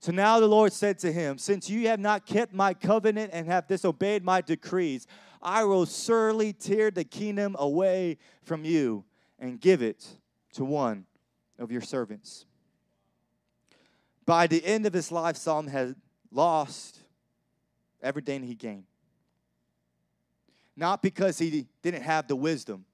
So 0.00 0.12
now 0.12 0.38
the 0.40 0.46
Lord 0.46 0.74
said 0.74 0.98
to 0.98 1.10
him, 1.10 1.38
Since 1.38 1.70
you 1.70 1.88
have 1.88 1.98
not 1.98 2.26
kept 2.26 2.52
my 2.52 2.74
covenant 2.74 3.30
and 3.32 3.46
have 3.46 3.66
disobeyed 3.66 4.22
my 4.22 4.42
decrees, 4.42 5.06
I 5.40 5.64
will 5.64 5.86
surely 5.86 6.52
tear 6.52 6.90
the 6.90 7.04
kingdom 7.04 7.56
away 7.58 8.18
from 8.42 8.64
you 8.64 9.04
and 9.38 9.58
give 9.58 9.80
it 9.80 10.06
to 10.52 10.64
one 10.64 11.06
of 11.58 11.72
your 11.72 11.80
servants. 11.80 12.44
By 14.26 14.46
the 14.46 14.62
end 14.64 14.84
of 14.84 14.92
his 14.92 15.10
life, 15.10 15.36
Solomon 15.36 15.72
had 15.72 15.96
lost 16.30 16.98
everything 18.02 18.42
he 18.42 18.54
gained. 18.54 18.84
Not 20.76 21.02
because 21.02 21.38
he 21.38 21.66
didn't 21.82 22.02
have 22.02 22.28
the 22.28 22.36
wisdom, 22.36 22.84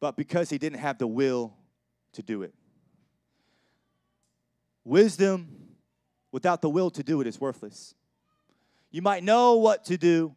but 0.00 0.16
because 0.16 0.50
he 0.50 0.58
didn't 0.58 0.80
have 0.80 0.98
the 0.98 1.06
will 1.06 1.54
to 2.12 2.22
do 2.22 2.42
it. 2.42 2.54
Wisdom 4.84 5.76
without 6.32 6.62
the 6.62 6.68
will 6.68 6.90
to 6.90 7.02
do 7.02 7.20
it 7.20 7.26
is 7.26 7.40
worthless. 7.40 7.94
You 8.90 9.02
might 9.02 9.22
know 9.22 9.56
what 9.56 9.84
to 9.86 9.96
do, 9.96 10.34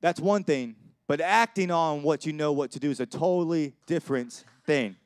that's 0.00 0.20
one 0.20 0.44
thing, 0.44 0.76
but 1.06 1.20
acting 1.20 1.70
on 1.70 2.02
what 2.02 2.24
you 2.24 2.32
know 2.32 2.52
what 2.52 2.70
to 2.72 2.80
do 2.80 2.90
is 2.90 3.00
a 3.00 3.06
totally 3.06 3.74
different 3.86 4.44
thing. 4.64 4.96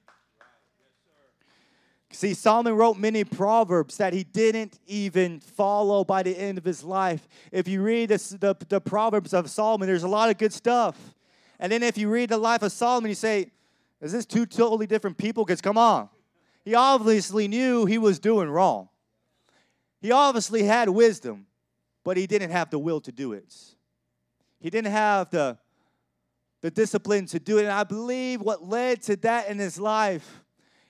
See, 2.15 2.35
Solomon 2.35 2.75
wrote 2.75 2.97
many 2.97 3.25
proverbs 3.25 3.97
that 3.97 4.13
he 4.13 4.23
didn't 4.23 4.79
even 4.87 5.41
follow 5.41 6.05
by 6.05 6.23
the 6.23 6.39
end 6.39 6.59
of 6.59 6.65
his 6.65 6.85
life. 6.85 7.27
If 7.51 7.67
you 7.67 7.83
read 7.83 8.11
this, 8.11 8.29
the, 8.29 8.55
the 8.69 8.81
Proverbs 8.81 9.35
of 9.35 9.51
Solomon, 9.51 9.89
there's 9.89 10.05
a 10.05 10.09
lot 10.09 10.31
of 10.31 10.39
good 10.39 10.53
stuff. 10.53 10.97
And 11.59 11.73
then 11.73 11.83
if 11.83 11.99
you 11.99 12.09
read 12.09 12.29
the 12.29 12.39
life 12.39 12.63
of 12.63 12.71
Solomon, 12.71 13.09
you 13.09 13.17
say, 13.17 13.51
is 14.01 14.13
this 14.13 14.27
two 14.27 14.47
totally 14.47 14.87
different 14.87 15.17
people? 15.17 15.45
Because 15.45 15.61
come 15.61 15.79
on. 15.79 16.09
He 16.65 16.75
obviously 16.75 17.49
knew 17.49 17.87
he 17.87 17.99
was 17.99 18.19
doing 18.19 18.49
wrong. 18.49 18.89
He 20.01 20.13
obviously 20.13 20.63
had 20.63 20.89
wisdom, 20.89 21.47
but 22.05 22.17
he 22.17 22.27
didn't 22.27 22.51
have 22.51 22.71
the 22.71 22.79
will 22.79 23.01
to 23.03 23.13
do 23.13 23.33
it. 23.33 23.55
He 24.61 24.71
didn't 24.71 24.93
have 24.93 25.31
the, 25.31 25.59
the 26.61 26.71
discipline 26.71 27.27
to 27.27 27.39
do 27.39 27.59
it. 27.59 27.63
And 27.63 27.73
I 27.73 27.85
believe 27.85 28.41
what 28.41 28.63
led 28.63 29.03
to 29.03 29.17
that 29.17 29.49
in 29.49 29.59
his 29.59 29.79
life 29.79 30.44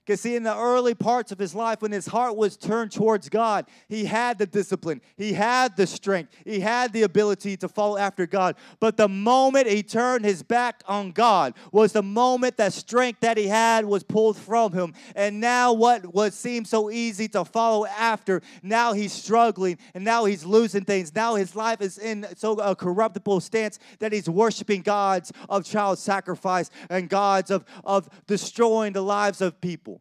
because, 0.04 0.20
see, 0.20 0.36
in 0.36 0.42
the 0.42 0.54
early 0.54 0.94
parts 0.94 1.32
of 1.32 1.38
his 1.38 1.54
life, 1.54 1.80
when 1.80 1.90
his 1.90 2.06
heart 2.06 2.36
was 2.36 2.58
turned 2.58 2.92
towards 2.92 3.30
God, 3.30 3.64
he 3.88 4.04
had 4.04 4.36
the 4.36 4.44
discipline, 4.44 5.00
he 5.16 5.32
had 5.32 5.76
the 5.76 5.86
strength, 5.86 6.34
he 6.44 6.60
had 6.60 6.92
the 6.92 7.02
ability 7.02 7.56
to 7.58 7.68
follow 7.68 7.96
after 7.96 8.26
God. 8.26 8.56
But 8.80 8.98
the 8.98 9.08
moment 9.08 9.66
he 9.66 9.82
turned 9.82 10.26
his 10.26 10.42
back 10.42 10.82
on 10.86 11.12
God 11.12 11.54
was 11.72 11.92
the 11.92 12.02
moment 12.02 12.58
that 12.58 12.74
strength 12.74 13.20
that 13.20 13.38
he 13.38 13.46
had 13.46 13.86
was 13.86 14.02
pulled 14.02 14.36
from 14.36 14.72
him. 14.72 14.92
And 15.14 15.40
now, 15.40 15.72
what 15.72 16.12
was 16.12 16.34
seemed 16.34 16.68
so 16.68 16.90
easy 16.90 17.26
to 17.28 17.44
follow 17.46 17.86
after, 17.86 18.42
now 18.62 18.92
he's 18.92 19.12
struggling 19.12 19.78
and 19.94 20.04
now 20.04 20.26
he's 20.26 20.44
losing 20.44 20.84
things. 20.84 21.14
Now 21.14 21.36
his 21.36 21.56
life 21.56 21.80
is 21.80 21.96
in 21.96 22.26
so 22.36 22.52
a 22.54 22.76
corruptible 22.76 23.40
stance 23.40 23.78
that 24.00 24.12
he's 24.12 24.28
worshiping 24.28 24.82
gods 24.82 25.32
of 25.48 25.64
child 25.64 25.98
sacrifice 25.98 26.70
and 26.90 27.08
gods 27.08 27.50
of, 27.50 27.64
of 27.84 28.10
destroying 28.26 28.92
the 28.92 29.02
lives 29.02 29.40
of 29.40 29.58
people 29.62 29.93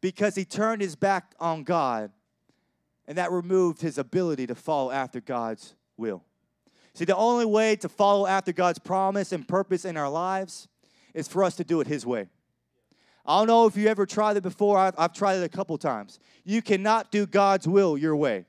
because 0.00 0.34
he 0.34 0.44
turned 0.44 0.82
his 0.82 0.96
back 0.96 1.34
on 1.38 1.64
God, 1.64 2.10
and 3.06 3.18
that 3.18 3.30
removed 3.30 3.80
his 3.80 3.98
ability 3.98 4.46
to 4.46 4.54
follow 4.54 4.90
after 4.90 5.20
God's 5.20 5.74
will. 5.96 6.24
See, 6.94 7.04
the 7.04 7.16
only 7.16 7.46
way 7.46 7.76
to 7.76 7.88
follow 7.88 8.26
after 8.26 8.52
God's 8.52 8.78
promise 8.78 9.32
and 9.32 9.46
purpose 9.46 9.84
in 9.84 9.96
our 9.96 10.10
lives 10.10 10.68
is 11.14 11.28
for 11.28 11.44
us 11.44 11.56
to 11.56 11.64
do 11.64 11.80
it 11.80 11.86
His 11.86 12.04
way. 12.04 12.28
I 13.24 13.38
don't 13.38 13.46
know 13.46 13.66
if 13.66 13.76
you 13.76 13.86
ever 13.88 14.06
tried 14.06 14.36
it 14.36 14.42
before. 14.42 14.78
I've, 14.78 14.94
I've 14.98 15.12
tried 15.12 15.36
it 15.36 15.44
a 15.44 15.48
couple 15.48 15.76
times. 15.78 16.18
You 16.44 16.62
cannot 16.62 17.10
do 17.10 17.26
God's 17.26 17.68
will 17.68 17.96
your 17.96 18.16
way. 18.16 18.46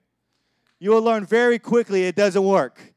You 0.80 0.92
will 0.92 1.04
learn 1.04 1.26
very 1.26 1.60
quickly 1.60 2.04
it 2.04 2.16
doesn't 2.16 2.44
work. 2.44 2.91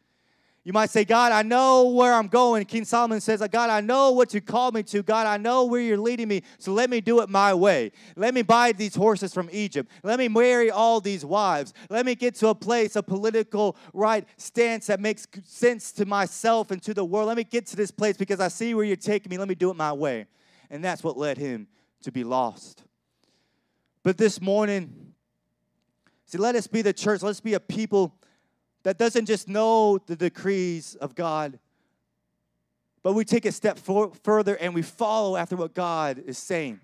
You 0.64 0.72
might 0.72 0.88
say, 0.88 1.04
God, 1.04 1.30
I 1.30 1.42
know 1.42 1.90
where 1.90 2.14
I'm 2.14 2.26
going. 2.26 2.64
King 2.64 2.86
Solomon 2.86 3.20
says, 3.20 3.42
uh, 3.42 3.46
God, 3.46 3.68
I 3.68 3.82
know 3.82 4.12
what 4.12 4.32
you 4.32 4.40
called 4.40 4.72
me 4.72 4.82
to. 4.84 5.02
God, 5.02 5.26
I 5.26 5.36
know 5.36 5.66
where 5.66 5.82
you're 5.82 5.98
leading 5.98 6.26
me. 6.26 6.42
So 6.58 6.72
let 6.72 6.88
me 6.88 7.02
do 7.02 7.20
it 7.20 7.28
my 7.28 7.52
way. 7.52 7.92
Let 8.16 8.32
me 8.32 8.40
buy 8.40 8.72
these 8.72 8.94
horses 8.94 9.34
from 9.34 9.50
Egypt. 9.52 9.90
Let 10.02 10.18
me 10.18 10.26
marry 10.26 10.70
all 10.70 11.02
these 11.02 11.22
wives. 11.22 11.74
Let 11.90 12.06
me 12.06 12.14
get 12.14 12.34
to 12.36 12.48
a 12.48 12.54
place, 12.54 12.96
a 12.96 13.02
political 13.02 13.76
right 13.92 14.26
stance 14.38 14.86
that 14.86 15.00
makes 15.00 15.26
sense 15.44 15.92
to 15.92 16.06
myself 16.06 16.70
and 16.70 16.82
to 16.84 16.94
the 16.94 17.04
world. 17.04 17.28
Let 17.28 17.36
me 17.36 17.44
get 17.44 17.66
to 17.66 17.76
this 17.76 17.90
place 17.90 18.16
because 18.16 18.40
I 18.40 18.48
see 18.48 18.74
where 18.74 18.86
you're 18.86 18.96
taking 18.96 19.28
me. 19.28 19.36
Let 19.36 19.48
me 19.48 19.54
do 19.54 19.70
it 19.70 19.76
my 19.76 19.92
way. 19.92 20.24
And 20.70 20.82
that's 20.82 21.04
what 21.04 21.18
led 21.18 21.36
him 21.36 21.68
to 22.04 22.10
be 22.10 22.24
lost. 22.24 22.84
But 24.02 24.16
this 24.16 24.40
morning, 24.40 25.12
see, 26.24 26.38
let 26.38 26.54
us 26.54 26.66
be 26.66 26.80
the 26.80 26.94
church. 26.94 27.20
Let's 27.20 27.40
be 27.40 27.52
a 27.52 27.60
people 27.60 28.14
that 28.84 28.98
doesn't 28.98 29.26
just 29.26 29.48
know 29.48 29.98
the 30.06 30.14
decrees 30.14 30.94
of 30.96 31.14
God, 31.14 31.58
but 33.02 33.14
we 33.14 33.24
take 33.24 33.44
a 33.44 33.52
step 33.52 33.78
for, 33.78 34.12
further 34.22 34.54
and 34.56 34.74
we 34.74 34.82
follow 34.82 35.36
after 35.36 35.56
what 35.56 35.74
God 35.74 36.22
is 36.24 36.38
saying. 36.38 36.80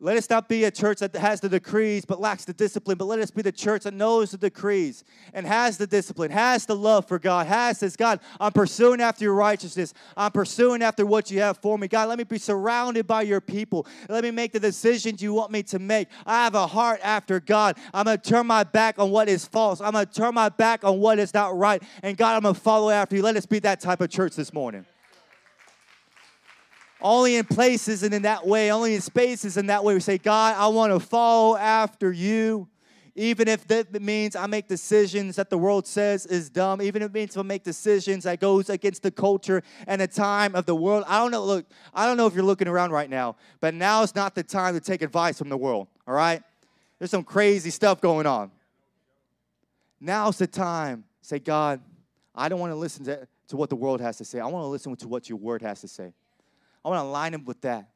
Let 0.00 0.16
us 0.16 0.30
not 0.30 0.48
be 0.48 0.62
a 0.62 0.70
church 0.70 0.98
that 1.00 1.14
has 1.16 1.40
the 1.40 1.48
decrees 1.48 2.04
but 2.04 2.20
lacks 2.20 2.44
the 2.44 2.52
discipline, 2.52 2.98
but 2.98 3.06
let 3.06 3.18
us 3.18 3.32
be 3.32 3.42
the 3.42 3.50
church 3.50 3.82
that 3.82 3.94
knows 3.94 4.30
the 4.30 4.38
decrees 4.38 5.02
and 5.34 5.44
has 5.44 5.76
the 5.76 5.88
discipline, 5.88 6.30
has 6.30 6.66
the 6.66 6.76
love 6.76 7.08
for 7.08 7.18
God, 7.18 7.48
has 7.48 7.80
this 7.80 7.96
God, 7.96 8.20
I'm 8.38 8.52
pursuing 8.52 9.00
after 9.00 9.24
your 9.24 9.34
righteousness. 9.34 9.94
I'm 10.16 10.30
pursuing 10.30 10.82
after 10.82 11.04
what 11.04 11.32
you 11.32 11.40
have 11.40 11.58
for 11.58 11.76
me. 11.76 11.88
God, 11.88 12.08
let 12.08 12.18
me 12.18 12.24
be 12.24 12.38
surrounded 12.38 13.08
by 13.08 13.22
your 13.22 13.40
people. 13.40 13.86
Let 14.08 14.22
me 14.22 14.30
make 14.30 14.52
the 14.52 14.60
decisions 14.60 15.20
you 15.20 15.34
want 15.34 15.50
me 15.50 15.64
to 15.64 15.80
make. 15.80 16.08
I 16.24 16.44
have 16.44 16.54
a 16.54 16.68
heart 16.68 17.00
after 17.02 17.40
God. 17.40 17.76
I'm 17.92 18.04
going 18.04 18.18
to 18.18 18.28
turn 18.28 18.46
my 18.46 18.62
back 18.62 19.00
on 19.00 19.10
what 19.10 19.28
is 19.28 19.44
false. 19.46 19.80
I'm 19.80 19.92
going 19.92 20.06
to 20.06 20.12
turn 20.12 20.34
my 20.34 20.48
back 20.48 20.84
on 20.84 21.00
what 21.00 21.18
is 21.18 21.34
not 21.34 21.56
right. 21.56 21.82
And 22.04 22.16
God, 22.16 22.36
I'm 22.36 22.42
going 22.42 22.54
to 22.54 22.60
follow 22.60 22.90
after 22.90 23.16
you. 23.16 23.22
Let 23.22 23.36
us 23.36 23.46
be 23.46 23.58
that 23.60 23.80
type 23.80 24.00
of 24.00 24.10
church 24.10 24.36
this 24.36 24.52
morning. 24.52 24.86
Only 27.00 27.36
in 27.36 27.44
places 27.44 28.02
and 28.02 28.12
in 28.12 28.22
that 28.22 28.46
way, 28.46 28.72
only 28.72 28.94
in 28.94 29.00
spaces 29.00 29.56
in 29.56 29.66
that 29.66 29.84
way, 29.84 29.94
we 29.94 30.00
say, 30.00 30.18
God, 30.18 30.56
I 30.56 30.66
want 30.68 30.92
to 30.92 31.00
follow 31.00 31.56
after 31.56 32.12
you. 32.12 32.68
Even 33.14 33.48
if 33.48 33.66
that 33.66 34.00
means 34.00 34.36
I 34.36 34.46
make 34.46 34.68
decisions 34.68 35.36
that 35.36 35.50
the 35.50 35.58
world 35.58 35.88
says 35.88 36.24
is 36.24 36.50
dumb, 36.50 36.80
even 36.80 37.02
if 37.02 37.06
it 37.06 37.14
means 37.14 37.36
I 37.36 37.42
make 37.42 37.64
decisions 37.64 38.22
that 38.24 38.38
goes 38.38 38.70
against 38.70 39.02
the 39.02 39.10
culture 39.10 39.64
and 39.88 40.00
the 40.00 40.06
time 40.06 40.54
of 40.54 40.66
the 40.66 40.74
world. 40.74 41.02
I 41.08 41.18
don't 41.18 41.32
know, 41.32 41.44
look, 41.44 41.66
I 41.92 42.06
don't 42.06 42.16
know 42.16 42.28
if 42.28 42.34
you're 42.34 42.44
looking 42.44 42.68
around 42.68 42.92
right 42.92 43.10
now, 43.10 43.34
but 43.60 43.74
now 43.74 44.04
is 44.04 44.14
not 44.14 44.36
the 44.36 44.44
time 44.44 44.74
to 44.74 44.80
take 44.80 45.02
advice 45.02 45.36
from 45.36 45.48
the 45.48 45.56
world, 45.56 45.88
all 46.06 46.14
right? 46.14 46.44
There's 47.00 47.10
some 47.10 47.24
crazy 47.24 47.70
stuff 47.70 48.00
going 48.00 48.26
on. 48.26 48.52
Now's 50.00 50.38
the 50.38 50.46
time. 50.46 51.02
Say, 51.20 51.40
God, 51.40 51.80
I 52.36 52.48
don't 52.48 52.60
want 52.60 52.70
to 52.70 52.76
listen 52.76 53.04
to, 53.06 53.26
to 53.48 53.56
what 53.56 53.68
the 53.68 53.76
world 53.76 54.00
has 54.00 54.16
to 54.18 54.24
say. 54.24 54.38
I 54.38 54.46
want 54.46 54.62
to 54.62 54.68
listen 54.68 54.94
to 54.94 55.08
what 55.08 55.28
your 55.28 55.38
word 55.38 55.62
has 55.62 55.80
to 55.80 55.88
say. 55.88 56.12
I 56.88 56.90
want 56.90 57.04
to 57.04 57.10
line 57.10 57.34
up 57.34 57.44
with 57.44 57.60
that. 57.60 57.90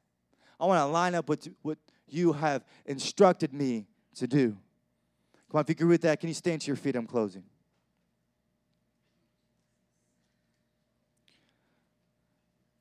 I 0.60 0.66
want 0.66 0.78
to 0.78 0.84
line 0.84 1.14
up 1.14 1.26
with 1.26 1.48
what 1.62 1.78
you 2.06 2.34
have 2.34 2.62
instructed 2.84 3.54
me 3.54 3.86
to 4.16 4.26
do. 4.26 4.50
Come 5.50 5.58
on, 5.58 5.60
if 5.62 5.70
you 5.70 5.72
agree 5.72 5.88
with 5.88 6.02
that, 6.02 6.20
can 6.20 6.28
you 6.28 6.34
stand 6.34 6.60
to 6.60 6.66
your 6.66 6.76
feet? 6.76 6.94
I'm 6.94 7.06
closing. 7.06 7.42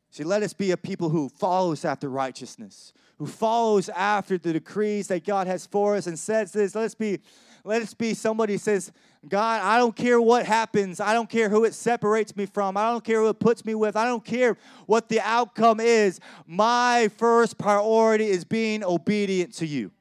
See, 0.10 0.26
let 0.26 0.44
us 0.44 0.52
be 0.52 0.72
a 0.72 0.78
people 0.78 1.08
who 1.08 1.30
follows 1.30 1.86
after 1.86 2.10
righteousness, 2.10 2.92
who 3.18 3.26
follows 3.26 3.88
after 3.88 4.38
the 4.38 4.52
decrees 4.52 5.08
that 5.08 5.24
God 5.24 5.48
has 5.48 5.66
for 5.66 5.96
us 5.96 6.08
and 6.08 6.20
says 6.20 6.52
this. 6.52 6.76
Let's 6.76 6.94
be 6.94 7.22
let 7.64 7.82
us 7.82 7.94
be 7.94 8.14
somebody 8.14 8.58
says, 8.58 8.92
God, 9.28 9.62
I 9.62 9.78
don't 9.78 9.96
care 9.96 10.20
what 10.20 10.46
happens. 10.46 11.00
I 11.00 11.14
don't 11.14 11.30
care 11.30 11.48
who 11.48 11.64
it 11.64 11.74
separates 11.74 12.36
me 12.36 12.48
from. 12.48 12.76
I 12.76 12.90
don't 12.92 13.04
care 13.04 13.20
who 13.20 13.30
it 13.30 13.40
puts 13.40 13.64
me 13.64 13.76
with. 13.76 13.96
I 13.96 14.06
don't 14.06 14.26
care 14.26 14.58
what 14.88 15.10
the 15.10 15.22
outcome 15.22 15.80
is. 15.80 16.20
My 16.48 17.10
first 17.18 17.58
priority 17.58 18.28
is 18.28 18.44
being 18.44 18.84
obedient 18.84 19.54
to 19.56 19.68
you. 19.68 19.92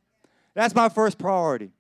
That's 0.55 0.75
my 0.75 0.89
first 0.89 1.19
priority. 1.19 1.71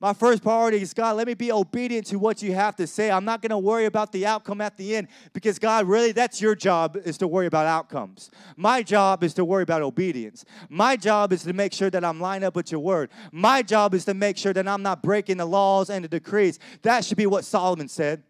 My 0.00 0.12
first 0.12 0.44
priority 0.44 0.80
is 0.80 0.94
God, 0.94 1.16
let 1.16 1.26
me 1.26 1.34
be 1.34 1.50
obedient 1.50 2.06
to 2.06 2.20
what 2.20 2.40
you 2.40 2.54
have 2.54 2.76
to 2.76 2.86
say. 2.86 3.10
I'm 3.10 3.24
not 3.24 3.42
going 3.42 3.50
to 3.50 3.58
worry 3.58 3.86
about 3.86 4.12
the 4.12 4.26
outcome 4.26 4.60
at 4.60 4.76
the 4.76 4.94
end 4.94 5.08
because 5.32 5.58
God, 5.58 5.86
really, 5.86 6.12
that's 6.12 6.40
your 6.40 6.54
job 6.54 6.96
is 7.04 7.18
to 7.18 7.26
worry 7.26 7.46
about 7.46 7.66
outcomes. 7.66 8.30
My 8.56 8.84
job 8.84 9.24
is 9.24 9.34
to 9.34 9.44
worry 9.44 9.64
about 9.64 9.82
obedience. 9.82 10.44
My 10.68 10.96
job 10.96 11.32
is 11.32 11.42
to 11.42 11.52
make 11.52 11.72
sure 11.72 11.90
that 11.90 12.04
I'm 12.04 12.20
lined 12.20 12.44
up 12.44 12.54
with 12.54 12.70
your 12.70 12.80
word. 12.80 13.10
My 13.32 13.60
job 13.60 13.92
is 13.92 14.04
to 14.04 14.14
make 14.14 14.36
sure 14.36 14.52
that 14.52 14.68
I'm 14.68 14.82
not 14.82 15.02
breaking 15.02 15.38
the 15.38 15.46
laws 15.46 15.90
and 15.90 16.04
the 16.04 16.08
decrees. 16.08 16.60
That 16.82 17.04
should 17.04 17.16
be 17.16 17.26
what 17.26 17.44
Solomon 17.44 17.88
said. 17.88 18.22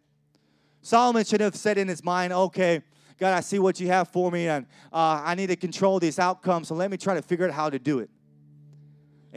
Solomon 0.81 1.25
should 1.25 1.43
have 1.43 1.55
said 1.55 1.77
in 1.77 1.87
his 1.87 2.03
mind, 2.03 2.33
okay, 2.33 2.83
God, 3.19 3.35
I 3.35 3.41
see 3.41 3.59
what 3.59 3.79
you 3.79 3.89
have 3.89 4.09
for 4.09 4.31
me, 4.31 4.47
and 4.47 4.65
uh, 4.93 5.23
I 5.25 5.35
need 5.35 5.49
to 5.49 5.57
control 5.57 5.99
these 5.99 6.19
outcomes, 6.19 6.69
so 6.69 6.75
let 6.77 6.91
me 6.91 6.97
try 6.97 7.15
to 7.15 7.23
figure 7.23 7.47
out 7.47 7.53
how 7.53 7.69
to 7.69 7.79
do 7.79 7.99
it. 7.99 8.09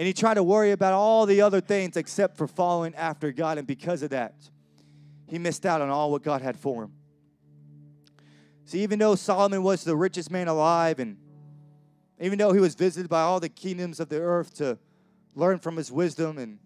And 0.02 0.08
he 0.08 0.14
tried 0.14 0.34
to 0.34 0.44
worry 0.44 0.72
about 0.72 0.94
all 0.94 1.28
the 1.28 1.42
other 1.42 1.62
things 1.62 1.96
except 1.96 2.36
for 2.36 2.48
following 2.48 2.96
after 2.96 3.32
God. 3.32 3.60
And 3.60 3.68
because 3.68 4.02
of 4.02 4.10
that, 4.10 4.34
he 5.28 5.38
missed 5.38 5.64
out 5.64 5.80
on 5.80 5.92
all 5.92 6.10
what 6.10 6.24
God 6.24 6.42
had 6.42 6.58
for 6.58 6.86
him. 6.86 6.94
See, 8.66 8.82
even 8.82 8.98
though 8.98 9.14
Solomon 9.14 9.62
was 9.62 9.84
the 9.84 9.96
richest 9.96 10.32
man 10.32 10.48
alive, 10.48 10.98
and 10.98 11.18
even 12.20 12.40
though 12.40 12.52
he 12.52 12.60
was 12.60 12.74
visited 12.74 13.12
by 13.12 13.22
all 13.22 13.40
the 13.40 13.48
kingdoms 13.48 14.00
of 14.00 14.10
the 14.10 14.20
earth 14.20 14.56
to 14.56 14.80
learn 15.36 15.60
from 15.60 15.78
his 15.78 15.92
wisdom, 15.92 16.40
and 16.40 16.58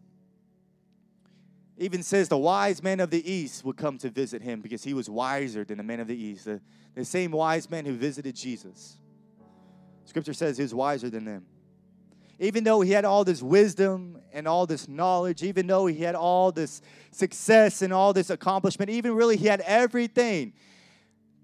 even 1.77 2.03
says 2.03 2.29
the 2.29 2.37
wise 2.37 2.81
men 2.81 3.01
of 3.01 3.09
the 3.09 3.29
east 3.29 3.65
would 3.65 3.75
come 3.75 3.97
to 3.97 4.09
visit 4.09 4.43
him 4.43 4.61
because 4.61 4.85
he 4.85 4.93
was 4.93 5.09
wiser 5.09 5.65
than 5.65 5.77
the 5.77 5.83
men 5.83 5.99
of 5.99 6.07
the 6.07 6.15
east. 6.15 6.45
The, 6.45 6.61
the 6.93 7.03
same 7.03 7.31
wise 7.31 7.69
men 7.69 7.83
who 7.83 7.97
visited 7.97 8.33
Jesus. 8.33 8.97
Scripture 10.05 10.31
says 10.31 10.55
he 10.55 10.63
was 10.63 10.73
wiser 10.73 11.09
than 11.09 11.25
them 11.25 11.45
even 12.39 12.63
though 12.63 12.81
he 12.81 12.91
had 12.91 13.05
all 13.05 13.23
this 13.23 13.41
wisdom 13.41 14.19
and 14.33 14.47
all 14.47 14.65
this 14.65 14.87
knowledge, 14.87 15.43
even 15.43 15.67
though 15.67 15.85
he 15.85 15.97
had 15.97 16.15
all 16.15 16.51
this 16.51 16.81
success 17.11 17.81
and 17.81 17.93
all 17.93 18.13
this 18.13 18.29
accomplishment, 18.29 18.89
even 18.89 19.13
really 19.13 19.37
he 19.37 19.47
had 19.47 19.61
everything 19.61 20.53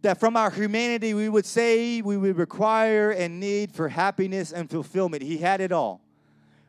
that 0.01 0.19
from 0.19 0.35
our 0.35 0.49
humanity 0.49 1.13
we 1.13 1.29
would 1.29 1.45
say 1.45 2.01
we 2.01 2.17
would 2.17 2.37
require 2.37 3.11
and 3.11 3.39
need 3.39 3.71
for 3.71 3.87
happiness 3.87 4.51
and 4.51 4.69
fulfillment. 4.69 5.21
He 5.23 5.37
had 5.37 5.61
it 5.61 5.71
all. 5.71 6.01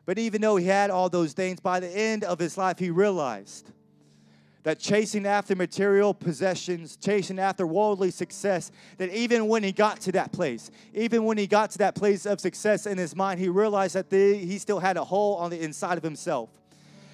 But 0.05 0.19
even 0.19 0.41
though 0.41 0.57
he 0.57 0.65
had 0.65 0.89
all 0.89 1.09
those 1.09 1.33
things, 1.33 1.59
by 1.59 1.79
the 1.79 1.89
end 1.89 2.23
of 2.23 2.39
his 2.39 2.57
life, 2.57 2.77
he 2.77 2.89
realized 2.89 3.71
that 4.63 4.79
chasing 4.79 5.25
after 5.25 5.55
material 5.55 6.13
possessions, 6.13 6.95
chasing 6.97 7.37
after 7.37 7.67
worldly 7.67 8.11
success, 8.11 8.71
that 8.97 9.09
even 9.09 9.47
when 9.47 9.61
he 9.61 9.71
got 9.71 9.99
to 10.01 10.11
that 10.13 10.31
place, 10.31 10.71
even 10.93 11.25
when 11.25 11.37
he 11.37 11.47
got 11.47 11.71
to 11.71 11.77
that 11.79 11.95
place 11.95 12.25
of 12.25 12.39
success 12.39 12.85
in 12.85 12.97
his 12.97 13.15
mind, 13.15 13.39
he 13.39 13.49
realized 13.49 13.95
that 13.95 14.09
the, 14.09 14.35
he 14.35 14.57
still 14.57 14.79
had 14.79 14.95
a 14.95 15.03
hole 15.03 15.35
on 15.35 15.49
the 15.49 15.61
inside 15.61 15.97
of 15.97 16.03
himself. 16.03 16.49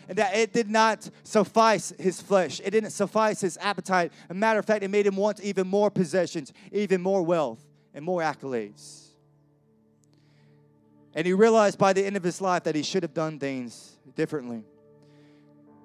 And 0.08 0.18
that 0.18 0.36
it 0.36 0.54
did 0.54 0.70
not 0.70 1.08
suffice 1.24 1.94
his 2.00 2.20
flesh. 2.22 2.60
It 2.64 2.72
didn't 2.72 2.92
suffice 2.92 3.42
his 3.42 3.58
appetite. 3.62 4.12
As 4.26 4.32
a 4.32 4.34
matter 4.34 4.58
of 4.58 4.66
fact, 4.66 4.84
it 4.84 4.88
made 4.88 5.06
him 5.06 5.16
want 5.16 5.40
even 5.42 5.68
more 5.68 5.92
possessions, 5.92 6.52
even 6.72 7.02
more 7.02 7.22
wealth, 7.22 7.64
and 7.94 8.04
more 8.04 8.22
accolades. 8.22 9.10
And 11.14 11.28
he 11.28 11.34
realized 11.34 11.78
by 11.78 11.94
the 11.94 12.06
end 12.06 12.16
of 12.16 12.24
his 12.24 12.42
life 12.42 12.64
that 12.64 12.76
he 12.76 12.84
should 12.84 13.04
have 13.04 13.14
done 13.14 13.40
things 13.40 13.98
differently. 14.16 14.64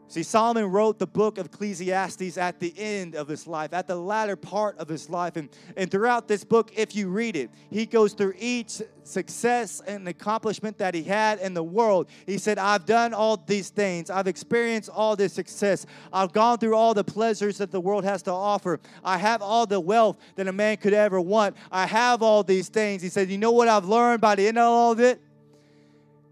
See, 0.06 0.22
Solomon 0.22 0.66
wrote 0.66 0.98
the 0.98 1.06
book 1.06 1.38
of 1.38 1.46
Ecclesiastes 1.46 2.36
at 2.36 2.60
the 2.60 2.74
end 2.76 3.14
of 3.14 3.26
his 3.26 3.46
life, 3.46 3.72
at 3.72 3.86
the 3.86 3.96
latter 3.96 4.36
part 4.36 4.76
of 4.78 4.86
his 4.86 5.08
life. 5.08 5.36
And, 5.36 5.48
and 5.76 5.90
throughout 5.90 6.28
this 6.28 6.44
book, 6.44 6.72
if 6.76 6.94
you 6.94 7.08
read 7.08 7.36
it, 7.36 7.50
he 7.70 7.86
goes 7.86 8.12
through 8.12 8.34
each 8.38 8.82
success 9.02 9.80
and 9.86 10.06
accomplishment 10.06 10.78
that 10.78 10.94
he 10.94 11.02
had 11.02 11.40
in 11.40 11.54
the 11.54 11.62
world. 11.62 12.08
He 12.26 12.36
said, 12.36 12.58
I've 12.58 12.84
done 12.84 13.14
all 13.14 13.38
these 13.38 13.70
things. 13.70 14.10
I've 14.10 14.28
experienced 14.28 14.90
all 14.90 15.16
this 15.16 15.32
success. 15.32 15.86
I've 16.12 16.32
gone 16.32 16.58
through 16.58 16.76
all 16.76 16.92
the 16.92 17.04
pleasures 17.04 17.58
that 17.58 17.70
the 17.70 17.80
world 17.80 18.04
has 18.04 18.22
to 18.24 18.30
offer. 18.30 18.80
I 19.02 19.16
have 19.16 19.40
all 19.40 19.66
the 19.66 19.80
wealth 19.80 20.18
that 20.36 20.46
a 20.46 20.52
man 20.52 20.76
could 20.76 20.94
ever 20.94 21.20
want. 21.20 21.56
I 21.72 21.86
have 21.86 22.22
all 22.22 22.42
these 22.42 22.68
things. 22.68 23.00
He 23.00 23.08
said, 23.08 23.30
You 23.30 23.38
know 23.38 23.52
what 23.52 23.68
I've 23.68 23.86
learned 23.86 24.20
by 24.20 24.34
the 24.34 24.46
end 24.46 24.58
of 24.58 24.64
all 24.64 24.92
of 24.92 25.00
it? 25.00 25.20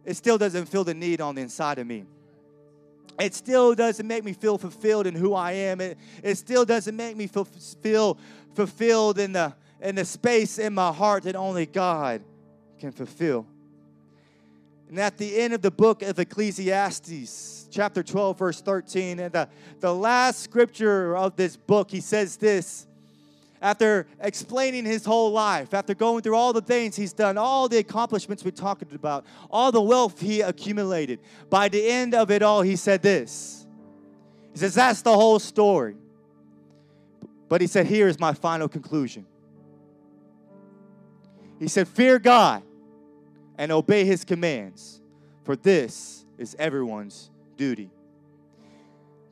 It 0.05 0.15
still 0.15 0.37
doesn't 0.37 0.67
feel 0.67 0.85
the 0.85 0.95
need 0.95 1.21
on 1.21 1.37
the 1.37 1.41
inside 1.41 1.79
of 1.79 1.87
me 1.87 2.05
it 3.23 3.35
still 3.35 3.75
doesn't 3.75 4.07
make 4.07 4.25
me 4.25 4.33
feel 4.33 4.59
fulfilled 4.59 5.07
in 5.07 5.15
who 5.15 5.35
I 5.35 5.53
am. 5.53 5.81
It, 5.81 5.97
it 6.23 6.37
still 6.37 6.65
doesn't 6.65 6.97
make 6.97 7.17
me 7.17 7.29
feel, 7.29 7.45
feel 7.45 8.19
fulfilled 8.55 9.19
in 9.19 9.33
the, 9.33 9.55
in 9.81 9.95
the 9.95 10.05
space 10.05 10.59
in 10.59 10.75
my 10.75 10.93
heart 10.93 11.23
that 11.25 11.37
only 11.37 11.67
God 11.67 12.23
can 12.81 12.91
fulfill. 12.91 13.47
And 14.89 14.99
at 14.99 15.17
the 15.19 15.39
end 15.39 15.55
of 15.55 15.63
the 15.63 15.71
book 15.71 16.03
of 16.03 16.19
Ecclesiastes, 16.19 17.69
chapter 17.71 18.03
12, 18.03 18.39
verse 18.39 18.61
13, 18.61 19.21
and 19.21 19.33
the, 19.33 19.49
the 19.81 19.95
last 19.95 20.41
scripture 20.41 21.17
of 21.17 21.37
this 21.37 21.57
book, 21.57 21.91
he 21.91 22.01
says 22.01 22.37
this 22.37 22.87
after 23.63 24.09
explaining 24.21 24.85
his 24.85 25.05
whole 25.05 25.31
life, 25.31 25.73
after 25.73 25.95
going 25.95 26.21
through 26.21 26.35
all 26.35 26.53
the 26.53 26.61
things 26.61 26.97
he's 26.97 27.13
done, 27.13 27.39
all 27.39 27.69
the 27.69 27.79
accomplishments 27.79 28.45
we 28.45 28.51
talked 28.51 28.83
about, 28.93 29.25
all 29.51 29.71
the 29.71 29.81
wealth 29.81 30.21
he 30.21 30.41
accumulated, 30.41 31.21
by 31.49 31.69
the 31.69 31.89
end 31.89 32.13
of 32.13 32.33
it 32.33 32.43
all, 32.43 32.63
he 32.63 32.75
said 32.75 33.03
this. 33.03 33.65
He 34.53 34.59
says, 34.59 34.75
That's 34.75 35.03
the 35.03 35.15
whole 35.15 35.39
story. 35.39 35.95
But 37.49 37.61
he 37.61 37.69
said, 37.69 37.87
Here 37.87 38.09
is 38.09 38.19
my 38.19 38.35
final 38.35 38.69
conclusion. 38.69 39.25
He 41.61 41.69
said, 41.69 41.87
Fear 41.87 42.19
God 42.19 42.65
and 43.57 43.71
obey 43.71 44.05
his 44.05 44.25
commands, 44.25 45.01
for 45.45 45.55
this 45.55 46.27
is 46.37 46.57
everyone's 46.59 47.31
duty. 47.57 47.91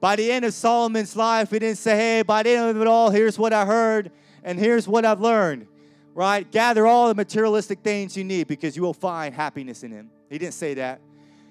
By 0.01 0.17
the 0.17 0.33
end 0.33 0.45
of 0.45 0.55
Solomon's 0.55 1.15
life, 1.15 1.51
he 1.51 1.59
didn't 1.59 1.79
say, 1.79 1.97
Hey, 1.97 2.23
by 2.23 2.43
the 2.43 2.51
end 2.51 2.71
of 2.71 2.81
it 2.81 2.87
all, 2.87 3.11
here's 3.11 3.39
what 3.39 3.53
I 3.53 3.67
heard 3.67 4.11
and 4.43 4.59
here's 4.59 4.89
what 4.89 5.05
I've 5.05 5.21
learned, 5.21 5.67
right? 6.15 6.51
Gather 6.51 6.87
all 6.87 7.09
the 7.09 7.15
materialistic 7.15 7.81
things 7.81 8.17
you 8.17 8.25
need 8.25 8.47
because 8.47 8.77
you 8.77 8.83
will 8.83 8.95
find 8.95 9.35
happiness 9.35 9.83
in 9.83 9.91
Him. 9.93 10.11
He 10.31 10.39
didn't 10.39 10.55
say 10.55 10.75
that. 10.75 11.01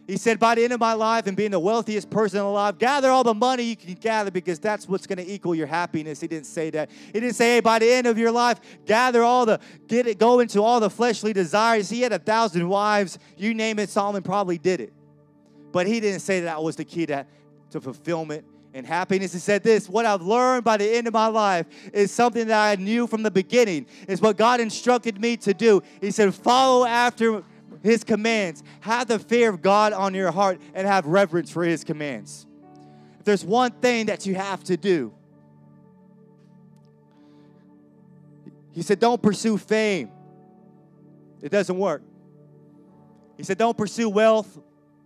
He 0.10 0.18
said, 0.18 0.39
by 0.39 0.56
the 0.56 0.64
end 0.64 0.74
of 0.74 0.80
my 0.80 0.93
life 0.93 1.28
and 1.28 1.38
being 1.38 1.52
the 1.52 1.60
wealthiest 1.60 2.10
person 2.10 2.39
alive, 2.39 2.80
gather 2.80 3.12
all 3.12 3.24
the 3.24 3.36
money 3.36 3.62
you 3.62 3.76
can 3.76 3.93
gather 3.93 4.32
because 4.32 4.58
that's 4.58 4.89
what's 4.89 5.06
going 5.06 5.24
to 5.24 5.32
equal 5.32 5.54
your 5.54 5.68
happiness. 5.68 6.20
He 6.20 6.28
didn't 6.28 6.47
say 6.47 6.72
that. 6.72 6.89
He 6.89 7.20
didn't 7.20 7.36
say, 7.36 7.54
hey, 7.54 7.60
by 7.60 7.78
the 7.78 7.91
end 7.91 8.08
of 8.08 8.18
your 8.18 8.32
life, 8.32 8.60
gather 8.88 9.22
all 9.22 9.45
the, 9.45 9.60
get 9.86 10.08
it, 10.08 10.18
go 10.18 10.39
into 10.39 10.64
all 10.64 10.80
the 10.80 10.89
fleshly 10.89 11.32
desires. 11.32 11.91
He 11.91 12.02
had 12.02 12.12
a 12.12 12.18
thousand 12.18 12.68
wives. 12.68 13.20
You 13.38 13.54
name 13.54 13.78
it, 13.78 13.91
Solomon 13.91 14.24
probably 14.24 14.58
did 14.58 14.82
it. 14.82 14.93
But 15.72 15.86
he 15.86 16.00
didn't 16.00 16.22
say 16.22 16.39
that 16.39 16.64
was 16.64 16.76
the 16.76 16.86
key 16.86 17.06
to, 17.06 17.28
to 17.72 17.82
fulfillment 17.82 18.45
and 18.74 18.86
happiness. 18.86 19.34
He 19.34 19.39
said 19.39 19.63
this 19.63 19.89
What 19.89 20.05
I've 20.05 20.22
learned 20.22 20.63
by 20.63 20.78
the 20.78 20.89
end 20.89 21.07
of 21.07 21.13
my 21.13 21.28
life 21.28 21.65
is 21.93 22.11
something 22.11 22.47
that 22.47 22.61
I 22.61 22.82
knew 22.82 23.07
from 23.07 23.24
the 23.24 23.32
beginning, 23.32 23.86
is 24.07 24.22
what 24.22 24.38
God 24.38 24.59
instructed 24.59 25.20
me 25.20 25.38
to 25.38 25.53
do. 25.53 25.82
He 26.01 26.11
said, 26.11 26.34
Follow 26.34 26.86
after 26.86 27.43
his 27.82 28.03
commands, 28.03 28.63
have 28.82 29.07
the 29.07 29.20
fear 29.20 29.49
of 29.49 29.61
God 29.61 29.93
on 29.93 30.13
your 30.13 30.32
heart, 30.32 30.59
and 30.74 30.88
have 30.88 31.05
reverence 31.05 31.49
for 31.49 31.63
his 31.63 31.84
commands. 31.84 32.45
If 33.20 33.26
there's 33.26 33.45
one 33.45 33.72
thing 33.72 34.07
that 34.07 34.26
you 34.26 34.36
have 34.36 34.63
to 34.65 34.78
do, 34.78 35.13
he 38.72 38.82
said, 38.82 38.99
Don't 38.99 39.22
pursue 39.22 39.57
fame, 39.57 40.11
it 41.41 41.49
doesn't 41.49 41.78
work. 41.78 42.01
He 43.38 43.43
said, 43.43 43.57
Don't 43.57 43.78
pursue 43.78 44.09
wealth. 44.09 44.59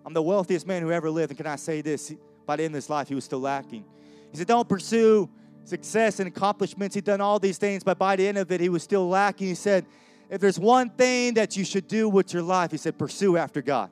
I'm 0.06 0.14
the 0.14 0.22
wealthiest 0.22 0.68
man 0.68 0.82
who 0.82 0.92
ever 0.92 1.10
lived. 1.10 1.32
And 1.32 1.38
can 1.38 1.48
I 1.48 1.56
say 1.56 1.82
this? 1.82 2.14
By 2.46 2.58
the 2.58 2.64
end 2.64 2.74
of 2.74 2.78
his 2.78 2.90
life, 2.90 3.08
he 3.08 3.16
was 3.16 3.24
still 3.24 3.40
lacking. 3.40 3.86
He 4.32 4.38
said, 4.38 4.48
Don't 4.48 4.68
pursue 4.68 5.30
success 5.64 6.20
and 6.20 6.28
accomplishments. 6.28 6.96
He'd 6.96 7.06
done 7.06 7.22
all 7.22 7.40
these 7.40 7.58
things, 7.58 7.84
but 7.84 7.98
by 7.98 8.16
the 8.16 8.28
end 8.28 8.38
of 8.38 8.52
it, 8.52 8.60
he 8.60 8.70
was 8.70 8.84
still 8.84 9.08
lacking. 9.08 9.48
He 9.48 9.56
said, 9.56 9.86
If 10.30 10.42
there's 10.42 10.60
one 10.60 10.90
thing 10.90 11.36
that 11.36 11.56
you 11.56 11.64
should 11.64 11.88
do 11.88 12.10
with 12.10 12.34
your 12.34 12.44
life, 12.44 12.72
he 12.72 12.78
said, 12.78 12.98
Pursue 12.98 13.38
after 13.38 13.62
God, 13.62 13.90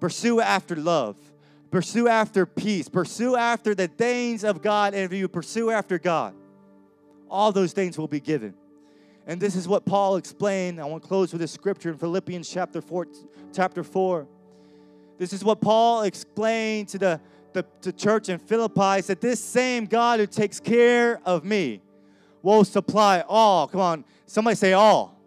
pursue 0.00 0.40
after 0.40 0.76
love, 0.76 1.16
pursue 1.70 2.08
after 2.08 2.46
peace, 2.46 2.88
pursue 2.88 3.36
after 3.36 3.74
the 3.74 3.88
things 3.88 4.44
of 4.44 4.62
God. 4.62 4.94
And 4.94 5.04
if 5.04 5.12
you 5.12 5.28
pursue 5.28 5.70
after 5.70 5.98
God, 5.98 6.34
all 7.30 7.52
those 7.52 7.72
things 7.72 7.98
will 7.98 8.08
be 8.08 8.20
given. 8.20 8.54
And 9.26 9.38
this 9.38 9.54
is 9.56 9.68
what 9.68 9.84
Paul 9.84 10.16
explained. 10.16 10.80
I 10.80 10.86
want 10.86 11.02
to 11.02 11.08
close 11.08 11.32
with 11.32 11.42
this 11.42 11.52
scripture 11.52 11.90
in 11.90 11.98
Philippians 11.98 12.48
chapter 12.48 12.80
4, 12.80 13.06
chapter 13.52 13.84
4 13.84 14.26
this 15.18 15.32
is 15.32 15.44
what 15.44 15.60
Paul 15.60 16.02
explained 16.02 16.88
to 16.88 16.98
the, 16.98 17.20
the, 17.52 17.92
church 17.92 18.28
in 18.28 18.38
Philippi. 18.38 18.96
He 18.96 19.02
said, 19.02 19.20
This 19.20 19.40
same 19.40 19.86
God 19.86 20.20
who 20.20 20.26
takes 20.26 20.60
care 20.60 21.20
of 21.24 21.44
me 21.44 21.82
will 22.42 22.64
supply 22.64 23.24
all. 23.28 23.66
Come 23.66 23.80
on, 23.80 24.04
somebody 24.26 24.54
say 24.54 24.72
all. 24.72 25.20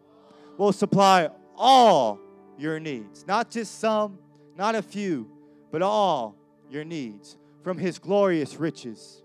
Will 0.58 0.72
supply 0.72 1.30
all 1.58 2.20
your 2.58 2.80
needs. 2.80 3.26
Not 3.28 3.52
just 3.52 3.80
some, 3.80 4.18
not 4.58 4.76
a 4.76 4.82
few, 4.82 5.30
but 5.72 5.82
all 5.82 6.36
your 6.70 6.86
needs 6.86 7.38
from 7.64 7.78
his 7.78 8.00
glorious 8.00 8.56
riches, 8.56 9.22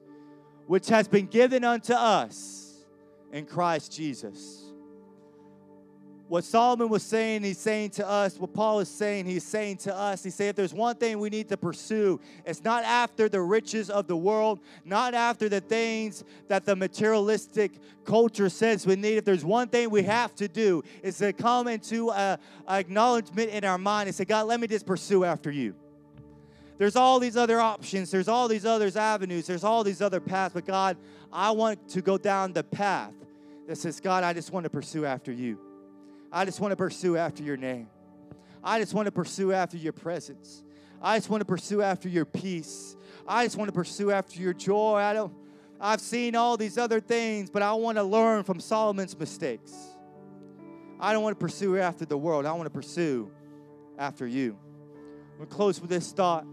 which 0.67 0.89
has 0.89 1.07
been 1.07 1.27
given 1.27 1.63
unto 1.63 1.93
us 1.93 2.85
in 3.33 3.47
Christ 3.47 3.93
Jesus 3.93 4.66
what 6.29 6.43
Solomon 6.43 6.89
was 6.89 7.05
saying, 7.05 7.45
he's 7.45 7.59
saying 7.59 7.91
to 7.91 8.09
us, 8.09 8.39
what 8.39 8.53
Paul 8.53 8.81
is 8.81 8.89
saying, 8.89 9.27
he's 9.27 9.45
saying 9.45 9.77
to 9.79 9.95
us, 9.95 10.25
he 10.25 10.31
said, 10.31 10.51
if 10.51 10.57
there's 10.57 10.75
one 10.75 10.97
thing 10.97 11.21
we 11.21 11.31
need 11.31 11.49
to 11.51 11.57
pursue, 11.57 12.21
it's 12.45 12.65
not 12.65 12.83
after 12.83 13.29
the 13.29 13.41
riches 13.41 13.91
of 13.91 14.09
the 14.09 14.17
world, 14.17 14.59
not 14.85 15.15
after 15.15 15.49
the 15.49 15.61
things 15.61 16.25
that 16.49 16.65
the 16.65 16.75
materialistic 16.75 17.73
culture 18.05 18.49
says 18.49 18.87
we 18.87 18.97
need. 18.97 19.19
If 19.19 19.25
there's 19.25 19.45
one 19.45 19.69
thing 19.69 19.89
we 19.89 20.03
have 20.03 20.35
to 20.37 20.49
do, 20.49 20.83
is 21.03 21.19
to 21.19 21.33
come 21.33 21.69
into 21.69 22.11
a, 22.11 22.39
a 22.67 22.79
acknowledgement 22.79 23.51
in 23.51 23.65
our 23.65 23.79
mind 23.79 24.09
and 24.09 24.17
say, 24.17 24.25
God, 24.25 24.47
let 24.47 24.59
me 24.59 24.67
just 24.67 24.87
pursue 24.87 25.25
after 25.25 25.51
you. 25.51 25.75
There's 26.79 26.97
all 26.97 27.21
these 27.21 27.37
other 27.37 27.61
options, 27.61 28.11
there's 28.11 28.29
all 28.29 28.49
these 28.49 28.67
other 28.67 28.91
avenues, 28.97 29.47
there's 29.47 29.65
all 29.65 29.85
these 29.85 30.03
other 30.03 30.21
paths, 30.21 30.53
but 30.53 30.67
God, 30.67 30.97
I 31.33 31.53
want 31.53 31.89
to 31.91 32.03
go 32.03 32.19
down 32.19 32.53
the 32.53 32.65
path 32.65 33.15
that 33.67 33.79
says, 33.79 34.01
God, 34.01 34.25
I 34.25 34.33
just 34.33 34.53
want 34.53 34.65
to 34.65 34.71
pursue 34.71 35.07
after 35.07 35.33
you. 35.33 35.59
I 36.37 36.45
just 36.45 36.61
want 36.61 36.73
to 36.73 36.77
pursue 36.77 37.17
after 37.17 37.43
your 37.43 37.57
name. 37.57 37.89
I 38.63 38.79
just 38.79 38.93
want 38.93 39.07
to 39.07 39.11
pursue 39.11 39.55
after 39.55 39.79
your 39.79 39.95
presence. 39.95 40.63
I 41.01 41.17
just 41.17 41.31
want 41.31 41.41
to 41.41 41.47
pursue 41.47 41.81
after 41.81 42.11
your 42.11 42.27
peace. 42.27 42.95
I 43.27 43.47
just 43.47 43.57
want 43.57 43.69
to 43.69 43.73
pursue 43.73 44.11
after 44.11 44.39
your 44.39 44.53
joy. 44.53 44.97
I 44.97 45.15
don't 45.15 45.33
I've 45.81 46.03
seen 46.03 46.37
all 46.37 46.59
these 46.59 46.77
other 46.77 47.01
things, 47.01 47.49
but 47.49 47.63
I 47.63 47.73
want 47.73 47.97
to 47.97 48.03
learn 48.03 48.45
from 48.45 48.61
Solomon's 48.61 49.19
mistakes. 49.19 49.73
I 51.01 51.15
don't 51.15 51.23
want 51.23 51.41
to 51.41 51.43
pursue 51.43 51.79
after 51.79 52.05
the 52.05 52.19
world. 52.19 52.45
I 52.45 52.53
want 52.53 52.67
to 52.67 52.71
pursue 52.71 53.31
after 53.99 54.27
you. 54.27 54.59
I'm 55.31 55.39
going 55.39 55.49
to 55.49 55.55
close 55.55 55.81
with 55.81 55.89
this 55.89 56.13
thought 56.13 56.45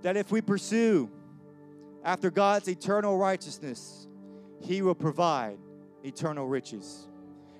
that 0.00 0.16
if 0.16 0.32
we 0.32 0.40
pursue 0.40 1.10
after 2.02 2.30
God's 2.30 2.68
eternal 2.68 3.18
righteousness, 3.18 4.08
He 4.62 4.80
will 4.80 4.94
provide 4.94 5.58
eternal 6.02 6.46
riches. 6.46 7.08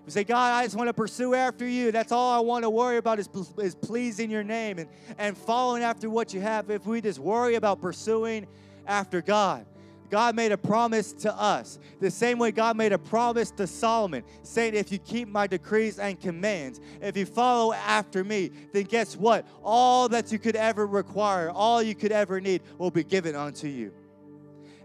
We 0.05 0.11
say, 0.11 0.24
God, 0.24 0.53
I 0.53 0.64
just 0.64 0.74
want 0.74 0.88
to 0.88 0.94
pursue 0.94 1.34
after 1.34 1.66
you. 1.66 1.92
That's 1.92 2.11
all 2.11 2.32
I 2.32 2.40
want 2.40 2.64
to 2.64 2.70
worry 2.70 2.96
about 2.96 3.20
is, 3.20 3.28
is 3.59 3.74
pleasing 3.76 4.30
your 4.30 4.42
name 4.42 4.78
and, 4.78 4.88
and 5.16 5.36
following 5.36 5.84
after 5.84 6.11
what 6.11 6.34
you 6.34 6.40
have. 6.40 6.70
If 6.70 6.86
we 6.86 7.00
just 7.00 7.20
worry 7.20 7.55
about 7.55 7.80
pursuing 7.80 8.48
after 8.86 9.22
God, 9.22 9.64
God 10.11 10.34
made 10.34 10.53
a 10.53 10.59
promise 10.59 11.12
to 11.14 11.34
us. 11.34 11.78
The 12.00 12.11
same 12.11 12.38
way 12.38 12.50
God 12.50 12.76
made 12.76 12.92
a 12.92 12.98
promise 12.98 13.50
to 13.53 13.66
Solomon, 13.66 14.24
saying, 14.42 14.74
If 14.74 14.92
you 14.92 14.98
keep 14.98 15.26
my 15.26 15.46
decrees 15.46 15.98
and 15.98 16.20
commands, 16.20 16.80
if 17.00 17.16
you 17.16 17.24
follow 17.24 17.72
after 17.72 18.22
me, 18.22 18.50
then 18.72 18.82
guess 18.84 19.16
what? 19.16 19.46
All 19.62 20.11
that 20.11 20.30
you 20.30 20.38
could 20.38 20.57
ever 20.57 20.86
require, 20.86 21.48
all 21.50 21.80
you 21.80 21.94
could 21.94 22.12
ever 22.12 22.42
need, 22.42 22.61
will 22.76 22.90
be 22.90 23.05
given 23.05 23.34
unto 23.34 23.68
you. 23.68 23.94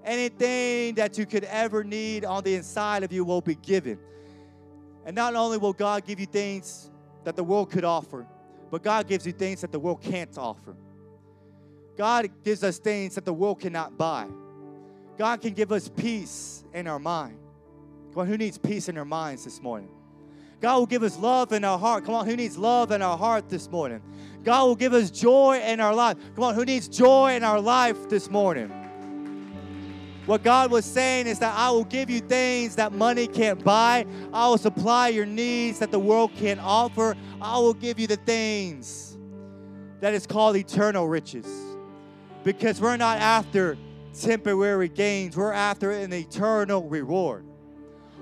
Anything 0.05 0.95
that 0.95 1.17
you 1.17 1.25
could 1.25 1.43
ever 1.43 1.83
need 1.83 2.23
on 2.23 2.43
the 2.43 2.55
inside 2.55 3.03
of 3.03 3.11
you 3.11 3.25
will 3.25 3.41
be 3.41 3.55
given. 3.55 3.99
And 5.07 5.15
not 5.15 5.35
only 5.35 5.57
will 5.57 5.71
God 5.71 6.05
give 6.05 6.19
you 6.19 6.25
things 6.25 6.91
that 7.23 7.37
the 7.37 7.43
world 7.43 7.71
could 7.71 7.85
offer, 7.85 8.27
but 8.69 8.83
God 8.83 9.07
gives 9.07 9.25
you 9.25 9.31
things 9.31 9.61
that 9.61 9.71
the 9.71 9.79
world 9.79 10.01
can't 10.01 10.37
offer. 10.37 10.75
God 11.97 12.29
gives 12.43 12.61
us 12.61 12.77
things 12.77 13.15
that 13.15 13.23
the 13.23 13.33
world 13.33 13.61
cannot 13.61 13.97
buy. 13.97 14.27
God 15.17 15.39
can 15.39 15.53
give 15.53 15.71
us 15.71 15.87
peace 15.87 16.65
in 16.73 16.87
our 16.87 16.99
mind. 16.99 17.39
Come 18.11 18.23
on, 18.23 18.27
who 18.27 18.37
needs 18.37 18.57
peace 18.57 18.89
in 18.89 18.95
their 18.95 19.05
minds 19.05 19.45
this 19.45 19.61
morning? 19.61 19.89
God 20.59 20.77
will 20.77 20.85
give 20.85 21.03
us 21.03 21.17
love 21.17 21.53
in 21.53 21.63
our 21.63 21.79
heart. 21.79 22.03
Come 22.03 22.13
on, 22.13 22.25
who 22.25 22.35
needs 22.35 22.57
love 22.57 22.91
in 22.91 23.01
our 23.01 23.17
heart 23.17 23.47
this 23.47 23.71
morning? 23.71 24.01
God 24.43 24.65
will 24.65 24.75
give 24.75 24.91
us 24.91 25.09
joy 25.09 25.61
in 25.61 25.79
our 25.79 25.95
life. 25.95 26.17
Come 26.35 26.43
on, 26.43 26.53
who 26.53 26.65
needs 26.65 26.89
joy 26.89 27.33
in 27.33 27.45
our 27.45 27.61
life 27.61 28.09
this 28.09 28.29
morning? 28.29 28.73
What 30.27 30.43
God 30.43 30.71
was 30.71 30.83
saying 30.83 31.27
is 31.27 31.39
that 31.39 31.57
I 31.57 31.71
will 31.71 31.85
give 31.85 32.09
you 32.09 32.19
things 32.19 32.75
that 32.75 32.91
money 32.91 33.27
can't 33.27 33.63
buy. 33.63 34.05
I 34.33 34.49
will 34.49 34.57
supply 34.57 35.07
your 35.07 35.25
needs 35.25 35.79
that 35.79 35.89
the 35.89 35.99
world 35.99 36.31
can't 36.35 36.59
offer. 36.59 37.15
I 37.41 37.57
will 37.59 37.73
give 37.73 37.97
you 37.97 38.07
the 38.07 38.17
things 38.17 39.17
that 40.01 40.13
is 40.13 40.27
called 40.27 40.57
eternal 40.57 41.07
riches. 41.07 41.47
Because 42.43 42.81
we're 42.81 42.97
not 42.97 43.19
after 43.19 43.77
temporary 44.19 44.89
gains, 44.89 45.37
we're 45.37 45.53
after 45.53 45.91
an 45.91 46.11
eternal 46.11 46.83
reward. 46.89 47.45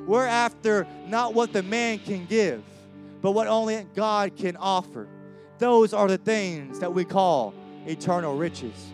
We're 0.05 0.27
after 0.27 0.85
not 1.07 1.33
what 1.33 1.53
the 1.53 1.63
man 1.63 1.97
can 1.97 2.27
give, 2.27 2.63
but 3.23 3.31
what 3.31 3.47
only 3.47 3.83
God 3.95 4.35
can 4.35 4.57
offer. 4.57 5.07
Those 5.57 5.91
are 5.91 6.07
the 6.07 6.19
things 6.19 6.79
that 6.81 6.93
we 6.93 7.03
call 7.03 7.55
eternal 7.87 8.37
riches. 8.37 8.93